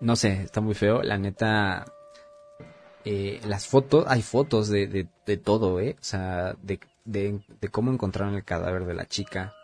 No 0.00 0.14
sé, 0.14 0.42
está 0.42 0.60
muy 0.60 0.74
feo. 0.74 1.02
La 1.02 1.18
neta, 1.18 1.84
eh, 3.04 3.40
las 3.44 3.66
fotos, 3.66 4.04
hay 4.06 4.22
fotos 4.22 4.68
de, 4.68 5.08
de, 5.26 5.36
todo, 5.38 5.80
¿eh? 5.80 5.96
O 5.98 6.04
sea, 6.04 6.54
de, 6.62 6.78
de, 7.04 7.40
cómo 7.72 7.90
encontraron 7.92 8.36
el 8.36 8.44
cadáver 8.44 8.84
de 8.84 8.94
la 8.94 9.06
chica, 9.06 9.54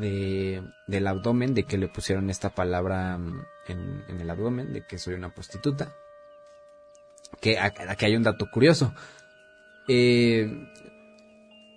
de, 0.00 0.62
del 0.86 1.06
abdomen, 1.06 1.52
de 1.52 1.64
que 1.64 1.76
le 1.76 1.88
pusieron 1.88 2.30
esta 2.30 2.54
palabra 2.54 3.18
mm, 3.18 3.44
en 3.68 4.20
el 4.20 4.30
abdomen, 4.30 4.72
de 4.72 4.86
que 4.86 4.96
soy 4.96 5.12
una 5.12 5.34
prostituta. 5.34 5.92
Que 7.40 7.58
aquí 7.58 8.04
hay 8.04 8.16
un 8.16 8.22
dato 8.22 8.50
curioso. 8.50 8.94
Eh, 9.88 10.50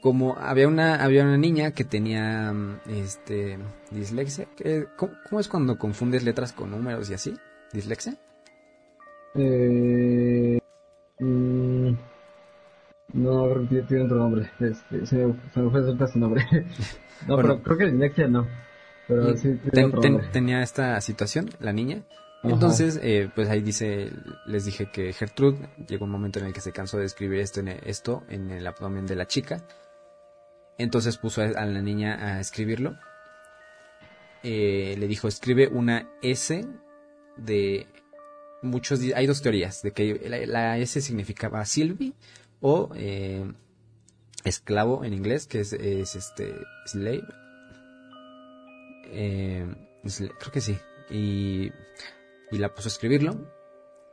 como 0.02 0.38
había 0.38 0.68
una, 0.68 1.04
había 1.04 1.24
una 1.24 1.38
niña 1.38 1.72
que 1.72 1.84
tenía 1.84 2.54
mm, 2.54 2.80
este 2.90 3.60
dislexia. 3.92 4.48
¿Cómo, 4.96 5.14
¿Cómo, 5.28 5.40
es 5.40 5.48
cuando 5.48 5.78
confundes 5.78 6.24
letras 6.24 6.54
con 6.54 6.72
números 6.72 7.10
y 7.10 7.14
así? 7.14 7.36
¿Dislexia? 7.74 8.16
Eh, 9.36 10.60
mm, 11.20 11.90
no, 13.14 13.50
creo 13.50 13.70
que 13.70 13.82
tiene 13.84 14.06
otro 14.06 14.18
nombre. 14.18 14.50
Este, 14.60 15.06
se, 15.06 15.16
me, 15.16 15.36
se 15.54 15.60
me 15.60 15.70
fue 15.70 16.06
a 16.06 16.08
su 16.08 16.20
nombre. 16.20 16.46
No, 17.28 17.36
bueno, 17.36 17.50
pero 17.50 17.64
creo 17.64 17.78
que 17.78 17.86
dislexia 17.88 18.28
no. 18.30 18.48
Pero 19.06 19.36
sí 19.36 19.60
ten, 19.74 19.92
ten, 20.00 20.22
tenía 20.32 20.62
esta 20.62 21.02
situación, 21.02 21.50
la 21.60 21.74
niña. 21.74 22.04
Entonces, 22.44 23.00
eh, 23.04 23.30
pues 23.34 23.50
ahí 23.50 23.62
dice, 23.62 24.12
les 24.46 24.66
dije 24.66 24.90
que 24.92 25.12
Gertrude 25.12 25.70
llegó 25.88 26.06
un 26.06 26.12
momento 26.12 26.40
en 26.40 26.46
el 26.46 26.54
que 26.54 26.62
se 26.62 26.72
cansó 26.72 26.98
de 26.98 27.06
escribir 27.06 27.40
esto 27.40 27.60
en, 27.60 27.68
esto 27.68 28.24
en 28.30 28.50
el 28.52 28.66
abdomen 28.66 29.06
de 29.06 29.16
la 29.16 29.28
chica. 29.28 29.66
Entonces 30.78 31.18
puso 31.18 31.42
a 31.42 31.48
la 31.48 31.82
niña 31.82 32.16
a 32.16 32.40
escribirlo. 32.40 32.98
Eh, 34.44 34.96
le 34.98 35.08
dijo, 35.08 35.28
escribe 35.28 35.68
una 35.68 36.10
S 36.22 36.66
de 37.36 37.88
muchos... 38.62 39.02
Hay 39.14 39.28
dos 39.28 39.42
teorías, 39.42 39.82
de 39.82 39.92
que 39.92 40.22
la, 40.30 40.46
la 40.46 40.78
S 40.78 41.02
significaba 41.02 41.66
Sylvie 41.66 42.14
o... 42.62 42.90
Eh, 42.96 43.46
esclavo 44.44 45.04
en 45.04 45.14
inglés, 45.14 45.48
que 45.48 45.62
es, 45.62 45.74
es 45.74 46.16
este 46.16 46.56
slave. 46.86 47.24
Eh, 49.12 49.66
creo 50.04 50.52
que 50.52 50.62
sí. 50.62 50.78
Y, 51.10 51.72
y 52.52 52.58
la 52.58 52.74
puso 52.74 52.88
a 52.88 52.92
escribirlo. 52.92 53.36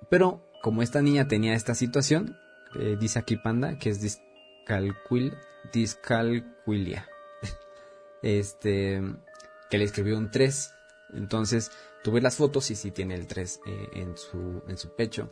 Pero 0.08 0.48
como 0.62 0.82
esta 0.82 1.02
niña 1.02 1.28
tenía 1.28 1.54
esta 1.54 1.74
situación, 1.74 2.36
eh, 2.78 2.96
dice 2.98 3.18
aquí 3.18 3.36
Panda 3.36 3.78
que 3.78 3.90
es 3.90 4.00
discalcuil, 4.00 5.34
discalculia. 5.72 7.08
este, 8.22 9.02
que 9.70 9.78
le 9.78 9.84
escribió 9.84 10.18
un 10.18 10.30
3. 10.30 10.72
Entonces, 11.14 11.70
tuve 12.02 12.20
las 12.20 12.36
fotos 12.36 12.70
y 12.70 12.76
sí 12.76 12.90
tiene 12.90 13.14
el 13.14 13.26
3 13.26 13.60
eh, 13.66 13.88
en, 13.94 14.16
su, 14.16 14.62
en 14.68 14.76
su 14.76 14.94
pecho. 14.94 15.30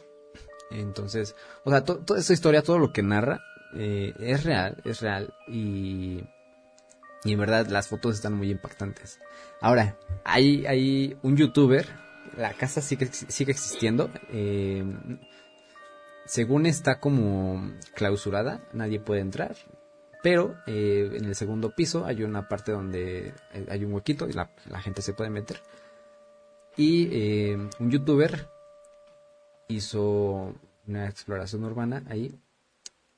Entonces, 0.70 1.36
o 1.64 1.70
sea, 1.70 1.84
to, 1.84 1.98
toda 1.98 2.20
esta 2.20 2.32
historia, 2.32 2.62
todo 2.62 2.78
lo 2.78 2.92
que 2.92 3.02
narra, 3.02 3.42
eh, 3.76 4.14
es 4.18 4.44
real, 4.44 4.80
es 4.84 5.00
real 5.00 5.34
y, 5.48 6.22
y 7.24 7.32
en 7.32 7.38
verdad 7.38 7.66
las 7.66 7.88
fotos 7.88 8.14
están 8.14 8.34
muy 8.34 8.50
impactantes. 8.50 9.20
Ahora, 9.60 9.98
hay, 10.24 10.66
hay 10.66 11.18
un 11.22 11.36
youtuber, 11.36 11.88
la 12.36 12.52
casa 12.54 12.80
sigue, 12.80 13.06
sigue 13.06 13.52
existiendo, 13.52 14.10
eh, 14.30 14.84
según 16.26 16.66
está 16.66 17.00
como 17.00 17.72
clausurada, 17.94 18.62
nadie 18.72 19.00
puede 19.00 19.20
entrar, 19.20 19.56
pero 20.22 20.56
eh, 20.66 21.10
en 21.14 21.24
el 21.26 21.34
segundo 21.34 21.74
piso 21.74 22.06
hay 22.06 22.22
una 22.22 22.48
parte 22.48 22.72
donde 22.72 23.34
hay 23.68 23.84
un 23.84 23.92
huequito 23.92 24.28
y 24.28 24.32
la, 24.32 24.48
gente 24.80 25.02
se 25.02 25.12
puede 25.12 25.30
meter. 25.30 25.60
Y 26.76 27.08
eh, 27.12 27.68
un 27.78 27.90
youtuber 27.90 28.48
hizo 29.68 30.54
una 30.86 31.08
exploración 31.08 31.64
urbana 31.64 32.02
ahí 32.08 32.34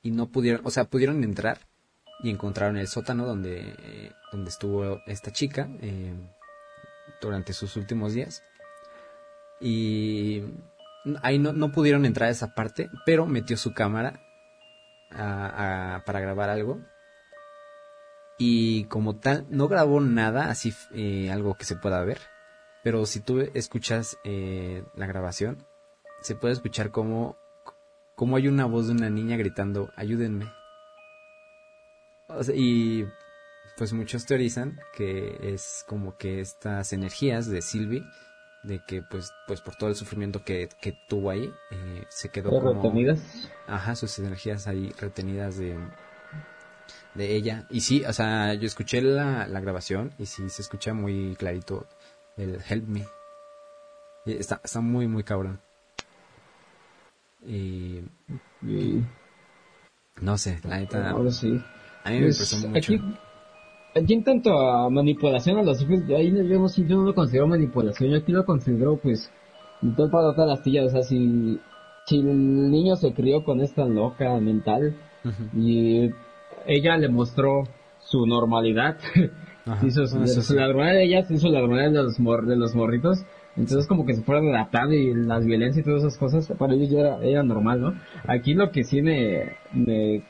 y 0.02 0.10
no 0.10 0.26
pudieron, 0.26 0.60
o 0.64 0.70
sea, 0.70 0.84
pudieron 0.84 1.24
entrar 1.24 1.58
y 2.22 2.30
encontraron 2.30 2.76
el 2.76 2.88
sótano 2.88 3.26
donde, 3.26 3.74
eh, 3.78 4.12
donde 4.32 4.50
estuvo 4.50 5.00
esta 5.06 5.32
chica 5.32 5.68
eh, 5.80 6.14
durante 7.20 7.52
sus 7.52 7.76
últimos 7.76 8.14
días. 8.14 8.42
Y 9.60 10.42
ahí 11.22 11.38
no, 11.38 11.52
no, 11.52 11.72
pudieron 11.72 12.04
entrar 12.04 12.28
a 12.28 12.32
esa 12.32 12.54
parte, 12.54 12.90
pero 13.04 13.26
metió 13.26 13.56
su 13.56 13.72
cámara 13.72 14.20
para 15.10 16.20
grabar 16.20 16.50
algo. 16.50 16.80
Y 18.38 18.84
como 18.84 19.16
tal, 19.16 19.46
no 19.48 19.66
grabó 19.68 20.00
nada, 20.00 20.50
así 20.50 20.74
eh, 20.92 21.30
algo 21.30 21.54
que 21.56 21.64
se 21.64 21.76
pueda 21.76 22.04
ver. 22.04 22.18
Pero 22.84 23.06
si 23.06 23.20
tú 23.20 23.40
escuchas 23.54 24.18
eh, 24.24 24.84
la 24.94 25.06
grabación, 25.06 25.66
se 26.20 26.34
puede 26.34 26.52
escuchar 26.52 26.90
como 26.90 27.36
como 28.16 28.36
hay 28.36 28.48
una 28.48 28.64
voz 28.64 28.86
de 28.86 28.94
una 28.94 29.10
niña 29.10 29.36
gritando, 29.36 29.92
ayúdenme. 29.94 30.50
Y 32.54 33.04
pues 33.76 33.92
muchos 33.92 34.24
teorizan 34.24 34.80
que 34.94 35.38
es 35.42 35.84
como 35.86 36.16
que 36.16 36.40
estas 36.40 36.94
energías 36.94 37.46
de 37.46 37.60
Sylvie, 37.60 38.02
de 38.66 38.80
que 38.86 39.02
pues, 39.02 39.32
pues 39.46 39.60
por 39.60 39.76
todo 39.76 39.90
el 39.90 39.96
sufrimiento 39.96 40.44
que, 40.44 40.68
que 40.80 40.92
tuvo 41.08 41.30
ahí, 41.30 41.52
eh, 41.70 42.04
se 42.08 42.28
quedó 42.30 42.50
como... 42.50 42.74
retenidas? 42.74 43.20
Ajá, 43.66 43.94
sus 43.94 44.18
energías 44.18 44.66
ahí 44.66 44.92
retenidas 44.98 45.56
de, 45.56 45.78
de 47.14 47.34
ella. 47.34 47.66
Y 47.70 47.80
sí, 47.80 48.04
o 48.04 48.12
sea, 48.12 48.54
yo 48.54 48.66
escuché 48.66 49.00
la, 49.00 49.46
la 49.46 49.60
grabación 49.60 50.12
y 50.18 50.26
sí 50.26 50.48
se 50.50 50.62
escucha 50.62 50.92
muy 50.94 51.36
clarito 51.36 51.86
el 52.36 52.60
Help 52.68 52.88
Me. 52.88 53.06
Y 54.26 54.32
está, 54.32 54.60
está 54.64 54.80
muy, 54.80 55.06
muy 55.06 55.22
cabrón. 55.22 55.60
Y, 57.46 58.02
no 60.20 60.36
sé, 60.36 60.60
la 60.64 60.78
neta. 60.78 61.10
Ahora 61.10 61.30
sí. 61.30 61.62
A 62.02 62.10
mí 62.10 62.16
me 62.16 62.26
pues, 62.26 62.52
impresionó 62.52 62.68
mucho. 62.68 62.92
Aquí, 62.94 63.18
aquí 63.96 64.14
en 64.14 64.24
tanto 64.24 64.58
a 64.58 64.90
manipulación 64.90 65.58
a 65.58 65.62
los 65.62 65.80
hijos, 65.82 66.00
ahí 66.10 66.30
yo 66.30 66.58
no, 66.58 66.68
yo 66.68 66.96
no 66.96 67.04
lo 67.04 67.14
considero 67.14 67.46
manipulación, 67.46 68.10
yo 68.10 68.18
aquí 68.18 68.32
lo 68.32 68.44
considero 68.44 68.96
pues 68.96 69.30
todo 69.96 70.10
para 70.10 70.28
otra 70.28 70.52
astilla, 70.52 70.84
o 70.84 70.88
sea, 70.88 71.02
si, 71.02 71.58
si 72.06 72.18
el 72.18 72.70
niño 72.70 72.96
se 72.96 73.12
crió 73.12 73.44
con 73.44 73.60
esta 73.60 73.84
loca 73.84 74.38
mental 74.40 74.96
uh 75.24 75.28
-huh. 75.28 75.50
y 75.54 76.10
ella 76.66 76.96
le 76.96 77.08
mostró 77.08 77.64
su 77.98 78.26
normalidad, 78.26 78.98
Ajá, 79.66 79.84
hizo 79.86 80.06
su, 80.06 80.24
su, 80.26 80.54
la 80.54 80.68
normalidad 80.68 80.94
de 80.94 81.04
ella, 81.04 81.26
hizo 81.28 81.48
la 81.48 81.60
normalidad 81.60 81.90
de 81.90 82.02
los, 82.04 82.20
mor, 82.20 82.46
de 82.46 82.56
los 82.56 82.74
morritos, 82.74 83.24
entonces 83.56 83.86
como 83.88 84.04
que 84.06 84.14
se 84.14 84.22
fueron 84.22 84.54
adaptando 84.54 84.94
y 84.94 85.14
las 85.14 85.44
violencias 85.44 85.84
y 85.84 85.88
todas 85.88 86.04
esas 86.04 86.18
cosas, 86.18 86.46
para 86.58 86.74
ellos 86.74 86.90
ya 86.90 87.00
era, 87.00 87.24
era 87.24 87.42
normal, 87.42 87.80
¿no? 87.80 87.94
Aquí 88.28 88.54
lo 88.54 88.70
que 88.70 88.84
sí 88.84 89.02
me, 89.02 89.56
me 89.72 90.22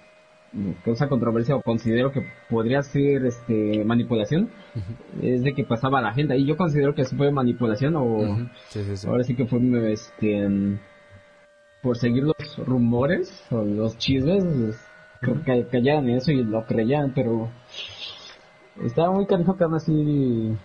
causa 0.84 1.08
controversia 1.08 1.56
o 1.56 1.62
considero 1.62 2.12
que 2.12 2.22
podría 2.48 2.82
ser 2.82 3.26
este 3.26 3.84
manipulación 3.84 4.50
uh 4.74 4.78
-huh. 4.78 5.22
es 5.22 5.42
de 5.42 5.54
que 5.54 5.64
pasaba 5.64 6.00
la 6.00 6.12
gente 6.12 6.36
y 6.36 6.46
yo 6.46 6.56
considero 6.56 6.94
que 6.94 7.02
eso 7.02 7.16
fue 7.16 7.30
manipulación 7.30 7.96
o 7.96 8.04
uh 8.04 8.22
-huh. 8.22 8.50
sí, 8.68 8.82
sí, 8.84 8.96
sí. 8.96 9.06
ahora 9.06 9.24
sí 9.24 9.34
que 9.34 9.46
fue 9.46 9.60
este 9.92 10.48
por 11.82 11.96
seguir 11.96 12.24
los 12.24 12.66
rumores 12.66 13.44
o 13.50 13.62
los 13.62 13.98
chismes 13.98 14.44
uh 14.44 15.26
-huh. 15.26 15.44
que 15.44 15.66
callaran 15.68 16.08
eso 16.08 16.32
y 16.32 16.42
lo 16.42 16.64
creían 16.64 17.12
pero 17.14 17.48
estaba 18.84 19.10
muy 19.12 19.26
canijo 19.26 19.56
que 19.56 19.64
aún 19.64 19.74
así 19.74 20.56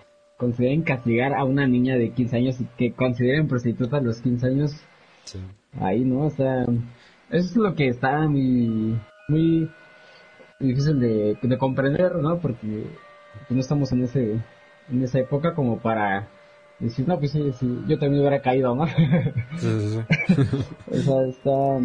consideren 0.41 0.81
castigar 0.81 1.35
a 1.35 1.43
una 1.43 1.67
niña 1.67 1.95
de 1.95 2.09
15 2.11 2.35
años 2.35 2.59
y 2.59 2.65
que 2.75 2.93
consideren 2.93 3.47
prostituta 3.47 3.97
a 3.97 4.01
los 4.01 4.19
15 4.21 4.47
años. 4.47 4.71
Ahí, 5.79 6.03
¿no? 6.03 6.25
O 6.25 6.29
sea, 6.31 6.63
eso 6.63 7.45
es 7.45 7.55
lo 7.55 7.75
que 7.75 7.89
está 7.89 8.27
muy, 8.27 8.99
muy 9.27 9.69
difícil 10.67 10.99
de, 10.99 11.37
de 11.41 11.57
comprender, 11.57 12.15
¿no? 12.15 12.39
Porque 12.39 12.85
pues, 13.47 13.51
no 13.51 13.59
estamos 13.59 13.91
en 13.91 14.03
ese 14.03 14.39
en 14.89 15.03
esa 15.03 15.19
época 15.19 15.53
como 15.53 15.79
para 15.79 16.27
decir, 16.79 17.07
no, 17.07 17.17
pues 17.19 17.31
sí, 17.31 17.51
sí 17.59 17.83
yo 17.87 17.97
también 17.99 18.21
hubiera 18.21 18.41
caído, 18.41 18.75
¿no? 18.75 18.85
Sí, 19.57 19.67
sí, 19.79 19.99
o 20.91 20.95
sea, 20.95 21.21
está, 21.27 21.79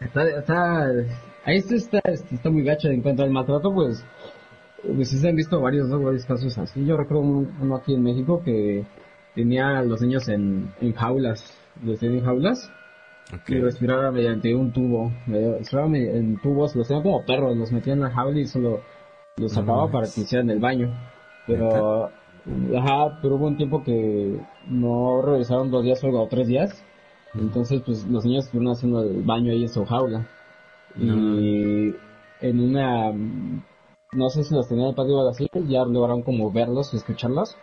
está, 0.00 0.38
está, 0.38 0.84
ahí 1.44 1.56
está, 1.58 1.74
está, 1.74 2.00
está 2.10 2.50
muy 2.50 2.64
gacho 2.64 2.88
en 2.88 3.02
cuanto 3.02 3.22
al 3.22 3.30
maltrato, 3.30 3.72
pues, 3.72 4.04
pues 4.82 5.08
sí 5.08 5.18
se 5.18 5.28
han 5.28 5.36
visto 5.36 5.60
varios, 5.60 5.88
¿no? 5.88 6.00
varios 6.00 6.24
casos 6.24 6.58
así. 6.58 6.84
Yo 6.84 6.96
recuerdo 6.96 7.22
uno 7.22 7.76
aquí 7.76 7.94
en 7.94 8.02
México 8.02 8.42
que 8.44 8.84
tenía 9.34 9.78
a 9.78 9.82
los 9.82 10.02
niños 10.02 10.28
en, 10.28 10.72
en 10.80 10.92
jaulas, 10.92 11.56
los 11.82 12.00
tenía 12.00 12.18
en 12.18 12.24
jaulas 12.24 12.70
okay. 13.34 13.58
y 13.58 13.60
respiraba 13.60 14.10
mediante 14.10 14.54
un 14.54 14.72
tubo, 14.72 15.12
respiraba 15.26 15.96
en 15.96 16.40
tubos, 16.40 16.74
los 16.76 16.88
tenían 16.88 17.02
como 17.02 17.24
perros, 17.24 17.56
los 17.56 17.72
metían 17.72 17.98
en 17.98 18.04
la 18.04 18.10
jaula 18.10 18.40
y 18.40 18.46
solo 18.46 18.80
los 19.36 19.52
sacaba 19.52 19.86
no, 19.86 19.90
para 19.90 20.06
que 20.06 20.20
hicieran 20.22 20.50
el 20.50 20.60
baño. 20.60 20.92
Pero 21.46 22.10
Ajá, 22.76 23.18
pero 23.22 23.36
hubo 23.36 23.46
un 23.46 23.56
tiempo 23.56 23.84
que 23.84 24.40
no 24.66 25.22
regresaron 25.22 25.70
dos 25.70 25.84
días 25.84 26.02
o 26.02 26.28
tres 26.28 26.48
días. 26.48 26.84
Entonces, 27.34 27.82
pues 27.84 28.04
los 28.06 28.24
niños 28.24 28.44
estuvieron 28.44 28.72
haciendo 28.72 29.02
el 29.02 29.22
baño 29.22 29.52
ahí 29.52 29.62
en 29.62 29.68
su 29.68 29.84
jaula. 29.84 30.26
Y 30.98 31.94
en 32.40 32.60
una, 32.60 33.12
no 34.12 34.28
sé 34.28 34.44
si 34.44 34.54
los 34.54 34.68
tenían 34.68 34.86
en 34.86 34.90
el 34.90 34.96
patio 34.96 35.16
o 35.16 35.18
algo 35.20 35.30
así, 35.30 35.48
ya 35.68 35.84
lograron 35.84 36.22
como 36.22 36.50
verlos 36.50 36.92
y 36.92 36.96
escucharlos. 36.96 37.56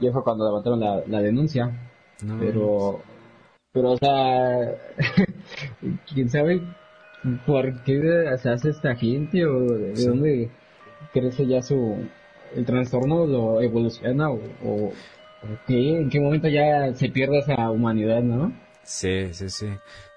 Y 0.00 0.08
fue 0.10 0.22
cuando 0.22 0.46
levantaron 0.46 0.80
la, 0.80 1.02
la 1.06 1.20
denuncia. 1.20 1.70
pero, 2.38 3.00
pero, 3.72 3.92
o 3.92 3.96
sea, 3.96 4.76
quién 6.12 6.28
sabe 6.28 6.62
por 7.46 7.82
qué 7.82 8.36
se 8.38 8.50
hace 8.50 8.70
esta 8.70 8.94
gente 8.94 9.44
o 9.46 9.60
de 9.60 10.04
dónde 10.04 10.50
crece 11.12 11.46
ya 11.46 11.62
su, 11.62 11.96
el 12.54 12.64
trastorno 12.64 13.26
lo 13.26 13.60
evoluciona 13.60 14.30
o, 14.30 14.40
o, 14.64 14.92
qué, 15.66 16.00
en 16.00 16.10
qué 16.10 16.20
momento 16.20 16.48
ya 16.48 16.92
se 16.94 17.08
pierde 17.08 17.38
esa 17.38 17.70
humanidad, 17.70 18.22
¿no? 18.22 18.52
Sí, 18.82 19.32
sí, 19.32 19.48
sí. 19.50 19.68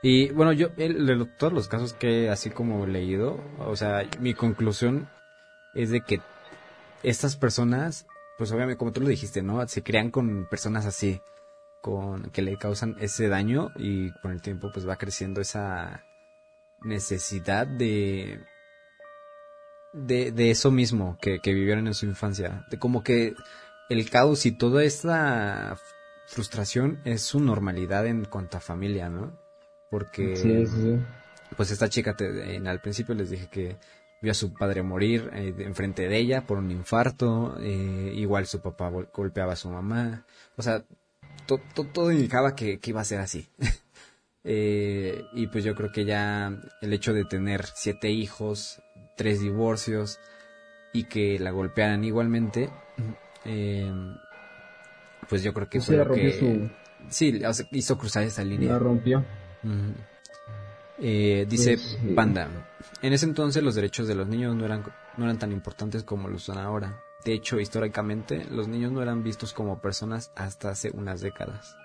Y 0.02 0.30
bueno, 0.32 0.52
yo, 0.52 0.70
de 0.70 1.28
todos 1.38 1.54
los 1.54 1.68
casos 1.68 1.94
que 1.94 2.30
así 2.30 2.50
como 2.50 2.86
he 2.86 2.88
leído, 2.88 3.40
o 3.60 3.76
sea, 3.76 4.04
mi 4.20 4.34
conclusión 4.34 5.10
es 5.74 5.92
de 5.92 6.02
que 6.02 6.22
estas 7.04 7.36
personas, 7.36 8.08
pues 8.38 8.52
obviamente, 8.52 8.78
como 8.78 8.92
tú 8.92 9.02
lo 9.02 9.08
dijiste, 9.08 9.42
¿no? 9.42 9.66
Se 9.68 9.84
crean 9.84 10.10
con 10.10 10.48
personas 10.50 10.86
así, 10.86 11.22
con 11.84 12.32
que 12.32 12.42
le 12.42 12.58
causan 12.58 12.96
ese 13.02 13.28
daño 13.28 13.72
y 13.76 14.10
con 14.22 14.32
el 14.32 14.42
tiempo 14.42 14.72
pues 14.74 14.88
va 14.88 14.96
creciendo 14.96 15.42
esa 15.42 16.06
necesidad 16.82 17.68
de 17.68 18.40
de, 19.92 20.32
de 20.32 20.50
eso 20.50 20.72
mismo 20.72 21.18
que, 21.22 21.40
que 21.40 21.54
vivieron 21.54 21.88
en 21.88 21.94
su 21.94 22.06
infancia. 22.06 22.66
De 22.72 22.80
como 22.80 23.04
que 23.04 23.36
el 23.90 24.10
caos 24.10 24.46
y 24.46 24.54
toda 24.54 24.86
esta 24.86 25.78
frustración 26.28 27.02
es 27.04 27.22
su 27.22 27.42
normalidad 27.42 28.08
en 28.08 28.24
cuanto 28.24 28.56
a 28.56 28.62
familia, 28.62 29.10
¿no? 29.10 29.38
Porque, 29.92 30.38
sí, 30.38 30.66
sí. 30.66 31.00
pues 31.58 31.70
esta 31.70 31.90
chica, 31.90 32.16
te, 32.16 32.56
en, 32.56 32.66
al 32.66 32.80
principio 32.80 33.14
les 33.14 33.30
dije 33.30 33.50
que 33.52 33.76
vio 34.22 34.32
a 34.32 34.36
su 34.36 34.54
padre 34.54 34.84
morir 34.84 35.30
eh, 35.34 35.54
enfrente 35.60 36.08
de 36.08 36.18
ella 36.18 36.48
por 36.48 36.60
un 36.60 36.72
infarto, 36.72 37.58
eh, 37.60 38.14
igual 38.16 38.48
su 38.48 38.62
papá 38.62 38.90
golpeaba 38.90 39.52
a 39.52 39.58
su 39.58 39.70
mamá, 39.70 40.26
o 40.56 40.62
sea, 40.62 40.86
todo 41.46 42.12
indicaba 42.12 42.56
que, 42.56 42.80
que, 42.80 42.90
iba 42.92 43.02
a 43.02 43.06
ser 43.06 43.20
así. 43.20 43.48
eh, 44.44 45.24
y 45.34 45.48
pues 45.48 45.64
yo 45.64 45.76
creo 45.76 45.92
que 45.92 46.06
ya 46.06 46.58
el 46.82 46.94
hecho 46.94 47.14
de 47.14 47.26
tener 47.26 47.66
siete 47.76 48.10
hijos, 48.12 48.82
tres 49.16 49.42
divorcios 49.42 50.20
y 50.94 51.06
que 51.06 51.40
la 51.40 51.52
golpearan 51.52 52.04
igualmente, 52.04 52.70
eh, 53.46 53.92
pues 55.28 55.44
yo 55.44 55.54
creo 55.54 55.70
que 55.70 55.82
fue 55.82 56.06
que... 56.14 56.72
Sí, 57.10 57.42
hizo 57.72 57.98
cruzar 57.98 58.24
esa 58.24 58.44
línea. 58.44 58.74
La 58.74 58.80
rompió. 58.80 59.26
Eh, 61.00 61.46
dice 61.50 61.78
pues, 61.78 62.16
Panda, 62.16 62.48
en 63.02 63.14
ese 63.14 63.26
entonces 63.26 63.64
los 63.64 63.76
derechos 63.76 64.08
de 64.08 64.16
los 64.16 64.28
niños 64.28 64.56
no 64.56 64.64
eran, 64.66 64.84
no 65.18 65.26
eran 65.26 65.38
tan 65.38 65.52
importantes 65.52 66.04
como 66.04 66.30
lo 66.30 66.40
son 66.40 66.58
ahora. 66.58 67.02
De 67.26 67.34
hecho, 67.34 67.60
históricamente, 67.60 68.46
los 68.50 68.68
niños 68.68 68.92
no 68.92 69.02
eran 69.02 69.24
vistos 69.24 69.54
como 69.54 69.80
personas 69.80 70.32
hasta 70.36 70.70
hace 70.70 70.92
unas 70.92 71.22
décadas. 71.22 71.78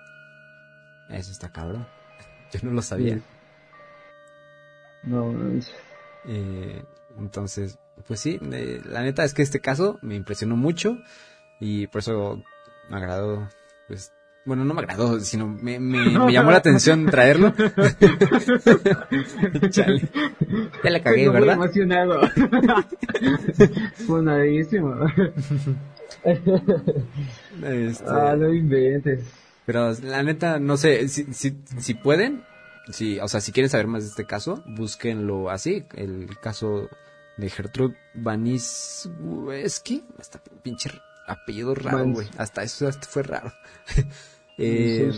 Eso 1.09 1.31
está 1.31 1.51
cabrón. 1.51 1.87
Yo 2.51 2.59
no 2.63 2.71
lo 2.71 2.81
sabía. 2.81 3.21
No, 5.03 5.33
eh, 6.25 6.83
entonces, 7.17 7.79
pues 8.05 8.19
sí, 8.19 8.39
eh, 8.51 8.81
la 8.85 9.01
neta 9.01 9.23
es 9.23 9.33
que 9.33 9.41
este 9.41 9.61
caso 9.61 9.97
me 10.01 10.15
impresionó 10.15 10.57
mucho 10.57 10.97
y 11.59 11.87
por 11.87 11.99
eso 11.99 12.43
me 12.89 12.97
agradó, 12.97 13.47
pues, 13.87 14.11
bueno, 14.49 14.65
no 14.65 14.73
me 14.73 14.81
agradó, 14.81 15.19
sino 15.19 15.47
me, 15.47 15.79
me, 15.79 16.11
llamó 16.33 16.49
la 16.49 16.57
atención 16.57 17.05
traerlo. 17.05 17.53
Chale. 19.69 20.09
Ya 20.83 20.89
le 20.89 21.03
cagué, 21.03 21.29
¿verdad? 21.29 21.55
Muy 21.55 21.65
emocionado. 21.65 22.21
Fonadísimo. 24.07 24.95
Este... 26.23 28.03
Ah, 28.07 28.35
no 28.35 28.51
inventes. 28.51 29.23
Pero 29.67 29.93
la 30.01 30.23
neta, 30.23 30.57
no 30.57 30.77
sé, 30.77 31.07
si, 31.09 31.31
si, 31.31 31.61
si 31.77 31.93
pueden, 31.93 32.43
si, 32.89 33.19
o 33.19 33.27
sea, 33.27 33.41
si 33.41 33.51
quieren 33.51 33.69
saber 33.69 33.85
más 33.85 34.01
de 34.01 34.09
este 34.09 34.25
caso, 34.25 34.63
búsquenlo 34.65 35.51
así, 35.51 35.85
el 35.93 36.27
caso 36.41 36.89
de 37.37 37.51
Gertrude 37.51 37.95
Vanisweski, 38.15 40.05
esta 40.17 40.41
pinche 40.63 40.89
apellido 41.27 41.75
raro, 41.75 42.07
güey. 42.07 42.27
Hasta 42.37 42.63
eso 42.63 42.91
fue 43.07 43.21
raro. 43.21 43.53
Eh, 44.59 45.11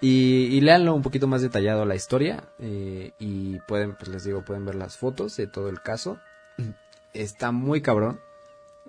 y, 0.00 0.56
y 0.56 0.60
léanlo 0.60 0.94
un 0.94 1.02
poquito 1.02 1.28
más 1.28 1.42
detallado 1.42 1.84
la 1.84 1.94
historia. 1.94 2.42
Eh, 2.58 3.12
y 3.18 3.60
pueden, 3.60 3.94
pues 3.94 4.08
les 4.08 4.24
digo, 4.24 4.44
pueden 4.44 4.64
ver 4.64 4.74
las 4.74 4.96
fotos 4.96 5.36
de 5.36 5.46
todo 5.46 5.68
el 5.68 5.80
caso. 5.80 6.18
Está 7.14 7.52
muy 7.52 7.82
cabrón. 7.82 8.18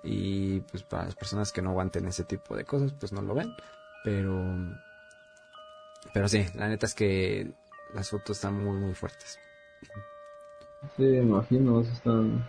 Y 0.01 0.61
pues 0.61 0.83
para 0.83 1.05
las 1.05 1.15
personas 1.15 1.51
que 1.51 1.61
no 1.61 1.69
aguanten 1.69 2.07
ese 2.07 2.23
tipo 2.23 2.57
de 2.57 2.65
cosas, 2.65 2.93
pues 2.93 3.13
no 3.13 3.21
lo 3.21 3.35
ven. 3.35 3.53
Pero. 4.03 4.43
Pero 6.13 6.27
sí, 6.27 6.45
la 6.55 6.67
neta 6.67 6.85
es 6.85 6.95
que 6.95 7.51
las 7.93 8.09
fotos 8.09 8.37
están 8.37 8.55
muy, 8.55 8.77
muy 8.77 8.93
fuertes. 8.93 9.39
Sí, 10.97 11.03
me 11.03 11.17
imagino, 11.19 11.81
eso 11.81 11.93
están. 11.93 12.43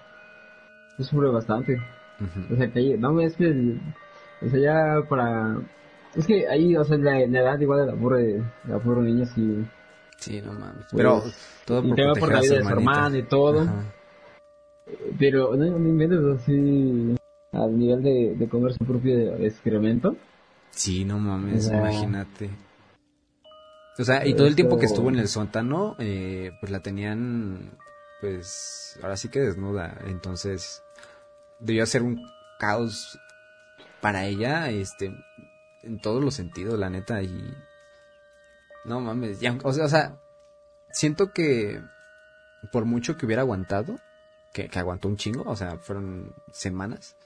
Eso 0.98 1.10
sufre 1.10 1.28
bastante. 1.28 1.78
O 2.50 2.56
sea, 2.56 2.70
que 2.72 2.96
no, 2.96 3.20
es 3.20 3.36
que, 3.36 3.76
o 4.40 4.48
sea, 4.48 4.58
ya 4.58 5.08
para, 5.08 5.58
es 6.16 6.26
que 6.26 6.48
ahí, 6.48 6.76
o 6.76 6.84
sea, 6.84 6.96
la, 6.98 7.26
la 7.26 7.40
edad 7.40 7.60
igual 7.60 7.86
la 7.86 7.94
pobre, 7.94 8.42
la 8.68 8.78
pobre 8.78 9.02
niña 9.02 9.26
sí. 9.26 9.64
Sí, 10.18 10.40
no 10.40 10.52
mames. 10.52 10.86
Pues, 10.90 10.94
pero 10.94 11.22
todo 11.64 11.82
por, 11.82 11.98
y 11.98 12.20
por 12.20 12.32
la 12.32 12.40
vida 12.40 12.54
de 12.54 12.62
su 12.62 12.68
hermana 12.68 13.18
y 13.18 13.22
todo. 13.24 13.66
Pero 15.18 15.56
no, 15.56 15.78
no 15.78 15.88
inventes 15.88 16.20
así 16.36 17.14
al 17.52 17.78
nivel 17.78 18.02
de, 18.02 18.34
de 18.36 18.48
comer 18.48 18.72
su 18.72 18.84
propio 18.84 19.36
excremento. 19.36 20.16
Sí, 20.70 21.04
no 21.04 21.18
mames, 21.18 21.68
imagínate. 21.68 22.50
O 23.96 24.02
sea, 24.02 24.26
y 24.26 24.34
todo 24.34 24.48
el 24.48 24.56
tiempo 24.56 24.76
que 24.76 24.86
estuvo 24.86 25.08
en 25.08 25.18
el 25.20 25.28
sótano, 25.28 25.94
eh, 26.00 26.50
pues 26.60 26.72
la 26.72 26.80
tenían, 26.80 27.70
pues, 28.20 28.98
ahora 29.02 29.16
sí 29.16 29.28
que 29.28 29.40
desnuda. 29.40 29.98
Entonces, 30.06 30.82
debió 31.60 31.86
ser 31.86 32.02
un 32.02 32.20
caos 32.58 33.18
para 34.00 34.24
ella, 34.26 34.68
este, 34.70 35.14
en 35.84 36.00
todos 36.00 36.22
los 36.22 36.34
sentidos, 36.34 36.78
la 36.78 36.90
neta, 36.90 37.22
y... 37.22 37.54
No 38.84 39.00
mames, 39.00 39.38
o, 39.62 39.72
sea, 39.72 39.84
o 39.84 39.88
sea, 39.88 40.20
siento 40.90 41.32
que 41.32 41.80
por 42.70 42.84
mucho 42.84 43.16
que 43.16 43.24
hubiera 43.24 43.42
aguantado, 43.42 43.98
que, 44.52 44.68
que 44.68 44.78
aguantó 44.78 45.08
un 45.08 45.16
chingo, 45.16 45.42
o 45.46 45.56
sea, 45.56 45.78
fueron 45.78 46.34
semanas, 46.52 47.16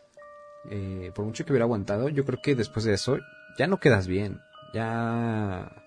eh, 0.71 1.11
por 1.15 1.25
mucho 1.25 1.45
que 1.45 1.53
hubiera 1.53 1.65
aguantado, 1.65 2.09
yo 2.09 2.25
creo 2.25 2.41
que 2.41 2.55
después 2.55 2.85
de 2.85 2.95
eso 2.95 3.19
ya 3.59 3.67
no 3.67 3.81
quedas 3.81 4.07
bien, 4.07 4.41
ya... 4.73 5.85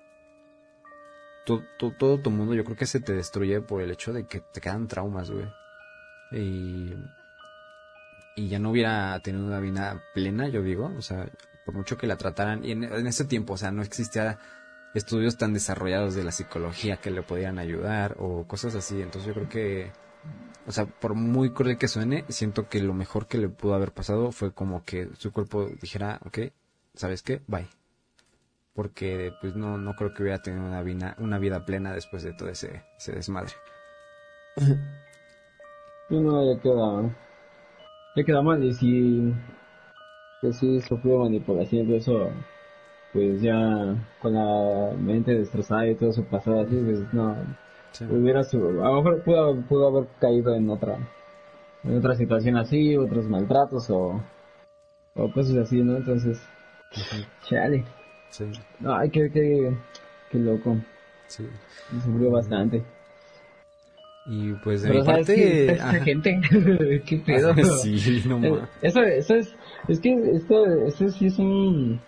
Todo, 1.46 1.64
todo, 1.80 1.92
todo 1.98 2.20
tu 2.20 2.30
mundo 2.30 2.54
yo 2.54 2.64
creo 2.64 2.78
que 2.78 2.86
se 2.86 3.00
te 3.00 3.14
destruye 3.14 3.62
por 3.62 3.82
el 3.82 3.92
hecho 3.92 4.14
de 4.14 4.28
que 4.28 4.42
te 4.42 4.62
quedan 4.62 4.88
traumas, 4.88 5.32
güey. 5.32 5.48
Y 6.32 6.94
y 8.36 8.48
ya 8.48 8.60
no 8.60 8.72
hubiera 8.72 9.20
tenido 9.20 9.46
una 9.46 9.60
vida 9.60 10.02
plena, 10.14 10.48
yo 10.48 10.62
digo, 10.62 10.92
o 10.98 11.02
sea, 11.02 11.30
mucho 11.74 11.98
que 11.98 12.08
la 12.08 12.18
trataran, 12.18 12.64
y 12.64 12.72
en, 12.72 12.84
ese 13.08 13.26
tiempo, 13.26 13.54
o 13.54 13.58
sea, 13.58 13.72
no 13.72 13.82
existía 13.82 14.40
estudios 14.94 15.38
tan 15.38 15.54
desarrollados 15.54 16.16
de 16.16 16.24
la 16.24 16.32
psicología 16.32 16.98
que 16.98 17.12
le 17.12 17.24
podían 17.24 17.60
ayudar 17.60 18.16
o 18.20 18.46
cosas 18.48 18.76
así, 18.76 19.02
entonces 19.02 19.28
yo 19.28 19.34
creo 19.34 19.50
que, 19.50 19.92
o 20.68 20.72
sea, 20.72 20.86
por 20.86 21.16
muy 21.16 21.52
cruel 21.54 21.78
que 21.78 21.88
suene, 21.88 22.26
siento 22.30 22.68
que 22.70 22.82
lo 22.82 22.94
mejor 22.94 23.28
que 23.28 23.38
le 23.38 23.50
pudo 23.50 23.74
haber 23.74 23.92
pasado 23.92 24.32
fue 24.32 24.54
como 24.54 24.84
que 24.84 25.10
su 25.18 25.32
cuerpo 25.32 25.68
dijera, 25.82 26.20
ok, 26.26 26.40
¿sabes 26.94 27.22
qué? 27.24 27.42
Bye. 27.48 27.68
Porque 28.74 29.34
pues 29.42 29.56
no, 29.56 29.78
no 29.78 29.96
creo 29.96 30.14
que 30.14 30.24
hubiera 30.24 30.42
tenido 30.42 30.66
una 30.66 30.82
vida, 30.82 31.16
una 31.20 31.40
vida 31.40 31.66
plena 31.66 31.94
después 31.94 32.24
de 32.24 32.34
todo 32.34 32.50
ese, 32.50 32.84
ese 32.98 33.12
desmadre. 33.14 33.54
Y 36.12 36.20
no, 36.20 36.44
ya 36.44 36.60
queda 36.60 37.16
ya 38.16 38.24
queda 38.26 38.42
mal 38.42 38.62
y 38.62 38.74
si 38.74 39.34
pues 40.42 40.58
sí 40.58 40.82
sufrió 40.82 41.20
manipulación 41.20 41.88
y 41.90 41.96
eso 41.96 42.32
pues 43.14 43.42
ya 43.42 43.96
con 44.20 44.34
la 44.34 44.94
mente 44.98 45.36
destrozada 45.36 45.88
y 45.88 45.96
todo 45.96 46.10
eso 46.10 46.24
pasado 46.24 46.62
así 46.62 46.76
pues 46.76 47.14
no. 47.14 47.36
Hubiera 48.10 48.44
su, 48.44 48.58
a 48.58 48.90
lo 48.90 48.96
mejor 48.96 49.22
pudo, 49.24 49.62
pudo 49.64 49.88
haber 49.90 50.08
caído 50.20 50.56
en 50.56 50.70
otra 50.70 50.98
en 51.84 51.98
otra 51.98 52.16
situación 52.16 52.58
así 52.58 52.96
otros 52.98 53.26
maltratos 53.26 53.90
o 53.90 54.22
o 55.16 55.32
cosas 55.32 55.58
así 55.58 55.82
no 55.84 55.98
entonces 55.98 56.42
chale. 57.44 57.86
Sí. 58.30 58.46
no 58.80 58.96
ay 58.96 59.10
qué, 59.10 59.30
qué, 59.30 59.76
qué 60.30 60.40
loco. 60.40 60.78
Sí. 61.28 61.48
Sufrió 62.04 62.32
bastante 62.32 62.84
Y 64.26 64.54
pues 64.54 64.84
de 64.84 64.90
Pero 64.90 65.00
mi 65.02 65.06
parte... 65.06 65.36
que 65.36 65.80
ajá. 65.80 66.00
gente, 66.06 66.42
qué 67.06 67.18
pedo. 67.18 67.54
sí, 67.84 68.22
no 68.28 68.40
Eh, 68.40 68.52
ma- 68.52 68.70
Eso, 68.82 69.02
eso 69.02 69.36
es, 69.36 69.54
es 69.88 70.00
que 70.00 70.14
esto, 70.34 70.66
esto 70.88 71.10
sí 71.10 71.26
es 71.28 71.40
un 71.40 72.00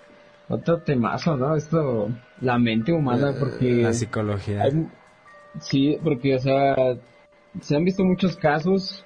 otro 0.49 0.79
temazo, 0.79 1.35
¿no? 1.37 1.55
Esto, 1.55 2.09
la 2.41 2.57
mente 2.59 2.91
humana, 2.93 3.33
porque 3.39 3.83
La 3.83 3.93
psicología. 3.93 4.63
hay- 4.63 4.87
sí, 5.59 5.97
porque, 6.03 6.35
o 6.35 6.39
sea, 6.39 6.75
se 7.61 7.75
han 7.75 7.85
visto 7.85 8.03
muchos 8.03 8.35
casos 8.37 9.03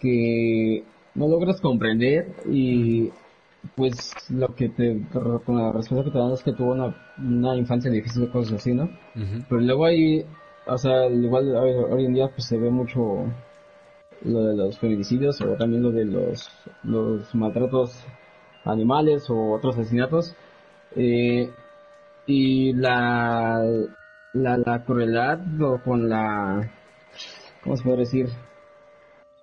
que 0.00 0.84
no 1.14 1.28
logras 1.28 1.60
comprender 1.60 2.26
y 2.50 3.10
pues 3.74 4.14
lo 4.30 4.54
que 4.54 4.68
te, 4.68 5.00
con 5.44 5.56
la 5.56 5.72
respuesta 5.72 6.04
que 6.04 6.10
te 6.10 6.18
dan 6.18 6.32
es 6.32 6.42
que 6.42 6.52
tuvo 6.52 6.72
una, 6.72 6.94
una 7.18 7.56
infancia 7.56 7.90
difícil 7.90 8.24
o 8.24 8.30
cosas 8.30 8.54
así, 8.60 8.72
¿no? 8.72 8.88
Pero 9.48 9.60
luego 9.60 9.84
hay, 9.86 10.24
o 10.68 10.78
sea, 10.78 11.06
igual 11.08 11.54
hoy, 11.56 12.04
en 12.04 12.14
día 12.14 12.28
pues 12.28 12.46
se 12.46 12.58
ve 12.58 12.70
mucho 12.70 13.24
lo 14.22 14.40
de 14.44 14.56
los 14.56 14.78
feminicidios 14.78 15.40
o 15.40 15.54
también 15.56 15.82
lo 15.82 15.90
de 15.92 16.04
los, 16.04 16.50
los 16.84 17.34
maltratos 17.34 18.04
animales 18.64 19.28
o 19.30 19.52
otros 19.52 19.76
asesinatos. 19.78 20.34
Eh, 20.96 21.50
y 22.26 22.72
la, 22.74 23.62
la, 24.34 24.58
la 24.58 24.84
crueldad 24.84 25.40
o 25.62 25.78
con 25.82 26.08
la, 26.08 26.70
¿cómo 27.62 27.76
se 27.76 27.84
puede 27.84 27.98
decir? 27.98 28.28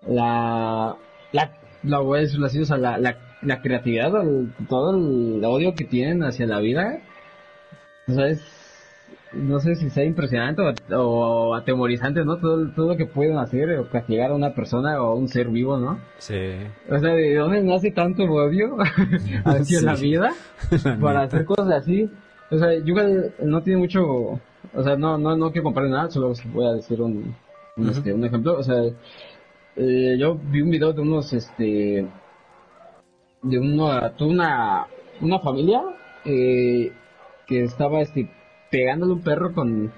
La, 0.07 0.95
la, 1.31 1.51
la 1.83 1.99
voy 1.99 2.19
a 2.19 2.21
decirlo 2.21 2.45
así, 2.45 2.59
o 2.59 2.65
sea, 2.65 2.77
la, 2.77 2.97
la, 2.97 3.17
la 3.41 3.61
creatividad, 3.61 4.15
el- 4.21 4.53
todo 4.69 4.95
el 4.95 5.43
odio 5.43 5.73
que 5.73 5.85
tienen 5.85 6.23
hacia 6.23 6.45
la 6.45 6.59
vida, 6.59 6.99
o 8.07 8.11
no 9.35 9.59
sé 9.59 9.75
si 9.75 9.89
sea 9.89 10.03
impresionante 10.05 10.61
o, 10.93 10.95
o 11.49 11.53
atemorizante, 11.55 12.23
¿no? 12.25 12.37
Todo, 12.37 12.69
todo 12.71 12.89
lo 12.89 12.97
que 12.97 13.05
pueden 13.05 13.37
hacer 13.37 13.77
o 13.77 13.89
castigar 13.89 14.31
a 14.31 14.35
una 14.35 14.53
persona 14.55 15.01
o 15.01 15.11
a 15.11 15.15
un 15.15 15.27
ser 15.27 15.49
vivo, 15.49 15.77
¿no? 15.77 15.99
Sí. 16.17 16.39
O 16.89 16.97
sea, 16.99 17.13
¿de 17.13 17.35
dónde 17.35 17.61
nace 17.63 17.91
tanto 17.91 18.23
odio 18.23 18.77
hacia 19.45 19.79
Sí. 19.79 19.85
la 19.85 19.95
vida 19.95 20.29
La 20.83 20.97
para 20.97 21.21
neta. 21.21 21.35
hacer 21.37 21.45
cosas 21.45 21.69
así? 21.71 22.09
O 22.51 22.57
sea, 22.57 22.73
Yugal 22.83 23.33
no 23.43 23.61
tiene 23.63 23.79
mucho, 23.79 24.03
o 24.05 24.83
sea, 24.83 24.95
no, 24.95 25.17
no, 25.17 25.35
no 25.35 25.51
quiero 25.51 25.63
comparar 25.65 25.89
nada, 25.89 26.09
solo 26.11 26.33
voy 26.53 26.65
a 26.67 26.73
decir 26.73 27.01
un, 27.01 27.35
este, 27.89 28.13
un 28.13 28.23
ejemplo. 28.23 28.57
O 28.57 28.63
sea, 28.63 28.83
eh, 29.75 30.15
yo 30.17 30.37
vi 30.51 30.61
un 30.61 30.69
video 30.69 30.93
de 30.93 31.01
unos, 31.01 31.33
este, 31.33 32.05
de 33.41 33.59
una, 33.59 34.13
una, 34.19 34.87
una 35.21 35.39
familia 35.39 35.81
eh, 36.23 36.91
que 37.47 37.63
estaba, 37.63 38.01
este, 38.01 38.29
pegándole 38.75 39.13
a 39.13 39.15
un 39.15 39.21
perro 39.21 39.53
con, 39.53 39.91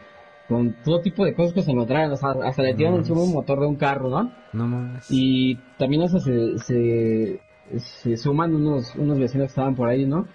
con 0.47 0.73
todo 0.83 1.01
tipo 1.01 1.25
de 1.25 1.33
cosas 1.33 1.53
que 1.53 1.63
se 1.63 1.71
o 1.71 1.85
sea, 1.87 2.29
hasta 2.43 2.61
le 2.61 2.75
tiraron 2.75 2.99
No 2.99 2.99
encima 2.99 3.21
un 3.21 3.33
motor 3.33 3.59
de 3.59 3.65
un 3.65 3.75
carro, 3.75 4.09
¿no? 4.09 4.31
No 4.53 4.67
mames. 4.67 5.09
Y 5.09 5.55
también 5.79 6.03
o 6.03 6.07
sea, 6.07 6.19
se, 6.19 6.59
se, 6.59 7.39
se 7.79 8.17
suman 8.17 8.53
unos, 8.53 8.95
unos 8.95 9.17
vecinos 9.17 9.45
que 9.47 9.51
estaban 9.51 9.75
por 9.75 9.89
ahí, 9.89 10.05
¿no? 10.05 10.27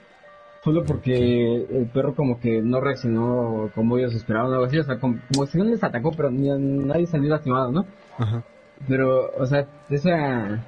Solo 0.65 0.85
porque 0.85 1.67
el 1.71 1.87
perro 1.93 2.15
como 2.15 2.41
que 2.41 2.63
no 2.63 2.81
reaccionó 2.81 3.71
como 3.75 3.99
ellos 3.99 4.15
esperaban 4.15 4.51
o 4.51 4.55
algo 4.55 4.67
así, 4.67 4.79
o 4.79 4.85
sea, 4.85 4.99
como, 4.99 5.19
como 5.33 5.47
si 5.47 5.59
no 5.59 5.65
les 5.65 5.83
atacó, 5.83 6.11
pero 6.17 6.31
ni, 6.31 6.49
nadie 6.85 7.07
salió 7.07 7.31
lastimado, 7.31 7.71
¿no? 7.73 7.87
Ajá. 8.19 8.43
Pero, 8.89 9.31
o 9.39 9.47
sea, 9.47 9.67
esa... 9.91 10.65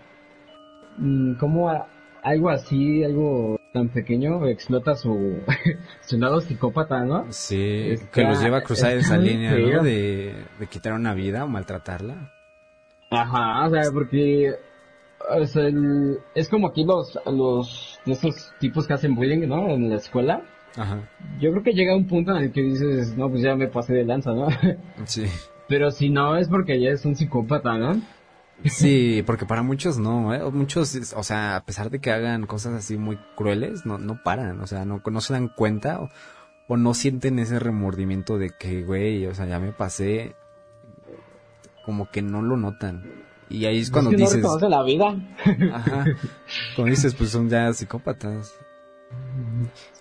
mm, 0.99 1.35
¿Cómo 1.39 1.69
a- 1.69 1.87
algo 2.23 2.49
así, 2.51 3.05
algo 3.05 3.57
tan 3.75 3.89
pequeño 3.89 4.47
explota 4.47 4.95
su, 4.95 5.41
su 6.01 6.17
lado 6.19 6.41
psicópata, 6.41 7.05
¿no? 7.05 7.27
Sí, 7.31 7.91
Está- 7.91 8.11
que 8.13 8.23
los 8.23 8.41
lleva 8.41 8.59
a 8.59 8.63
cruzar 8.63 8.93
esa 8.93 9.19
línea. 9.19 9.51
¿no? 9.53 9.83
De, 9.83 10.33
de 10.61 10.67
quitar 10.69 10.93
una 10.95 11.13
vida 11.13 11.45
o 11.45 11.49
maltratarla. 11.49 12.33
Ajá, 13.11 13.67
o 13.67 13.71
sea, 13.71 13.83
porque 13.93 14.55
o 15.39 15.47
sea, 15.47 15.67
el- 15.67 16.19
es 16.35 16.49
como 16.49 16.69
aquí 16.69 16.85
los, 16.85 17.19
los 17.27 17.99
esos 18.07 18.53
tipos 18.61 18.87
que 18.87 18.95
hacen 18.95 19.15
bullying, 19.17 19.47
¿no? 19.49 19.69
En 19.69 19.91
la 19.91 19.97
escuela. 19.97 20.43
Ajá. 20.77 21.01
Yo 21.41 21.51
creo 21.51 21.63
que 21.65 21.73
llega 21.73 21.97
un 21.97 22.07
punto 22.07 22.37
en 22.37 22.45
el 22.45 22.53
que 22.53 22.63
dices, 22.63 23.17
no, 23.17 23.29
pues 23.29 23.43
ya 23.43 23.55
me 23.57 23.67
pasé 23.69 23.93
de 23.95 24.05
lanza, 24.05 24.33
¿no? 24.33 24.49
Sí. 25.05 25.25
Pero 25.67 25.91
si 25.91 26.11
no, 26.11 26.37
es 26.37 26.49
porque 26.49 26.81
ya 26.81 26.91
es 26.91 27.05
un 27.07 27.17
psicópata, 27.17 27.77
¿no? 27.79 28.01
Sí, 28.65 29.23
porque 29.27 29.45
para 29.45 29.63
muchos 29.63 29.99
no, 29.99 30.33
¿eh? 30.35 30.41
Muchos, 30.51 31.13
o 31.15 31.23
sea, 31.23 31.57
a 31.57 31.65
pesar 31.65 31.91
de 31.91 32.01
que 32.01 32.11
hagan 32.13 32.47
cosas 32.47 32.73
así 32.75 32.97
muy 32.97 33.19
crueles, 33.35 33.85
no, 33.85 33.99
no 33.99 34.23
paran, 34.23 34.61
o 34.61 34.67
sea, 34.67 34.85
no, 34.85 35.03
no 35.05 35.21
se 35.21 35.33
dan 35.35 35.49
cuenta 35.49 36.01
o, 36.01 36.09
o 36.69 36.77
no 36.77 36.95
sienten 36.95 37.39
ese 37.39 37.59
remordimiento 37.59 38.39
de 38.39 38.51
que, 38.59 38.83
güey, 38.83 39.27
o 39.27 39.35
sea, 39.35 39.47
ya 39.47 39.59
me 39.59 39.73
pasé, 39.73 40.35
como 41.85 42.11
que 42.11 42.23
no 42.23 42.41
lo 42.41 42.57
notan. 42.57 43.03
Y 43.51 43.67
ahí 43.67 43.81
es 43.81 43.91
cuando 43.91 44.11
es 44.11 44.17
que 44.17 44.23
dices, 44.23 44.43
no 44.43 44.69
la 44.69 44.83
vida. 44.83 45.15
ajá, 45.73 46.05
cuando 46.75 46.91
dices, 46.91 47.15
pues 47.15 47.31
son 47.31 47.51
ya 47.51 47.71
psicópatas. 47.75 48.55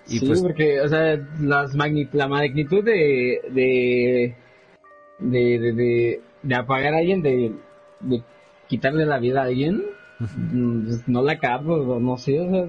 Y 0.07 0.19
sí, 0.19 0.25
pues, 0.25 0.41
porque, 0.41 0.79
o 0.79 0.87
sea, 0.87 1.15
las 1.41 1.75
magni- 1.75 2.09
la 2.13 2.27
magnitud 2.29 2.83
de, 2.83 3.41
de, 3.51 4.35
de, 5.19 5.59
de, 5.59 5.73
de, 5.73 6.21
de 6.41 6.55
apagar 6.55 6.93
a 6.93 6.97
alguien, 6.99 7.21
de, 7.21 7.53
de 7.99 8.23
quitarle 8.73 9.05
la 9.05 9.19
vida 9.19 9.41
a 9.41 9.45
alguien, 9.45 9.83
mm, 10.19 10.85
pues, 10.85 11.07
no 11.07 11.21
la 11.21 11.37
capto, 11.39 11.73
o 11.73 11.99
no 11.99 12.17
sé, 12.17 12.39
o 12.39 12.49
sea, 12.51 12.67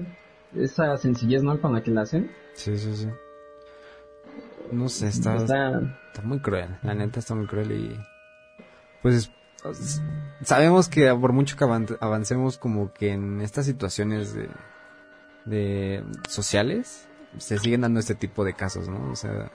esa 0.55 0.97
sencillez, 0.97 1.41
¿no? 1.43 1.59
Con 1.59 1.73
la 1.73 1.81
que 1.81 1.91
la 1.91 2.01
hacen. 2.01 2.29
sí, 2.53 2.77
sí, 2.77 2.95
sí. 2.95 3.09
No 4.71 4.87
sé, 4.89 5.07
está, 5.07 5.35
Está, 5.37 5.79
Está 6.07 6.21
muy 6.23 6.39
cruel, 6.39 6.69
la 6.83 6.93
neta 6.95 7.19
está 7.19 7.35
muy 7.35 7.45
cruel 7.47 7.71
y 7.71 7.99
pues 9.01 9.31
sabemos 10.43 10.87
que 10.89 11.13
por 11.13 11.33
mucho 11.33 11.55
que 11.57 11.63
avan- 11.65 11.97
avancemos 11.99 12.57
como 12.57 12.93
que 12.93 13.11
en 13.13 13.41
estas 13.41 13.65
situaciones 13.65 14.33
de, 14.33 14.47
de 15.45 16.03
sociales 16.29 17.07
se 17.37 17.57
siguen 17.59 17.81
dando 17.81 17.99
este 17.99 18.15
tipo 18.15 18.43
de 18.45 18.53
casos, 18.53 18.87
¿no? 18.89 19.11
O 19.11 19.15
sea, 19.15 19.51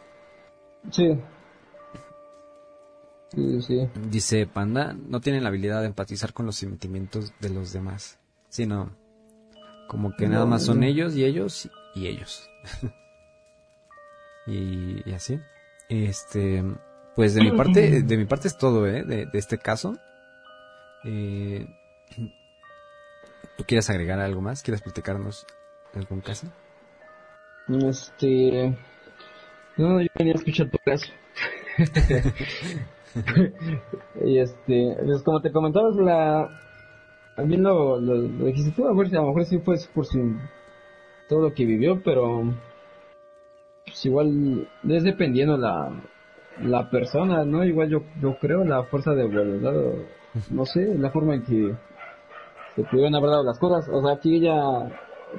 sí. 0.90 1.18
Sí, 3.34 3.62
sí. 3.62 3.88
dice 4.08 4.46
Panda, 4.46 4.92
no 4.92 5.20
tienen 5.20 5.44
la 5.44 5.50
habilidad 5.50 5.80
de 5.80 5.86
empatizar 5.86 6.32
con 6.32 6.46
los 6.46 6.56
sentimientos 6.56 7.32
de 7.40 7.50
los 7.50 7.72
demás, 7.72 8.18
sino 8.48 8.90
como 9.88 10.16
que 10.16 10.28
nada 10.28 10.46
más 10.46 10.64
son 10.64 10.80
no. 10.80 10.86
ellos 10.86 11.14
y 11.14 11.24
ellos 11.24 11.70
y 11.94 12.06
ellos. 12.08 12.48
y, 14.46 15.08
y 15.08 15.12
así. 15.12 15.38
Este, 15.88 16.64
pues 17.14 17.34
de 17.34 17.42
mi 17.42 17.52
parte, 17.52 18.02
de 18.02 18.16
mi 18.16 18.24
parte 18.24 18.48
es 18.48 18.58
todo, 18.58 18.86
¿eh? 18.86 19.04
De, 19.04 19.26
de 19.26 19.38
este 19.38 19.58
caso. 19.58 19.96
Eh, 21.04 21.66
¿Tú 23.56 23.64
quieres 23.64 23.90
agregar 23.90 24.20
algo 24.20 24.40
más? 24.40 24.62
¿Quieres 24.62 24.82
platicarnos 24.82 25.46
algún 25.94 26.20
caso? 26.20 26.46
Este. 27.68 28.76
No, 29.76 30.00
yo 30.00 30.08
venía 30.14 30.34
a 30.34 30.36
escuchar 30.36 30.70
tu 30.70 30.78
caso. 30.78 31.06
y 34.24 34.38
este, 34.38 34.96
pues 35.04 35.22
como 35.22 35.40
te 35.40 35.52
comentabas, 35.52 35.96
la. 35.96 36.48
También 37.36 37.62
lo, 37.62 37.98
lo, 38.00 38.14
lo 38.14 38.46
a, 38.46 38.88
lo 38.88 38.94
mejor 38.94 39.44
sí 39.46 39.58
fue 39.58 39.76
por 39.94 40.06
su. 40.06 40.36
todo 41.28 41.42
lo 41.42 41.54
que 41.54 41.64
vivió, 41.64 42.00
pero. 42.02 42.42
Pues 43.84 44.04
igual, 44.06 44.68
es 44.88 45.04
dependiendo 45.04 45.56
la. 45.56 45.90
la 46.62 46.90
persona, 46.90 47.44
¿no? 47.44 47.64
Igual 47.64 47.88
yo, 47.88 48.02
yo 48.20 48.36
creo 48.38 48.64
la 48.64 48.84
fuerza 48.84 49.12
de 49.12 49.24
voluntad, 49.24 49.72
no 50.50 50.64
sé, 50.64 50.94
la 50.96 51.10
forma 51.10 51.34
en 51.34 51.42
que 51.42 51.74
se 52.76 52.84
pudieron 52.84 53.14
haber 53.14 53.30
dado 53.30 53.44
las 53.44 53.58
cosas. 53.58 53.88
O 53.88 54.02
sea, 54.02 54.12
aquí 54.12 54.36
ella 54.36 54.88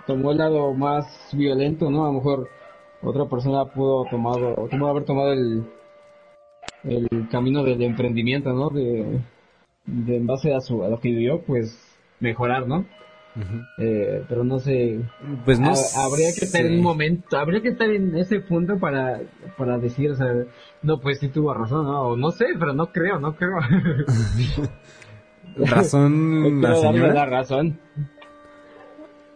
tomó 0.06 0.32
el 0.32 0.38
lado 0.38 0.74
más 0.74 1.06
violento, 1.34 1.90
¿no? 1.90 2.04
A 2.04 2.08
lo 2.08 2.14
mejor 2.14 2.48
otra 3.02 3.26
persona 3.26 3.66
pudo 3.66 4.06
tomado, 4.10 4.56
pudo 4.56 4.88
haber 4.88 5.06
tomado 5.06 5.32
el, 5.34 5.66
el 6.84 7.08
camino 7.30 7.64
del 7.64 7.82
emprendimiento, 7.82 8.54
¿no? 8.54 8.70
De, 8.70 9.20
de 9.86 10.18
en 10.18 10.28
base 10.28 10.54
a 10.54 10.62
su, 10.62 10.84
a 10.84 10.90
lo 10.90 11.00
que 11.00 11.10
vivió, 11.10 11.42
pues 11.42 11.78
mejorar, 12.20 12.68
¿no? 12.68 12.86
Eh, 13.78 14.24
pero 14.28 14.44
no 14.44 14.60
sé, 14.60 15.00
Pues 15.46 15.58
no 15.60 15.70
ha- 15.72 16.06
habría 16.06 16.30
que 16.38 16.46
estar 16.46 16.66
en 16.66 16.76
un 16.76 16.82
momento, 16.84 17.38
habría 17.38 17.62
que 17.62 17.70
estar 17.70 17.90
en 17.90 18.16
ese 18.18 18.42
punto 18.42 18.78
para, 18.78 19.22
para 19.58 19.78
decir, 19.78 20.12
o 20.12 20.16
sea, 20.16 20.28
no, 20.84 21.00
pues 21.00 21.20
sí 21.20 21.30
tuvo 21.30 21.54
razón, 21.54 21.86
¿no? 21.86 22.02
O 22.10 22.18
no 22.18 22.32
sé, 22.32 22.46
pero 22.60 22.74
no 22.74 22.88
creo, 22.92 23.20
no 23.20 23.36
creo. 23.36 23.56
Razón 25.58 26.52
la 26.62 26.70
darle 26.72 26.82
señora. 26.82 27.14
la 27.14 27.26
razón. 27.26 27.80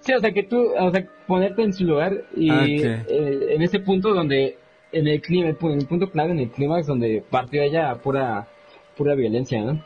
Sí, 0.02 0.14
o 0.14 0.20
sea, 0.20 0.32
que 0.34 0.44
tú, 0.44 0.58
o 0.80 0.92
sea, 0.92 1.08
ponerte 1.26 1.64
en 1.64 1.74
su 1.74 1.86
lugar 1.86 2.26
y 2.36 2.52
Ah, 2.52 2.66
eh, 2.68 3.48
en 3.52 3.62
ese 3.62 3.80
punto 3.80 4.14
donde, 4.14 4.58
en 4.96 5.08
el 5.08 5.22
clima, 5.22 5.50
en 5.50 5.80
el 5.80 5.88
punto 5.88 6.10
clave, 6.10 6.32
en 6.32 6.40
el 6.40 6.50
clímax 6.52 6.88
donde 6.88 7.24
partió 7.30 7.62
ella 7.62 7.96
pura, 7.96 8.48
pura 8.96 9.14
violencia, 9.14 9.62
¿no? 9.62 9.84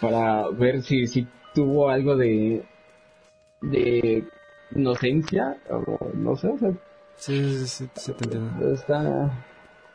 Para 0.00 0.48
ver 0.48 0.82
si, 0.82 1.06
si 1.06 1.26
tuvo 1.54 1.90
algo 1.90 2.16
de, 2.16 2.64
de 3.60 4.24
inocencia, 4.74 5.58
o 5.70 6.10
no 6.14 6.34
sé, 6.36 6.48
o 6.48 6.58
sea, 6.58 6.72
Sí, 7.16 7.58
sí, 7.58 7.66
sí, 7.66 7.90
sí, 7.96 8.12
te 8.12 8.24
entiendo. 8.24 8.72
está, 8.72 9.32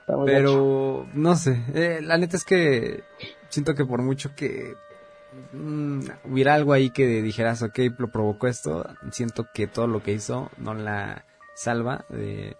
está 0.02 0.18
muy 0.18 0.30
gacho. 0.30 0.36
Pero, 0.44 1.08
no 1.14 1.36
sé, 1.36 1.64
eh, 1.74 2.00
la 2.04 2.18
neta 2.18 2.36
es 2.36 2.44
que 2.44 3.04
siento 3.48 3.74
que 3.76 3.86
por 3.86 4.02
mucho 4.02 4.36
que 4.36 4.74
mm, 5.54 6.02
hubiera 6.26 6.54
algo 6.54 6.74
ahí 6.74 6.90
que 6.90 7.08
dijeras, 7.22 7.64
ok, 7.64 7.80
lo 7.98 8.12
provocó 8.12 8.48
esto, 8.48 8.86
siento 9.12 9.48
que 9.54 9.68
todo 9.68 9.88
lo 9.88 10.04
que 10.04 10.12
hizo 10.12 10.52
no 10.58 10.74
la 10.74 11.26
salva 11.56 12.06
de... 12.10 12.56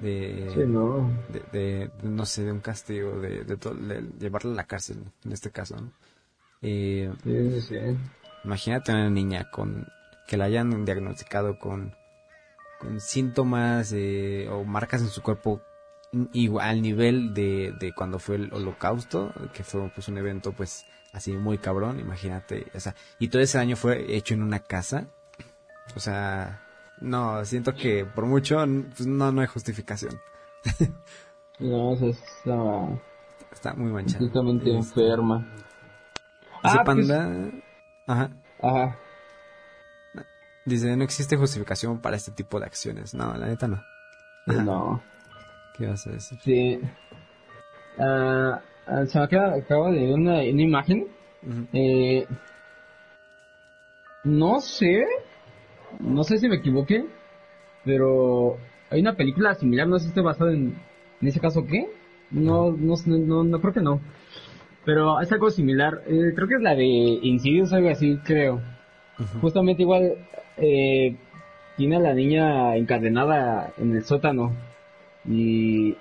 De, 0.00 0.64
no. 0.68 1.10
De, 1.52 1.90
no 2.02 2.24
sé, 2.24 2.44
de 2.44 2.52
un 2.52 2.60
castigo, 2.60 3.18
de, 3.20 3.44
de, 3.44 4.04
llevarla 4.20 4.52
a 4.52 4.54
la 4.54 4.64
cárcel, 4.64 4.98
en 5.24 5.32
este 5.32 5.50
caso, 5.50 5.76
¿no? 5.76 5.92
Eh, 6.62 7.12
sí, 7.24 7.60
sí. 7.60 7.76
Imagínate 8.44 8.92
una 8.92 9.10
niña 9.10 9.50
con 9.50 9.86
que 10.26 10.36
la 10.36 10.44
hayan 10.44 10.84
diagnosticado 10.84 11.58
con, 11.58 11.94
con 12.78 13.00
síntomas 13.00 13.92
eh, 13.92 14.48
o 14.50 14.64
marcas 14.64 15.00
en 15.00 15.08
su 15.08 15.22
cuerpo 15.22 15.62
igual 16.32 16.68
al 16.68 16.82
nivel 16.82 17.34
de, 17.34 17.74
de 17.78 17.92
cuando 17.92 18.18
fue 18.18 18.36
el 18.36 18.52
holocausto, 18.52 19.32
que 19.52 19.64
fue 19.64 19.90
pues 19.94 20.08
un 20.08 20.18
evento 20.18 20.52
pues 20.52 20.86
así 21.12 21.32
muy 21.32 21.58
cabrón, 21.58 22.00
imagínate, 22.00 22.66
o 22.74 22.80
sea, 22.80 22.94
y 23.18 23.28
todo 23.28 23.42
ese 23.42 23.58
daño 23.58 23.76
fue 23.76 24.14
hecho 24.14 24.34
en 24.34 24.42
una 24.42 24.60
casa, 24.60 25.08
o 25.96 26.00
sea, 26.00 26.62
no, 27.00 27.44
siento 27.44 27.74
que 27.74 28.04
por 28.04 28.26
mucho 28.26 28.56
pues, 28.56 29.06
no, 29.06 29.32
no 29.32 29.40
hay 29.40 29.46
justificación. 29.46 30.20
no, 31.58 31.90
o 31.90 31.96
sea, 31.96 32.08
está, 32.08 33.00
está 33.52 33.74
muy 33.74 33.92
manchada. 33.92 34.18
Completamente 34.18 34.74
enferma. 34.74 35.46
Ah, 36.62 36.82
pues 36.84 36.84
panda, 36.84 37.50
ajá. 38.06 38.30
Ajá. 38.60 38.98
Dice, 40.64 40.96
no 40.96 41.04
existe 41.04 41.36
justificación 41.36 42.00
para 42.00 42.16
este 42.16 42.32
tipo 42.32 42.60
de 42.60 42.66
acciones. 42.66 43.14
No, 43.14 43.34
la 43.34 43.46
neta 43.46 43.68
no. 43.68 43.82
No. 44.46 45.02
¿Qué 45.76 45.86
vas 45.86 46.06
a 46.06 46.10
decir? 46.10 46.38
Sí. 46.42 46.80
Uh, 47.96 49.06
se 49.06 49.18
me 49.18 49.24
acaba, 49.24 49.90
de 49.90 50.06
ver 50.06 50.12
una, 50.12 50.44
imagen. 50.44 51.06
eh, 51.72 52.26
no 54.24 54.60
sé. 54.60 55.06
No 56.00 56.24
sé 56.24 56.38
si 56.38 56.48
me 56.48 56.56
equivoqué. 56.56 57.04
Pero 57.84 58.58
hay 58.90 59.00
una 59.00 59.16
película 59.16 59.54
similar. 59.54 59.86
No 59.88 59.98
sé 59.98 60.04
si 60.04 60.08
está 60.10 60.22
basada 60.22 60.52
en, 60.52 60.76
en 61.20 61.28
ese 61.28 61.40
caso 61.40 61.66
qué. 61.66 61.88
No, 62.30 62.72
no, 62.72 62.94
no, 63.06 63.44
no, 63.44 63.60
creo 63.60 63.72
que 63.72 63.80
no. 63.80 64.00
Pero 64.84 65.20
es 65.20 65.30
algo 65.32 65.50
similar. 65.50 66.02
Eh, 66.06 66.32
creo 66.34 66.48
que 66.48 66.54
es 66.54 66.62
la 66.62 66.74
de 66.74 66.84
Insidious, 66.84 67.72
algo 67.72 67.90
así, 67.90 68.18
creo. 68.24 68.60
Justamente 69.40 69.82
igual 69.82 70.14
eh, 70.56 71.16
tiene 71.76 71.96
a 71.96 72.00
la 72.00 72.14
niña 72.14 72.76
encadenada 72.76 73.72
en 73.78 73.96
el 73.96 74.04
sótano. 74.04 74.52
Y 75.26 75.96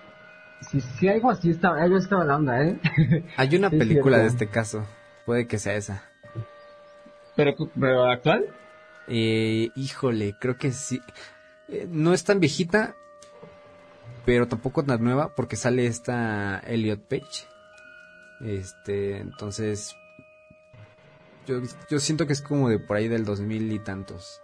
si, 0.62 0.82
si 0.82 1.08
algo 1.08 1.32
así 1.32 1.50
estaba, 1.50 1.82
algo 1.82 1.98
estaba 1.98 2.24
la 2.24 2.36
onda, 2.36 2.64
¿eh? 2.64 2.78
Hay 3.38 3.56
una 3.56 3.70
película 3.70 4.20
de 4.20 4.28
este 4.28 4.48
caso. 4.48 4.86
Puede 5.26 5.48
que 5.48 5.58
sea 5.58 5.76
esa. 5.76 6.04
¿Pero, 7.36 7.54
pero 7.80 8.06
actual? 8.06 8.46
Eh, 9.08 9.70
híjole, 9.76 10.36
creo 10.40 10.58
que 10.58 10.72
sí. 10.72 11.02
Eh, 11.70 11.88
no 11.90 12.14
es 12.14 12.24
tan 12.24 12.40
viejita, 12.40 12.96
pero 14.26 14.48
tampoco 14.48 14.84
tan 14.84 15.04
nueva 15.04 15.34
porque 15.36 15.56
sale 15.56 15.86
esta 15.88 16.60
Elliot 16.60 17.02
Page. 17.02 17.46
Este, 18.42 19.18
entonces 19.18 19.96
yo, 21.48 21.62
yo 21.90 22.00
siento 22.00 22.28
que 22.28 22.34
es 22.34 22.42
como 22.42 22.70
de 22.70 22.78
por 22.78 22.98
ahí 22.98 23.08
del 23.08 23.26
2000 23.26 23.72
y 23.72 23.80
tantos. 23.80 24.42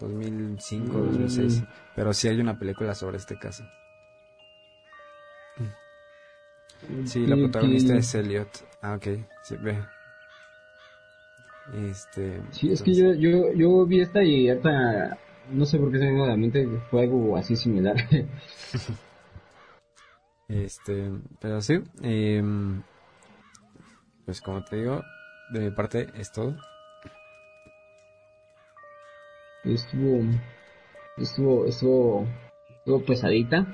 2005, 0.00 0.98
2006. 0.98 1.60
Mm. 1.60 1.66
Pero 1.94 2.12
sí 2.14 2.28
hay 2.28 2.40
una 2.40 2.58
película 2.58 2.94
sobre 2.94 3.18
este 3.18 3.38
caso. 3.38 3.64
Sí, 7.06 7.26
la 7.26 7.36
protagonista 7.36 7.96
es 7.96 8.14
Elliot. 8.14 8.48
Ah, 8.82 8.94
ok. 8.94 9.06
Sí, 9.42 9.56
ve. 9.56 9.82
Este. 11.74 12.42
Sí, 12.50 12.70
es 12.70 12.82
que 12.82 12.94
yo, 12.94 13.12
yo, 13.14 13.52
yo 13.52 13.86
vi 13.86 14.00
esta 14.00 14.22
y 14.22 14.48
hasta. 14.48 15.18
No 15.50 15.64
sé 15.64 15.78
por 15.78 15.92
qué 15.92 15.98
se 15.98 16.04
me 16.04 16.12
vino 16.12 16.24
a 16.24 16.28
la 16.28 16.36
mente 16.36 16.66
fue 16.90 17.02
algo 17.02 17.36
así 17.36 17.56
similar. 17.56 17.96
este. 20.48 21.10
Pero 21.40 21.60
sí. 21.60 21.82
Eh, 22.02 22.42
pues 24.24 24.40
como 24.40 24.64
te 24.64 24.76
digo, 24.76 25.02
de 25.52 25.60
mi 25.60 25.70
parte 25.70 26.08
es 26.16 26.32
todo. 26.32 26.56
Estuvo, 29.64 30.22
estuvo, 31.16 31.66
estuvo, 31.66 32.28
estuvo 32.78 33.04
pesadita. 33.04 33.66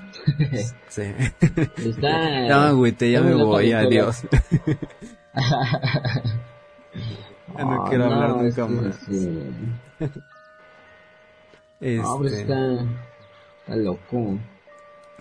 sí. 0.89 1.01
Está. 1.77 2.47
No, 2.47 2.77
güey, 2.77 2.93
te 2.93 3.11
ya 3.11 3.21
me 3.21 3.35
voy, 3.35 3.71
adiós. 3.71 4.25
Ya 7.57 7.65
no, 7.65 7.85
quiero 7.85 8.05
hablar 8.05 8.37
nunca 8.37 8.67
más. 8.67 8.95
Sí. 8.95 9.51
este... 11.79 12.01
No, 12.01 12.19
pero 12.19 12.35
está, 12.35 12.85
está 13.59 13.75
loco. 13.75 14.37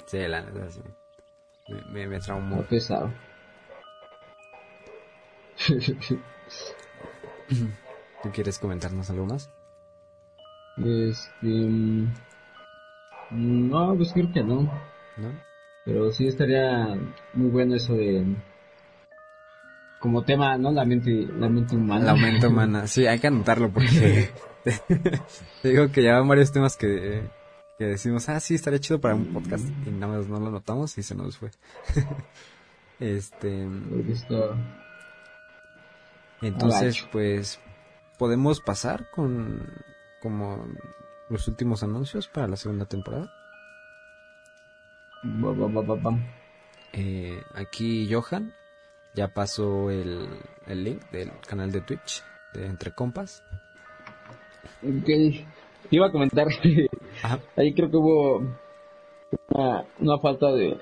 Sí, 0.07 0.19
la 0.19 0.43
neta, 0.43 0.71
sí. 0.71 0.83
Me, 1.69 1.83
me, 1.93 2.07
me 2.09 2.21
traumó. 2.21 2.57
Está 2.57 2.69
pesado. 2.69 3.11
¿Tú 8.23 8.31
quieres 8.33 8.59
comentarnos 8.59 9.11
algo 9.11 9.27
más? 9.27 9.51
Este. 10.79 11.47
Mm, 11.47 12.11
no, 13.31 13.95
pues 13.97 14.13
creo 14.13 14.33
que 14.33 14.43
no. 14.43 14.63
¿No? 15.17 15.33
Pero 15.85 16.11
sí 16.13 16.27
estaría 16.27 16.97
muy 17.35 17.51
bueno 17.51 17.75
eso 17.77 17.95
de. 17.95 18.25
Como 20.03 20.25
tema, 20.25 20.59
¿no? 20.59 20.73
La 20.73 20.85
mente, 20.85 21.29
la 21.39 21.49
mente 21.49 21.77
humana. 21.77 22.07
La 22.07 22.15
mente 22.17 22.49
humana, 22.49 22.89
sí, 22.89 23.07
hay 23.07 23.21
que 23.21 23.29
anotarlo 23.29 23.71
porque. 23.71 24.31
te 25.63 25.69
digo 25.69 25.93
que 25.93 26.03
ya 26.03 26.19
van 26.19 26.27
varios 26.27 26.51
temas 26.51 26.77
que, 26.77 27.23
que 27.79 27.85
decimos, 27.85 28.29
ah, 28.29 28.41
sí, 28.41 28.57
estaría 28.57 28.81
chido 28.81 29.01
para 29.01 29.15
un 29.15 29.27
podcast. 29.27 29.65
Y 29.87 29.91
nada 29.91 30.19
más 30.19 30.27
no 30.27 30.41
lo 30.41 30.51
notamos 30.51 30.99
y 30.99 31.05
se 31.05 31.15
nos 31.15 31.39
fue. 31.39 31.53
este. 32.99 33.69
Entonces, 36.41 37.07
pues, 37.13 37.61
podemos 38.19 38.61
pasar 38.61 39.09
con 39.13 39.73
como 40.21 40.67
los 41.29 41.47
últimos 41.47 41.85
anuncios 41.85 42.27
para 42.27 42.49
la 42.49 42.57
segunda 42.57 42.87
temporada. 42.87 43.33
Eh, 46.93 47.41
aquí 47.55 48.13
Johan 48.13 48.53
ya 49.15 49.29
pasó 49.29 49.91
el, 49.91 50.27
el, 50.67 50.85
link 50.85 51.03
del 51.11 51.31
canal 51.47 51.71
de 51.71 51.81
Twitch 51.81 52.23
de 52.55 52.67
Entre 52.67 52.93
Compas. 52.93 53.43
iba 55.91 56.07
a 56.07 56.13
comentar 56.13 56.49
ahí 57.57 57.75
creo 57.75 57.91
que 57.91 57.97
hubo 57.97 58.39
una, 59.51 59.85
una 59.99 60.19
falta 60.19 60.53
de 60.53 60.79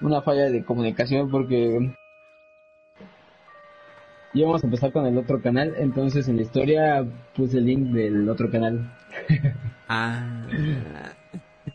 una 0.00 0.22
falla 0.22 0.50
de 0.50 0.64
comunicación 0.64 1.30
porque 1.30 1.94
y 4.34 4.42
vamos 4.42 4.64
a 4.64 4.66
empezar 4.66 4.92
con 4.92 5.06
el 5.06 5.16
otro 5.16 5.40
canal. 5.40 5.74
Entonces 5.78 6.28
en 6.28 6.36
la 6.36 6.42
historia 6.42 7.06
puse 7.36 7.58
el 7.58 7.66
link 7.66 7.92
del 7.92 8.28
otro 8.28 8.50
canal. 8.50 8.92
ah. 9.88 10.44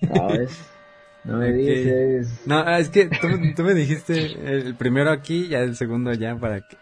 No 1.23 1.37
me 1.37 1.51
dices. 1.51 2.41
No, 2.45 2.59
ah, 2.59 2.79
es 2.79 2.89
que 2.89 3.09
tú, 3.55 3.63
me 3.63 3.73
dijiste 3.73 4.37
el 4.45 4.75
primero 4.75 5.11
aquí 5.11 5.47
y 5.49 5.53
el 5.53 5.75
segundo 5.75 6.13
ya 6.13 6.35
para 6.37 6.61
que. 6.61 6.77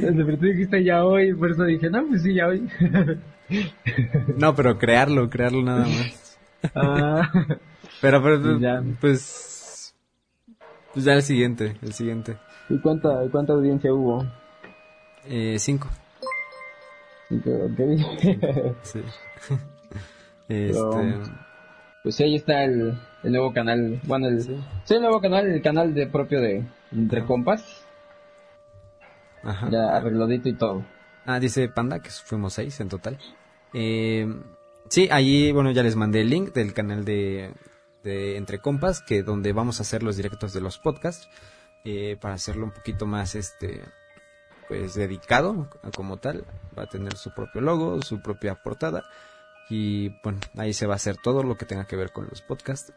pero 0.00 0.38
tú 0.38 0.46
dijiste 0.46 0.84
ya 0.84 1.04
hoy, 1.04 1.34
por 1.34 1.50
eso 1.50 1.64
dije, 1.64 1.88
no, 1.88 2.06
pues 2.06 2.22
sí, 2.22 2.34
ya 2.34 2.46
hoy. 2.48 2.68
no, 4.36 4.54
pero 4.54 4.78
crearlo, 4.78 5.30
crearlo 5.30 5.62
nada 5.62 5.86
más. 5.86 6.38
Ah. 6.74 7.30
Pero, 8.00 8.22
pero 8.22 8.42
pues, 8.42 8.60
ya. 8.60 8.82
pues. 9.00 9.94
Pues 10.92 11.04
ya 11.04 11.14
el 11.14 11.22
siguiente, 11.22 11.76
el 11.82 11.92
siguiente. 11.92 12.36
¿Y 12.68 12.78
cuánta, 12.78 13.20
cuánta 13.30 13.52
audiencia 13.52 13.92
hubo? 13.92 14.24
Eh, 15.26 15.56
cinco. 15.58 15.88
sí. 18.82 19.00
este... 20.48 21.22
pues 22.06 22.14
sí, 22.14 22.22
ahí 22.22 22.36
está 22.36 22.62
el, 22.62 22.96
el 23.24 23.32
nuevo 23.32 23.52
canal. 23.52 24.00
Bueno, 24.04 24.28
el, 24.28 24.40
sí. 24.40 24.54
el 24.90 25.00
nuevo 25.00 25.20
canal, 25.20 25.44
el 25.50 25.60
canal 25.60 25.92
de 25.92 26.06
propio 26.06 26.40
de 26.40 26.62
Entre 26.92 27.24
Compas. 27.24 27.84
Ajá. 29.42 29.68
Ya 29.70 29.88
arregladito 29.88 30.48
y 30.48 30.52
todo. 30.52 30.84
Ah, 31.24 31.40
dice 31.40 31.68
Panda 31.68 31.98
que 31.98 32.10
fuimos 32.10 32.52
seis 32.52 32.78
en 32.78 32.88
total. 32.88 33.18
Eh, 33.74 34.24
sí, 34.88 35.08
allí, 35.10 35.50
bueno, 35.50 35.72
ya 35.72 35.82
les 35.82 35.96
mandé 35.96 36.20
el 36.20 36.30
link 36.30 36.52
del 36.52 36.74
canal 36.74 37.04
de, 37.04 37.52
de 38.04 38.36
Entre 38.36 38.60
Compas, 38.60 39.02
que 39.02 39.24
donde 39.24 39.52
vamos 39.52 39.80
a 39.80 39.82
hacer 39.82 40.04
los 40.04 40.16
directos 40.16 40.52
de 40.52 40.60
los 40.60 40.78
podcasts, 40.78 41.28
eh, 41.84 42.16
para 42.20 42.34
hacerlo 42.34 42.66
un 42.66 42.70
poquito 42.70 43.06
más, 43.06 43.34
este, 43.34 43.82
pues 44.68 44.94
dedicado 44.94 45.68
como 45.96 46.18
tal, 46.18 46.44
va 46.78 46.84
a 46.84 46.88
tener 46.88 47.16
su 47.16 47.34
propio 47.34 47.62
logo, 47.62 48.00
su 48.02 48.22
propia 48.22 48.54
portada 48.54 49.02
y 49.68 50.10
bueno, 50.22 50.38
ahí 50.56 50.72
se 50.72 50.86
va 50.86 50.94
a 50.94 50.96
hacer 50.96 51.16
todo 51.16 51.42
lo 51.42 51.56
que 51.56 51.66
tenga 51.66 51.86
que 51.86 51.96
ver 51.96 52.12
con 52.12 52.26
los 52.28 52.42
podcasts. 52.42 52.92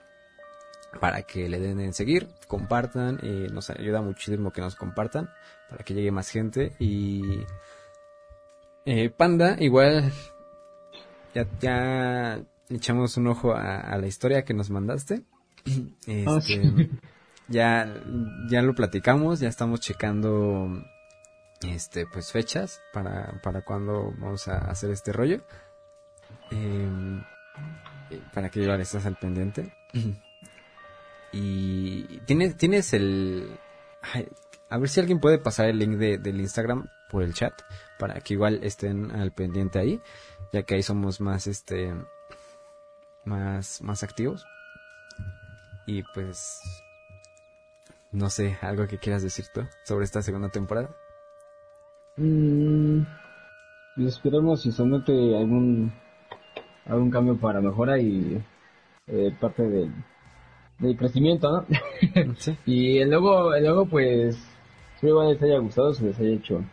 para 0.99 1.22
que 1.22 1.47
le 1.47 1.59
den 1.59 1.80
en 1.82 1.93
seguir, 1.93 2.30
compartan, 2.47 3.20
eh, 3.22 3.47
nos 3.51 3.70
ayuda 3.70 4.01
muchísimo 4.01 4.51
que 4.51 4.61
nos 4.61 4.76
compartan 4.76 5.30
para 5.70 5.84
que 5.84 5.93
llegue 5.93 6.11
más 6.11 6.30
gente 6.30 6.76
y 6.80 7.43
eh, 8.86 9.11
Panda 9.11 9.55
igual 9.59 10.11
ya, 11.36 11.45
ya 11.61 12.41
echamos 12.70 13.17
un 13.17 13.28
ojo 13.28 13.53
a, 13.53 13.95
la 13.97 14.07
historia 14.07 14.43
que 14.43 14.53
nos 14.53 14.70
mandaste. 14.70 15.24
Ah, 16.26 16.39
este, 16.39 16.89
ya, 17.47 17.93
ya 18.49 18.61
lo 18.61 18.74
platicamos, 18.74 19.39
ya 19.39 19.49
estamos 19.49 19.82
checando 19.82 20.84
este 21.61 22.05
pues 22.07 22.32
fechas 22.32 22.82
para, 22.93 23.39
para 23.43 23.61
cuando 23.63 24.13
vamos 24.17 24.47
a 24.47 24.57
hacer 24.57 24.89
este 24.91 25.11
rollo. 25.11 25.43
Em, 26.52 27.24
para 28.34 28.50
que 28.50 28.62
igual 28.62 28.82
estás 28.82 29.06
al 29.06 29.16
pendiente. 29.16 29.74
y 31.32 32.20
tienes, 32.22 32.58
tienes 32.58 32.93
el... 32.93 33.58
a 34.70 34.78
ver 34.78 34.89
si 34.89 35.00
alguien 35.00 35.20
puede 35.20 35.38
pasar 35.38 35.68
el 35.68 35.80
link 35.80 35.97
de, 35.97 36.18
del 36.18 36.39
Instagram 36.39 36.88
por 37.10 37.24
el 37.24 37.34
chat 37.34 37.54
para 37.97 38.22
que 38.22 38.36
igual 38.36 38.64
estén 38.64 39.12
al 39.12 39.32
pendiente 39.32 39.80
ahí, 39.80 40.02
ya 40.54 40.64
que 40.64 40.76
ahí 40.76 40.84
somos 40.84 41.20
más 41.20 41.47
este 41.47 41.93
más 43.26 43.82
más 43.82 44.04
activos. 44.04 44.45
Y 45.86 46.04
pues 46.14 46.62
no 48.12 48.30
sé, 48.30 48.58
algo 48.62 48.88
que 48.88 49.00
quieras 49.00 49.24
decir 49.24 49.45
tú 49.54 49.62
sobre 49.84 50.06
esta 50.06 50.22
segunda 50.22 50.50
temporada. 50.50 50.89
Mm, 52.16 53.02
esperemos 53.97 54.62
si 54.62 54.70
algún 54.70 55.91
algún 56.90 57.12
cambio 57.12 57.38
para 57.38 57.62
mejora 57.62 58.00
y 58.00 58.42
eh, 59.08 59.32
parte 59.40 59.64
del, 59.64 59.94
del 60.80 60.98
crecimiento, 60.98 61.50
¿no? 61.52 61.66
y 62.66 62.98
el 62.98 63.10
logo, 63.10 63.54
el 63.54 63.64
logo 63.64 63.86
pues 63.86 64.38
espero 64.96 65.22
que 65.22 65.34
les 65.34 65.44
haya 65.44 65.60
gustado, 65.60 65.94
se 65.94 66.06
les 66.06 66.20
haya 66.20 66.32
hecho 66.32 66.64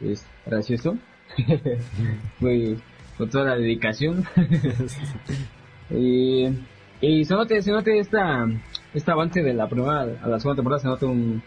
es 0.00 0.26
gracioso. 0.44 0.96
Muy 2.40 2.80
con 3.16 3.30
toda 3.30 3.44
la 3.44 3.56
dedicación. 3.56 4.24
y, 5.90 6.48
y 7.00 7.24
se 7.24 7.34
note, 7.34 7.62
se 7.62 7.70
note 7.70 7.98
esta, 7.98 8.46
este 8.92 9.10
avance 9.10 9.42
de 9.42 9.54
la 9.54 9.68
primera 9.68 10.00
a 10.00 10.28
la 10.28 10.40
segunda 10.40 10.56
temporada, 10.56 10.80
se 10.80 10.88
note 10.88 11.06
un, 11.06 11.42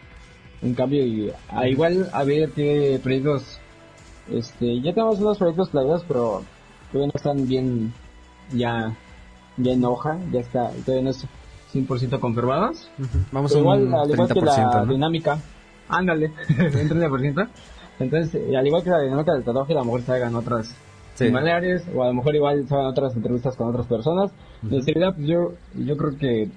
un 0.62 0.74
cambio 0.74 1.04
y 1.04 1.30
a 1.48 1.68
igual 1.68 2.08
a 2.12 2.24
ver 2.24 2.50
qué 2.52 2.98
proyectos, 3.02 3.60
este, 4.30 4.80
ya 4.80 4.94
tenemos 4.94 5.18
unos 5.20 5.38
proyectos 5.38 5.70
planeados, 5.70 6.04
pero 6.08 6.42
todavía 6.92 7.12
no 7.12 7.12
están 7.14 7.48
bien, 7.48 7.92
ya, 8.52 8.94
ya 9.56 9.72
en 9.72 9.84
hoja, 9.84 10.18
ya 10.32 10.40
está, 10.40 10.70
todavía 10.84 11.04
no 11.04 11.10
es 11.10 11.26
100% 11.72 12.20
confirmados. 12.20 12.90
Vamos 13.32 13.54
a 13.54 13.58
igual, 13.58 13.94
al 13.94 14.10
igual 14.10 14.28
que 14.32 14.40
la 14.40 14.84
dinámica, 14.84 15.38
ándale, 15.88 16.32
un 16.48 16.56
30%. 16.56 17.48
Entonces, 18.00 18.56
al 18.56 18.66
igual 18.66 18.82
que 18.82 18.90
la 18.90 19.00
dinámica 19.00 19.32
del 19.32 19.44
tatuaje, 19.44 19.72
a 19.72 19.76
lo 19.76 19.84
mejor 19.84 20.02
se 20.02 20.12
hagan 20.12 20.34
otras 20.36 20.74
sí. 21.14 21.32
o 21.94 22.02
a 22.02 22.06
lo 22.06 22.14
mejor 22.14 22.34
igual 22.36 22.66
se 22.68 22.74
hagan 22.74 22.86
otras 22.86 23.16
entrevistas 23.16 23.56
con 23.56 23.68
otras 23.68 23.86
personas. 23.86 24.30
En 24.62 24.70
realidad, 24.70 25.14
pues 25.16 25.26
yo, 25.26 25.52
yo 25.74 25.96
creo 25.96 26.16
que 26.16 26.48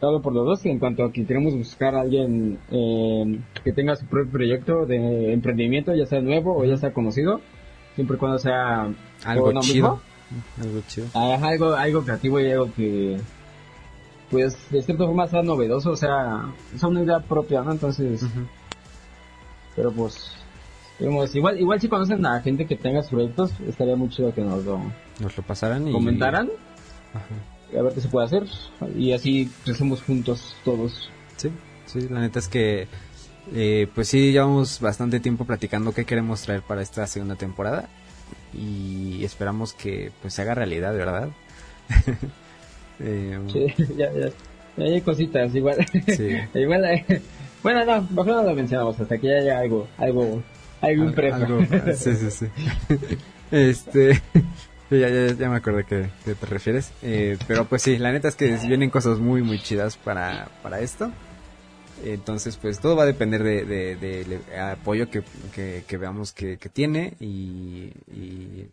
todo 0.00 0.20
por 0.20 0.32
los 0.32 0.44
dos, 0.44 0.66
en 0.66 0.78
cuanto 0.78 1.04
a 1.04 1.12
que 1.12 1.26
queremos 1.26 1.54
buscar 1.54 1.94
a 1.94 2.02
alguien 2.02 2.58
eh, 2.70 3.40
que 3.64 3.72
tenga 3.72 3.96
su 3.96 4.06
propio 4.06 4.32
proyecto 4.32 4.86
de 4.86 5.32
emprendimiento, 5.32 5.94
ya 5.94 6.06
sea 6.06 6.20
nuevo 6.20 6.56
o 6.56 6.64
ya 6.64 6.76
sea 6.76 6.92
conocido, 6.92 7.40
siempre 7.96 8.16
y 8.16 8.20
cuando 8.20 8.38
sea 8.38 8.88
algo 9.24 9.60
chido. 9.60 10.00
Algo 10.60 10.82
chido. 10.86 11.06
algo, 11.14 11.74
algo 11.74 12.04
creativo 12.04 12.38
y 12.40 12.50
algo 12.50 12.72
que, 12.74 13.16
pues, 14.30 14.56
de 14.70 14.82
cierta 14.82 15.04
forma 15.04 15.26
sea 15.26 15.42
novedoso, 15.42 15.90
o 15.90 15.96
sea, 15.96 16.52
es 16.74 16.82
una 16.82 17.02
idea 17.02 17.20
propia, 17.20 17.62
¿no? 17.62 17.72
Entonces, 17.72 18.24
pero 19.74 19.90
pues, 19.92 20.32
igual, 21.00 21.58
igual 21.58 21.80
si 21.80 21.88
conocen 21.88 22.24
a 22.26 22.40
gente 22.42 22.66
que 22.66 22.76
tenga 22.76 23.02
sus 23.02 23.12
proyectos, 23.12 23.52
estaría 23.66 23.96
muy 23.96 24.10
chido 24.10 24.32
que 24.32 24.42
nos 24.42 24.64
lo, 24.64 24.80
nos 25.20 25.36
lo 25.36 25.42
pasaran 25.42 25.88
y 25.88 25.92
comentaran. 25.92 26.50
A 27.76 27.82
ver 27.82 27.94
qué 27.94 28.00
se 28.00 28.08
puede 28.08 28.26
hacer. 28.26 28.44
Y 28.96 29.12
así 29.12 29.50
crecemos 29.64 30.02
juntos 30.02 30.54
todos. 30.64 31.10
Sí, 31.36 31.50
sí, 31.86 32.08
la 32.08 32.20
neta 32.20 32.38
es 32.38 32.48
que 32.48 32.86
eh, 33.54 33.88
pues 33.94 34.08
sí, 34.08 34.32
llevamos 34.32 34.80
bastante 34.80 35.20
tiempo 35.20 35.44
platicando 35.44 35.92
qué 35.92 36.04
queremos 36.04 36.42
traer 36.42 36.62
para 36.62 36.82
esta 36.82 37.06
segunda 37.06 37.36
temporada. 37.36 37.88
Y 38.52 39.24
esperamos 39.24 39.72
que 39.72 40.10
pues 40.22 40.34
se 40.34 40.42
haga 40.42 40.54
realidad, 40.54 40.94
¿verdad? 40.94 41.28
eh, 43.00 43.38
sí, 43.52 43.66
ya, 43.96 44.12
ya, 44.12 44.28
ya, 44.76 44.84
hay 44.84 45.00
cositas, 45.00 45.54
igual. 45.54 45.86
Sí. 46.06 46.36
igual 46.58 46.84
hay, 46.84 47.04
bueno, 47.62 47.84
no, 47.84 48.02
mejor 48.10 48.26
no 48.26 48.42
lo 48.42 48.54
mencionamos 48.54 48.98
hasta 48.98 49.18
que 49.18 49.28
ya 49.28 49.34
haya 49.34 49.58
algo, 49.58 49.88
algo 49.98 50.42
un 50.82 51.20
Algo, 51.32 51.66
sí, 51.96 52.14
sí, 52.14 52.30
sí. 52.30 52.46
este. 53.50 54.22
Ya, 54.90 55.08
ya, 55.08 55.34
ya, 55.34 55.48
me 55.48 55.56
acordé 55.56 55.82
que, 55.84 56.10
que 56.24 56.34
te 56.34 56.46
refieres. 56.46 56.92
Eh, 57.02 57.36
pero 57.48 57.64
pues 57.64 57.82
sí, 57.82 57.98
la 57.98 58.12
neta 58.12 58.28
es 58.28 58.36
que 58.36 58.56
vienen 58.68 58.90
cosas 58.90 59.18
muy, 59.18 59.42
muy 59.42 59.58
chidas 59.58 59.96
para, 59.96 60.48
para 60.62 60.80
esto. 60.80 61.10
Entonces, 62.04 62.56
pues 62.56 62.80
todo 62.80 62.96
va 62.96 63.04
a 63.04 63.06
depender 63.06 63.42
del 63.42 63.68
de, 63.68 63.96
de, 63.96 64.58
apoyo 64.58 65.10
que, 65.10 65.22
que, 65.54 65.84
que, 65.86 65.96
veamos 65.96 66.32
que, 66.32 66.58
que 66.58 66.68
tiene 66.68 67.16
y, 67.20 67.92
y, 68.06 68.70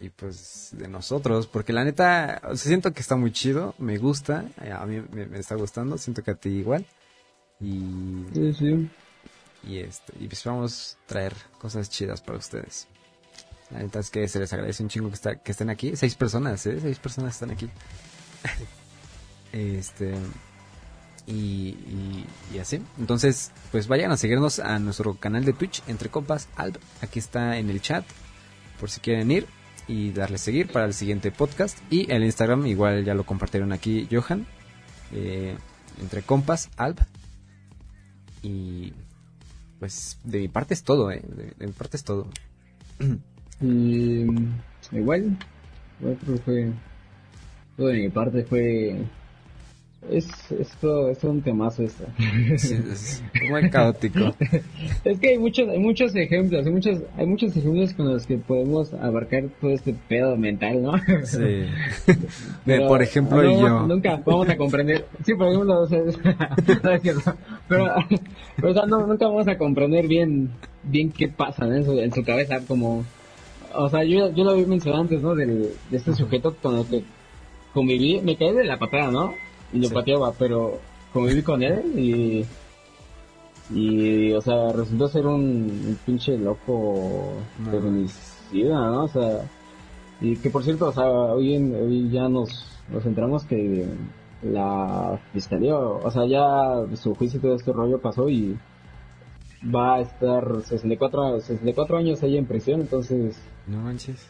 y, 0.00 0.08
pues 0.10 0.70
de 0.72 0.88
nosotros. 0.88 1.46
Porque 1.46 1.72
la 1.72 1.84
neta, 1.84 2.42
o 2.48 2.56
siento 2.56 2.92
que 2.92 3.00
está 3.00 3.16
muy 3.16 3.32
chido, 3.32 3.74
me 3.78 3.98
gusta, 3.98 4.46
a 4.58 4.86
mí 4.86 5.02
me, 5.12 5.26
me, 5.26 5.38
está 5.38 5.54
gustando, 5.54 5.98
siento 5.98 6.22
que 6.22 6.32
a 6.32 6.34
ti 6.34 6.50
igual. 6.50 6.84
Y, 7.60 8.24
sí, 8.34 8.52
sí 8.54 8.90
y 9.66 9.78
este 9.78 10.12
y 10.20 10.28
pues 10.28 10.44
vamos 10.44 10.98
a 11.02 11.06
traer 11.06 11.34
cosas 11.58 11.88
chidas 11.90 12.20
para 12.20 12.38
ustedes. 12.38 12.86
La 13.70 13.78
neta 13.78 14.00
es 14.00 14.10
que 14.10 14.28
se 14.28 14.38
les 14.38 14.52
agradece 14.52 14.82
un 14.82 14.88
chingo 14.88 15.08
que, 15.08 15.14
está, 15.14 15.36
que 15.36 15.52
estén 15.52 15.70
aquí. 15.70 15.96
Seis 15.96 16.14
personas, 16.14 16.64
¿eh? 16.66 16.78
Seis 16.80 16.98
personas 16.98 17.34
están 17.34 17.50
aquí. 17.50 17.68
este. 19.52 20.14
Y, 21.26 21.76
así. 22.60 22.80
Entonces, 22.98 23.50
pues 23.72 23.88
vayan 23.88 24.12
a 24.12 24.16
seguirnos 24.16 24.58
a 24.58 24.78
nuestro 24.78 25.14
canal 25.14 25.44
de 25.44 25.52
Twitch, 25.52 25.82
Entre 25.86 26.08
Compas 26.08 26.48
Alb. 26.56 26.78
Aquí 27.00 27.18
está 27.18 27.58
en 27.58 27.70
el 27.70 27.80
chat, 27.80 28.04
por 28.78 28.90
si 28.90 29.00
quieren 29.00 29.30
ir 29.30 29.46
y 29.86 30.12
darle 30.12 30.38
seguir 30.38 30.70
para 30.70 30.86
el 30.86 30.94
siguiente 30.94 31.30
podcast. 31.30 31.78
Y 31.90 32.10
el 32.12 32.24
Instagram, 32.24 32.66
igual 32.66 33.04
ya 33.04 33.14
lo 33.14 33.24
compartieron 33.24 33.72
aquí 33.72 34.08
Johan. 34.10 34.46
Eh, 35.12 35.56
entre 36.00 36.22
Compas 36.22 36.70
Alb. 36.76 36.98
Y 38.42 38.92
pues 39.78 40.18
de 40.24 40.40
mi 40.40 40.48
parte 40.48 40.74
es 40.74 40.84
todo, 40.84 41.10
¿eh? 41.10 41.22
De, 41.26 41.66
mi 41.66 41.72
parte 41.72 41.96
es 41.96 42.04
todo. 42.04 42.26
Y 43.60 44.24
igual, 44.92 45.38
igual 46.00 46.18
fue, 46.44 46.72
todo 47.76 47.86
de 47.88 48.00
mi 48.00 48.08
parte 48.08 48.44
fue 48.44 49.04
es, 50.10 50.26
es, 50.50 50.68
todo, 50.80 51.10
es 51.10 51.22
un 51.24 51.42
temazo 51.42 51.82
esto. 51.82 52.04
es 52.52 53.22
muy 53.50 53.70
caótico. 53.70 54.34
es 55.04 55.18
que 55.18 55.30
hay 55.30 55.38
muchos, 55.38 55.68
hay 55.68 55.78
muchos 55.78 56.14
ejemplos, 56.14 56.66
hay 56.66 56.72
muchos, 56.72 56.98
hay 57.16 57.26
muchos 57.26 57.56
ejemplos 57.56 57.94
con 57.94 58.12
los 58.12 58.26
que 58.26 58.36
podemos 58.38 58.92
abarcar 58.94 59.44
todo 59.60 59.70
este 59.70 59.94
pedo 60.08 60.36
mental, 60.36 60.82
¿no? 60.82 60.92
Sí. 61.24 61.64
por 62.88 63.02
ejemplo, 63.02 63.42
yo. 63.42 63.86
Nunca 63.86 64.20
vamos 64.24 64.48
a 64.48 64.56
comprender. 64.56 65.06
Sí, 65.24 65.34
por 65.34 65.48
ejemplo, 65.48 65.80
o 65.80 65.86
sea, 65.86 66.00
pero, 67.68 67.94
pero 68.56 68.70
o 68.70 68.74
sea, 68.74 68.86
no, 68.86 69.06
nunca 69.06 69.26
vamos 69.26 69.48
a 69.48 69.56
comprender 69.56 70.06
bien, 70.06 70.50
bien 70.82 71.10
qué 71.10 71.28
pasa 71.28 71.66
en 71.66 71.84
su, 71.84 71.98
en 71.98 72.12
su 72.12 72.22
cabeza, 72.22 72.60
como, 72.66 73.04
o 73.74 73.88
sea, 73.88 74.04
yo, 74.04 74.32
yo 74.32 74.44
lo 74.44 74.50
había 74.50 74.66
mencionado 74.66 75.02
antes, 75.02 75.22
¿no? 75.22 75.34
Del, 75.34 75.70
de 75.90 75.96
este 75.96 76.14
sujeto 76.14 76.54
con 76.60 76.78
el 76.78 76.86
que 76.86 77.04
conviví, 77.72 78.20
me 78.22 78.36
caí 78.36 78.52
de 78.52 78.64
la 78.64 78.78
patada, 78.78 79.10
¿no? 79.10 79.34
Y 79.74 79.78
lo 79.80 79.90
pateaba, 79.90 80.32
pero 80.32 80.78
conviví 81.12 81.42
con 81.42 81.62
él 81.62 81.98
y 81.98 82.44
y 83.70 84.32
o 84.32 84.40
sea 84.40 84.72
resultó 84.72 85.08
ser 85.08 85.26
un, 85.26 85.98
pinche 86.04 86.36
loco 86.36 87.32
no. 87.58 87.80
¿no? 88.52 89.04
O 89.04 89.08
sea, 89.08 89.40
y 90.20 90.36
que 90.36 90.50
por 90.50 90.62
cierto, 90.62 90.88
o 90.88 90.92
sea, 90.92 91.06
hoy, 91.06 91.54
en, 91.54 91.74
hoy 91.74 92.10
ya 92.10 92.28
nos, 92.28 92.66
nos 92.90 93.04
entramos 93.04 93.44
que 93.44 93.86
la 94.42 95.18
fiscalía, 95.32 95.76
o 95.76 96.10
sea, 96.10 96.26
ya 96.26 96.84
su 96.96 97.14
juicio 97.14 97.38
y 97.38 97.42
todo 97.42 97.54
este 97.54 97.72
rollo 97.72 98.00
pasó 98.00 98.28
y 98.28 98.56
va 99.74 99.96
a 99.96 100.00
estar 100.02 100.62
64, 100.62 101.40
64 101.40 101.96
años 101.96 102.22
ahí 102.22 102.36
en 102.36 102.46
prisión, 102.46 102.80
entonces... 102.82 103.40
No 103.66 103.78
manches. 103.78 104.28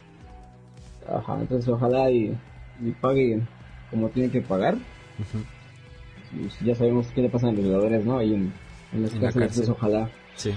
Ajá, 1.09 1.39
entonces 1.41 1.69
ojalá 1.69 2.11
y, 2.11 2.37
y 2.81 2.91
pague 2.93 3.43
como 3.91 4.09
tiene 4.09 4.31
que 4.31 4.41
pagar 4.41 4.77
ya 6.65 6.75
sabemos 6.75 7.07
qué 7.15 7.23
le 7.23 7.29
pasa 7.29 7.49
a 7.49 7.53
los 7.53 7.61
violadores, 7.61 8.05
¿no? 8.05 8.19
Ahí 8.19 8.35
en, 8.35 8.53
en 8.93 9.03
las 9.03 9.13
cárceles, 9.13 9.69
ojalá. 9.69 10.11
Sí. 10.37 10.53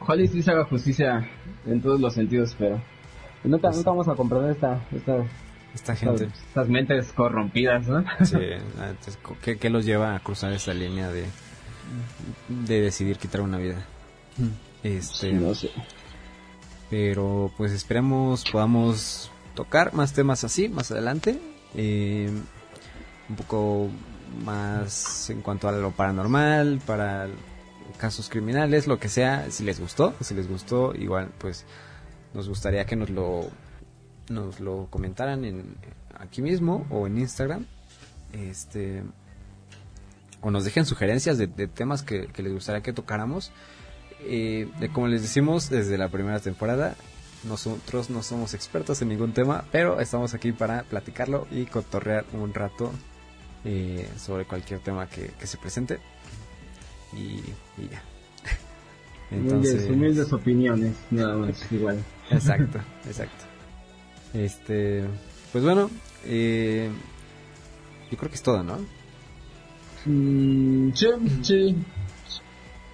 Ojalá 0.00 0.22
y 0.22 0.28
sí 0.28 0.42
se 0.42 0.50
haga 0.50 0.64
justicia 0.64 1.28
en 1.66 1.80
todos 1.80 2.00
los 2.00 2.14
sentidos, 2.14 2.56
pero 2.58 2.80
nunca, 3.44 3.70
nunca 3.70 3.90
vamos 3.90 4.08
a 4.08 4.14
comprender 4.14 4.50
esta, 4.50 4.80
esta, 4.92 5.24
esta 5.74 5.96
gente. 5.96 6.24
Estas, 6.24 6.68
mentes 6.68 7.12
corrompidas, 7.12 7.86
¿no? 7.86 8.04
Sí, 8.24 8.36
¿qué, 9.42 9.58
¿qué, 9.58 9.70
los 9.70 9.84
lleva 9.84 10.14
a 10.16 10.20
cruzar 10.20 10.52
esa 10.52 10.74
línea 10.74 11.10
de, 11.10 11.24
de 12.48 12.80
decidir 12.80 13.16
quitar 13.16 13.40
una 13.40 13.58
vida? 13.58 13.84
Este, 14.82 15.32
no 15.32 15.54
sé. 15.54 15.70
Pero 16.90 17.50
pues 17.56 17.72
esperemos 17.72 18.44
podamos 18.50 19.30
tocar 19.54 19.94
más 19.94 20.12
temas 20.12 20.44
así 20.44 20.68
más 20.68 20.90
adelante. 20.90 21.38
Eh, 21.74 22.30
un 23.32 23.36
poco 23.36 23.88
más 24.44 25.30
en 25.30 25.40
cuanto 25.40 25.68
a 25.68 25.72
lo 25.72 25.90
paranormal, 25.90 26.80
para 26.86 27.28
casos 27.96 28.28
criminales, 28.28 28.86
lo 28.86 28.98
que 28.98 29.08
sea, 29.08 29.50
si 29.50 29.64
les 29.64 29.80
gustó, 29.80 30.14
si 30.20 30.34
les 30.34 30.48
gustó, 30.48 30.94
igual 30.94 31.30
pues 31.38 31.64
nos 32.34 32.48
gustaría 32.48 32.84
que 32.84 32.96
nos 32.96 33.10
lo 33.10 33.48
nos 34.28 34.60
lo 34.60 34.86
comentaran 34.90 35.44
en 35.44 35.76
aquí 36.18 36.42
mismo 36.42 36.86
o 36.90 37.06
en 37.06 37.18
Instagram. 37.18 37.66
Este 38.32 39.02
o 40.40 40.50
nos 40.50 40.64
dejen 40.64 40.84
sugerencias 40.84 41.38
de, 41.38 41.46
temas 41.46 42.02
que, 42.02 42.28
les 42.36 42.52
gustaría 42.52 42.82
que 42.82 42.92
tocáramos. 42.92 43.50
Eh, 44.24 44.68
como 44.92 45.08
les 45.08 45.22
decimos 45.22 45.70
desde 45.70 45.96
la 45.96 46.08
primera 46.08 46.40
temporada, 46.40 46.96
nosotros 47.44 48.10
no 48.10 48.22
somos 48.22 48.52
expertos 48.54 49.00
en 49.02 49.08
ningún 49.08 49.32
tema, 49.32 49.64
pero 49.72 50.00
estamos 50.00 50.34
aquí 50.34 50.52
para 50.52 50.82
platicarlo 50.82 51.46
y 51.50 51.66
cotorrear 51.66 52.24
un 52.32 52.52
rato 52.52 52.92
eh, 53.64 54.08
sobre 54.18 54.44
cualquier 54.44 54.80
tema 54.80 55.08
que, 55.08 55.30
se 55.46 55.56
presente. 55.56 55.98
Y, 57.12 57.40
ya. 57.90 58.02
Entonces, 59.30 59.88
humildes 59.90 60.32
opiniones, 60.32 60.94
nada 61.10 61.36
más, 61.36 61.70
igual. 61.70 62.02
Exacto, 62.30 62.78
exacto. 63.06 63.44
Este, 64.34 65.04
pues 65.52 65.62
bueno, 65.62 65.90
eh, 66.24 66.90
yo 68.10 68.16
creo 68.16 68.30
que 68.30 68.36
es 68.36 68.42
todo, 68.42 68.62
¿no? 68.62 68.78
Mm, 70.06 70.92
sí, 70.94 71.06
sí. 71.42 71.76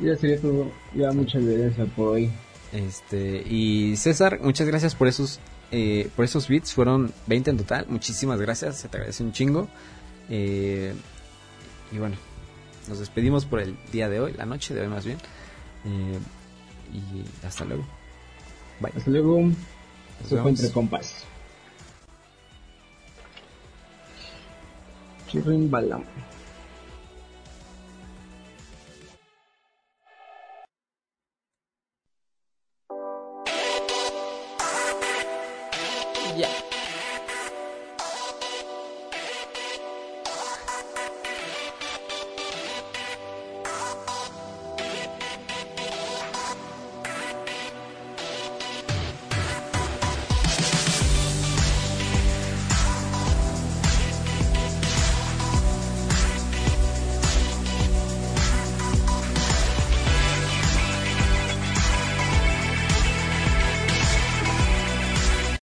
Ya 0.00 0.16
sería 0.16 0.40
todo. 0.40 0.70
Ya 0.94 1.10
muchas 1.12 1.44
gracias 1.44 1.88
por 1.90 2.08
hoy. 2.08 2.30
Este, 2.72 3.42
y 3.48 3.96
César, 3.96 4.40
muchas 4.42 4.66
gracias 4.66 4.94
por 4.94 5.08
esos 5.08 5.40
eh, 5.70 6.08
por 6.16 6.24
esos 6.24 6.48
bits, 6.48 6.72
fueron 6.72 7.12
20 7.26 7.50
en 7.50 7.56
total, 7.58 7.86
muchísimas 7.88 8.40
gracias, 8.40 8.78
se 8.78 8.88
te 8.88 8.96
agradece 8.96 9.22
un 9.22 9.32
chingo. 9.32 9.68
Eh, 10.28 10.94
y 11.92 11.98
bueno, 11.98 12.16
nos 12.88 12.98
despedimos 12.98 13.44
por 13.44 13.60
el 13.60 13.76
día 13.92 14.08
de 14.08 14.20
hoy, 14.20 14.32
la 14.34 14.46
noche 14.46 14.74
de 14.74 14.82
hoy 14.82 14.88
más 14.88 15.04
bien. 15.04 15.18
Eh, 15.84 16.18
y 16.92 17.46
hasta 17.46 17.64
luego. 17.64 17.84
Bye. 18.80 18.92
Hasta 18.96 19.10
luego. 19.10 19.40
Esto 20.22 20.42
fue 20.42 20.50
entre 20.50 20.70
compas. 20.70 21.24
Chirrin 25.28 25.70
Balam. 25.70 26.04